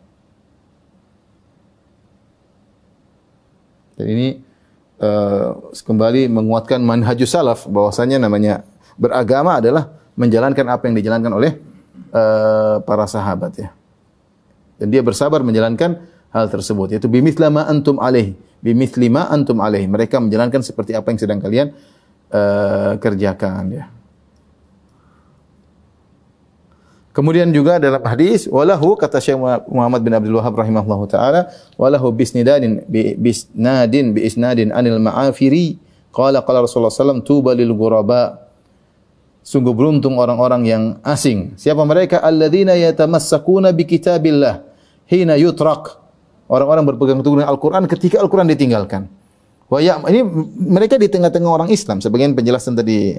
Dan 3.96 4.06
ini 4.08 4.28
uh, 5.00 5.72
kembali 5.72 6.28
menguatkan 6.28 6.84
manhajus 6.84 7.32
salaf 7.32 7.64
bahwasanya 7.64 8.20
namanya 8.20 8.68
beragama 9.00 9.56
adalah 9.56 10.01
menjalankan 10.16 10.66
apa 10.68 10.88
yang 10.88 10.96
dijalankan 10.98 11.32
oleh 11.32 11.52
uh, 12.12 12.80
para 12.84 13.08
sahabat 13.08 13.52
ya. 13.56 13.68
Dan 14.76 14.90
dia 14.90 15.00
bersabar 15.04 15.40
menjalankan 15.46 16.02
hal 16.32 16.46
tersebut 16.48 16.96
yaitu 16.96 17.06
bimithla 17.06 17.52
ma 17.52 17.68
antum 17.68 18.00
alaih 18.00 18.34
bimithli 18.64 19.12
ma 19.12 19.28
antum 19.28 19.60
alaih 19.60 19.84
mereka 19.84 20.18
menjalankan 20.18 20.64
seperti 20.64 20.96
apa 20.96 21.12
yang 21.12 21.18
sedang 21.20 21.38
kalian 21.38 21.76
uh, 22.32 22.96
kerjakan 22.96 23.64
ya. 23.72 23.84
Kemudian 27.12 27.52
juga 27.52 27.76
dalam 27.76 28.00
hadis 28.08 28.48
walahu 28.48 28.96
kata 28.96 29.20
Syekh 29.20 29.36
Muhammad 29.68 30.00
bin 30.00 30.16
Abdul 30.16 30.32
Wahab 30.32 30.56
rahimahullahu 30.56 31.04
taala 31.12 31.52
walahu 31.76 32.08
bisnadin 32.08 32.80
bi 32.88 33.12
bisnadin 33.20 34.16
bi 34.16 34.24
isnadin 34.24 34.72
anil 34.72 34.96
ma'afiri 34.96 35.76
qala 36.08 36.40
qala 36.40 36.64
Rasulullah 36.64 36.88
sallam 36.88 37.20
tuba 37.20 37.52
lil 37.52 37.68
ghuraba 37.76 38.41
Sungguh 39.42 39.74
beruntung 39.74 40.16
orang-orang 40.22 40.62
yang 40.64 40.82
asing. 41.02 41.58
Siapa 41.58 41.82
mereka? 41.82 42.22
Alladzina 42.22 42.78
yatamassakuna 42.78 43.74
bi 43.74 43.84
kitabillah 43.84 44.62
hina 45.10 45.34
yutraq. 45.34 45.98
Orang-orang 46.46 46.86
berpegang 46.94 47.18
teguh 47.26 47.42
dengan 47.42 47.50
Al-Qur'an 47.50 47.84
ketika 47.90 48.22
Al-Qur'an 48.22 48.46
ditinggalkan. 48.46 49.10
Wa 49.66 49.82
ya, 49.82 49.98
ini 50.06 50.22
mereka 50.54 51.00
di 51.00 51.10
tengah-tengah 51.10 51.50
orang 51.50 51.68
Islam. 51.74 51.98
Sebagian 51.98 52.38
penjelasan 52.38 52.78
tadi 52.78 53.18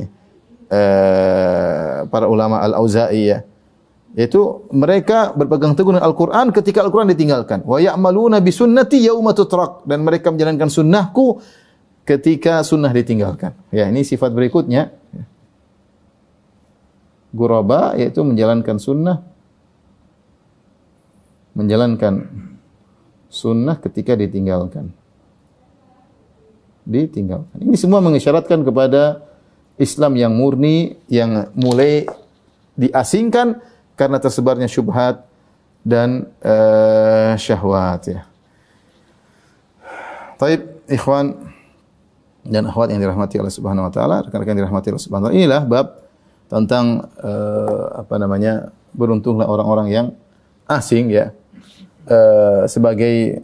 uh, 0.72 2.08
para 2.08 2.26
ulama 2.32 2.64
Al-Auza'i 2.64 3.24
ya 3.28 3.44
yaitu 4.14 4.70
mereka 4.70 5.34
berpegang 5.34 5.74
teguh 5.74 5.98
dengan 5.98 6.06
Al-Quran 6.06 6.54
ketika 6.54 6.86
Al-Quran 6.86 7.10
ditinggalkan. 7.10 7.66
Wa 7.66 7.82
ya'maluna 7.82 8.46
bi 8.46 8.54
sunnati 8.54 9.02
yauma 9.02 9.34
tutrak 9.34 9.82
dan 9.90 10.06
mereka 10.06 10.30
menjalankan 10.30 10.70
sunnahku 10.70 11.42
ketika 12.06 12.62
sunnah 12.62 12.94
ditinggalkan. 12.94 13.58
Ya, 13.74 13.90
ini 13.90 14.06
sifat 14.06 14.30
berikutnya. 14.30 14.94
Guraba 17.34 17.98
yaitu 17.98 18.22
menjalankan 18.22 18.78
sunnah 18.78 19.34
menjalankan 21.54 22.30
sunnah 23.30 23.78
ketika 23.82 24.18
ditinggalkan. 24.18 24.94
Ditinggalkan. 26.84 27.58
Ini 27.64 27.78
semua 27.80 28.04
mengisyaratkan 28.04 28.62
kepada 28.66 29.24
Islam 29.80 30.20
yang 30.20 30.34
murni 30.36 31.00
yang 31.08 31.50
mulai 31.58 32.06
diasingkan 32.78 33.62
karena 33.96 34.18
tersebarnya 34.20 34.68
syubhat 34.68 35.24
dan 35.86 36.28
uh, 36.44 37.34
syahwat 37.40 38.02
ya. 38.10 38.22
Taib 40.38 40.84
ikhwan 40.92 41.54
dan 42.44 42.68
akhwat 42.68 42.92
yang 42.92 43.00
dirahmati 43.00 43.40
Allah 43.40 43.56
Subhanahu 43.56 43.88
wa 43.88 43.94
taala, 43.94 44.28
rekan-rekan 44.28 44.60
dirahmati 44.60 44.92
Allah 44.92 45.06
Subhanahu 45.06 45.30
wa 45.30 45.32
taala. 45.32 45.40
Inilah 45.40 45.62
bab 45.64 46.03
tentang 46.54 47.10
uh, 47.18 48.06
apa 48.06 48.22
namanya? 48.22 48.70
beruntunglah 48.94 49.50
orang-orang 49.50 49.90
yang 49.90 50.08
asing 50.70 51.10
ya. 51.10 51.34
Uh, 52.06 52.70
sebagai 52.70 53.42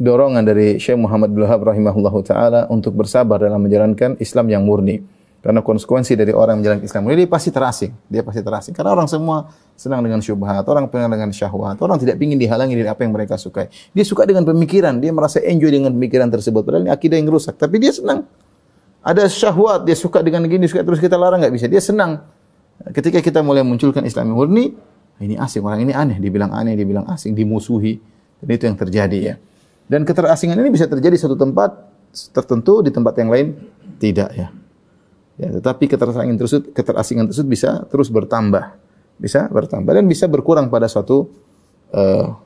dorongan 0.00 0.42
dari 0.42 0.80
Syekh 0.80 0.98
Muhammad 0.98 1.30
bin 1.30 1.44
Wahab 1.44 1.60
rahimahullahu 1.70 2.20
taala 2.26 2.66
untuk 2.66 2.96
bersabar 2.96 3.38
dalam 3.38 3.62
menjalankan 3.62 4.18
Islam 4.18 4.50
yang 4.50 4.66
murni. 4.66 5.04
Karena 5.40 5.64
konsekuensi 5.64 6.20
dari 6.20 6.36
orang 6.36 6.60
menjalankan 6.60 6.84
Islam 6.84 7.08
ini 7.08 7.24
dia 7.24 7.30
pasti 7.30 7.48
terasing. 7.48 7.92
Dia 8.12 8.20
pasti 8.20 8.44
terasing. 8.44 8.76
Karena 8.76 8.92
orang 8.92 9.08
semua 9.08 9.48
senang 9.72 10.04
dengan 10.04 10.20
syubhat, 10.20 10.68
orang 10.68 10.84
senang 10.92 11.08
dengan 11.08 11.32
syahwat, 11.32 11.80
orang 11.80 11.96
tidak 11.96 12.20
ingin 12.20 12.36
dihalangi 12.36 12.76
dari 12.76 12.88
apa 12.92 13.00
yang 13.08 13.16
mereka 13.16 13.40
sukai. 13.40 13.72
Dia 13.96 14.04
suka 14.04 14.28
dengan 14.28 14.44
pemikiran, 14.44 15.00
dia 15.00 15.08
merasa 15.16 15.40
enjoy 15.40 15.72
dengan 15.72 15.96
pemikiran 15.96 16.28
tersebut. 16.28 16.60
Padahal 16.60 16.84
ini 16.84 16.92
akidah 16.92 17.16
yang 17.16 17.32
rusak. 17.32 17.56
Tapi 17.56 17.80
dia 17.80 17.88
senang. 17.88 18.28
Ada 19.00 19.32
syahwat, 19.32 19.88
dia 19.88 19.96
suka 19.96 20.20
dengan 20.20 20.44
gini, 20.44 20.68
suka 20.68 20.84
terus 20.84 21.00
kita 21.00 21.16
larang 21.16 21.40
nggak 21.40 21.54
bisa. 21.56 21.66
Dia 21.66 21.80
senang. 21.80 22.20
Ketika 22.92 23.20
kita 23.24 23.40
mulai 23.40 23.64
munculkan 23.64 24.04
Islam 24.04 24.32
yang 24.32 24.38
murni, 24.40 24.64
ini 25.20 25.36
asing, 25.36 25.64
orang 25.64 25.84
ini 25.84 25.92
aneh, 25.92 26.16
dibilang 26.16 26.52
aneh, 26.52 26.76
dibilang 26.76 27.08
asing, 27.08 27.32
dimusuhi. 27.32 28.00
Dan 28.40 28.48
itu 28.56 28.64
yang 28.68 28.76
terjadi 28.76 29.18
ya. 29.20 29.34
Dan 29.84 30.04
keterasingan 30.08 30.56
ini 30.60 30.72
bisa 30.72 30.88
terjadi 30.88 31.16
satu 31.16 31.36
tempat 31.36 31.76
tertentu, 32.32 32.80
di 32.80 32.88
tempat 32.92 33.14
yang 33.20 33.28
lain 33.28 33.46
tidak 34.00 34.30
ya. 34.32 34.48
Ya, 35.40 35.48
tetapi 35.56 35.88
keterasingan 35.88 36.36
tersebut, 36.36 36.64
keterasingan 36.76 37.24
tersebut 37.32 37.48
bisa 37.48 37.70
terus 37.88 38.12
bertambah, 38.12 38.76
bisa 39.16 39.48
bertambah 39.48 39.92
dan 39.96 40.04
bisa 40.04 40.28
berkurang 40.28 40.68
pada 40.68 40.84
suatu 40.84 41.32
uh, 41.96 42.36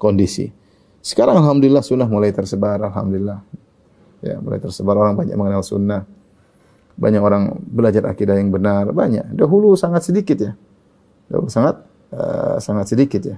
kondisi. 0.00 0.48
Sekarang 1.04 1.36
alhamdulillah 1.36 1.84
sunnah 1.84 2.08
mulai 2.08 2.32
tersebar, 2.32 2.80
alhamdulillah. 2.80 3.44
Ya, 4.22 4.38
mulai 4.38 4.62
tersebar 4.62 4.94
orang 4.94 5.18
banyak 5.18 5.34
mengenal 5.34 5.66
sunnah. 5.66 6.06
Banyak 6.94 7.22
orang 7.22 7.58
belajar 7.58 8.06
akidah 8.06 8.38
yang 8.38 8.54
benar, 8.54 8.86
banyak. 8.94 9.34
Dahulu 9.34 9.74
sangat 9.74 10.06
sedikit 10.06 10.38
ya. 10.38 10.52
Dahulu 11.26 11.50
sangat 11.50 11.82
uh, 12.14 12.56
sangat 12.62 12.86
sedikit 12.94 13.22
ya. 13.26 13.36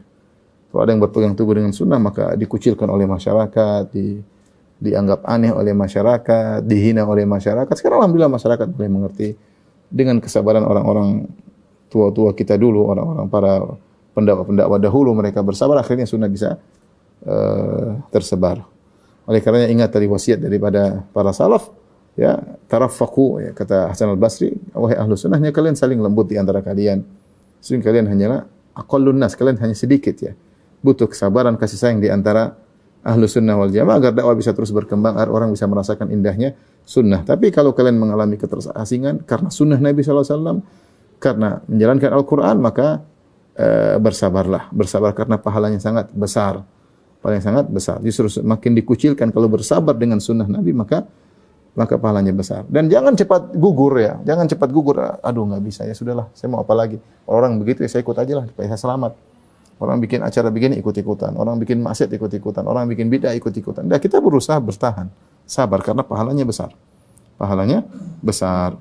Kalau 0.68 0.80
ada 0.84 0.90
yang 0.92 1.00
berpegang 1.00 1.32
teguh 1.38 1.54
dengan 1.54 1.72
sunnah 1.72 1.96
maka 2.02 2.36
dikucilkan 2.36 2.90
oleh 2.90 3.06
masyarakat, 3.08 3.88
di 3.94 4.18
dianggap 4.82 5.24
aneh 5.24 5.54
oleh 5.54 5.72
masyarakat, 5.72 6.60
dihina 6.66 7.06
oleh 7.06 7.24
masyarakat. 7.24 7.72
Sekarang 7.78 8.04
alhamdulillah 8.04 8.34
masyarakat 8.36 8.66
mulai 8.74 8.90
mengerti 8.90 9.38
dengan 9.88 10.18
kesabaran 10.18 10.66
orang-orang 10.66 11.30
tua-tua 11.88 12.34
kita 12.34 12.58
dulu, 12.58 12.90
orang-orang 12.90 13.26
para 13.30 13.62
pendakwa-pendakwa 14.12 14.76
dahulu 14.82 15.14
mereka 15.14 15.40
bersabar 15.46 15.78
akhirnya 15.78 16.10
sunnah 16.10 16.26
bisa 16.26 16.58
uh, 17.22 18.02
tersebar. 18.10 18.73
Oleh 19.24 19.40
karenanya 19.40 19.70
ingat 19.72 19.90
tadi 19.92 20.06
wasiat 20.08 20.40
daripada 20.40 21.04
para 21.12 21.32
salaf 21.32 21.72
ya 22.14 22.38
tarafaku 22.70 23.42
ya 23.42 23.50
kata 23.56 23.90
Hasan 23.90 24.14
al-Basri 24.14 24.54
wahai 24.70 24.94
ahlu 24.94 25.18
sunnahnya 25.18 25.50
kalian 25.50 25.74
saling 25.74 25.98
lembut 25.98 26.30
di 26.30 26.38
antara 26.38 26.62
kalian 26.62 27.02
sehingga 27.58 27.90
kalian 27.90 28.06
hanyalah 28.06 28.46
aqallun 28.78 29.18
nas 29.18 29.34
kalian 29.34 29.58
hanya 29.58 29.74
sedikit 29.74 30.14
ya 30.22 30.36
butuh 30.84 31.10
kesabaran 31.10 31.58
kasih 31.58 31.80
sayang 31.80 31.98
di 31.98 32.12
antara 32.12 32.54
ahlu 33.04 33.28
sunnah 33.28 33.56
wal 33.56 33.72
jamaah 33.72 34.00
agar 34.00 34.12
dakwah 34.16 34.36
bisa 34.36 34.56
terus 34.56 34.72
berkembang 34.72 35.16
agar 35.16 35.32
orang 35.32 35.52
bisa 35.52 35.68
merasakan 35.68 36.08
indahnya 36.12 36.56
sunnah. 36.84 37.24
Tapi 37.24 37.52
kalau 37.52 37.76
kalian 37.76 38.00
mengalami 38.00 38.40
keterasingan 38.40 39.24
karena 39.28 39.48
sunnah 39.52 39.80
Nabi 39.80 40.00
SAW, 40.00 40.60
karena 41.20 41.60
menjalankan 41.68 42.10
Al-Quran, 42.12 42.56
maka 42.60 43.04
e, 43.56 43.96
bersabarlah. 44.00 44.72
Bersabar 44.72 45.12
karena 45.12 45.40
pahalanya 45.40 45.80
sangat 45.80 46.12
besar. 46.12 46.64
Pahalanya 47.24 47.40
sangat 47.40 47.66
besar. 47.72 48.04
Justru 48.04 48.28
makin 48.44 48.76
dikucilkan 48.76 49.32
kalau 49.32 49.48
bersabar 49.48 49.96
dengan 49.96 50.20
sunnah 50.20 50.44
Nabi, 50.44 50.76
maka 50.76 51.08
maka 51.72 51.96
pahalanya 51.96 52.36
besar. 52.36 52.68
Dan 52.68 52.92
jangan 52.92 53.16
cepat 53.16 53.56
gugur 53.56 53.96
ya. 53.96 54.20
Jangan 54.28 54.44
cepat 54.44 54.68
gugur. 54.68 55.00
Aduh 55.00 55.48
nggak 55.48 55.62
bisa 55.64 55.88
ya 55.88 55.96
sudahlah. 55.96 56.28
Saya 56.36 56.52
mau 56.52 56.60
apa 56.60 56.76
lagi? 56.76 57.00
Orang 57.24 57.56
begitu 57.56 57.80
ya 57.80 57.88
saya 57.88 58.04
ikut 58.04 58.12
aja 58.12 58.32
lah 58.36 58.44
supaya 58.44 58.68
saya 58.68 58.76
selamat. 58.76 59.16
Orang 59.80 60.04
bikin 60.04 60.20
acara 60.20 60.52
begini 60.52 60.78
ikut-ikutan, 60.78 61.34
orang 61.34 61.58
bikin 61.58 61.82
maksiat 61.82 62.06
ikut-ikutan, 62.14 62.62
orang 62.62 62.86
bikin 62.86 63.10
bid'ah 63.10 63.34
ikut-ikutan. 63.34 63.88
Dan 63.90 63.98
kita 63.98 64.22
berusaha 64.22 64.60
bertahan, 64.62 65.10
sabar 65.48 65.82
karena 65.82 66.06
pahalanya 66.06 66.46
besar. 66.46 66.70
Pahalanya 67.34 67.82
besar. 68.22 68.78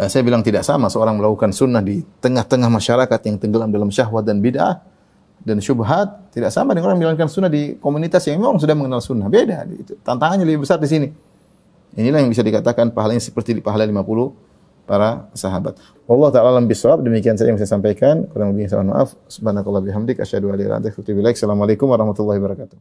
Eh, 0.00 0.08
saya 0.08 0.24
bilang 0.24 0.40
tidak 0.40 0.64
sama 0.64 0.88
seorang 0.88 1.20
melakukan 1.20 1.52
sunnah 1.52 1.84
di 1.84 2.00
tengah-tengah 2.24 2.72
masyarakat 2.72 3.20
yang 3.28 3.36
tenggelam 3.36 3.68
dalam 3.68 3.92
syahwat 3.92 4.24
dan 4.24 4.40
bid'ah 4.40 4.80
dan 5.40 5.56
syubhat 5.58 6.32
tidak 6.36 6.52
sama 6.52 6.76
dengan 6.76 6.92
orang 6.92 7.00
menjalankan 7.00 7.28
sunnah 7.32 7.48
di 7.48 7.76
komunitas 7.80 8.24
yang 8.28 8.40
memang 8.40 8.60
sudah 8.60 8.76
mengenal 8.76 9.00
sunnah. 9.00 9.26
Beda. 9.26 9.64
Tantangannya 10.04 10.44
lebih 10.44 10.68
besar 10.68 10.76
di 10.76 10.88
sini. 10.88 11.08
Inilah 11.96 12.22
yang 12.22 12.30
bisa 12.30 12.44
dikatakan 12.44 12.94
pahalanya 12.94 13.24
seperti 13.24 13.56
di 13.56 13.62
pahala 13.64 13.88
50 13.88 14.86
para 14.86 15.26
sahabat. 15.34 15.80
Allah 16.06 16.28
taala 16.30 16.48
alam 16.58 16.66
bisawab. 16.66 17.02
Demikian 17.02 17.34
saja 17.34 17.50
yang 17.50 17.58
saya 17.58 17.70
sampaikan. 17.70 18.26
Kurang 18.30 18.54
lebih 18.54 18.70
saya 18.70 18.84
maaf. 18.86 19.16
Subhanakallah 19.26 19.82
bihamdik 19.82 20.22
asyhadu 20.22 20.54
an. 20.54 20.60
Assalamualaikum 20.86 21.90
warahmatullahi 21.90 22.38
wabarakatuh. 22.38 22.78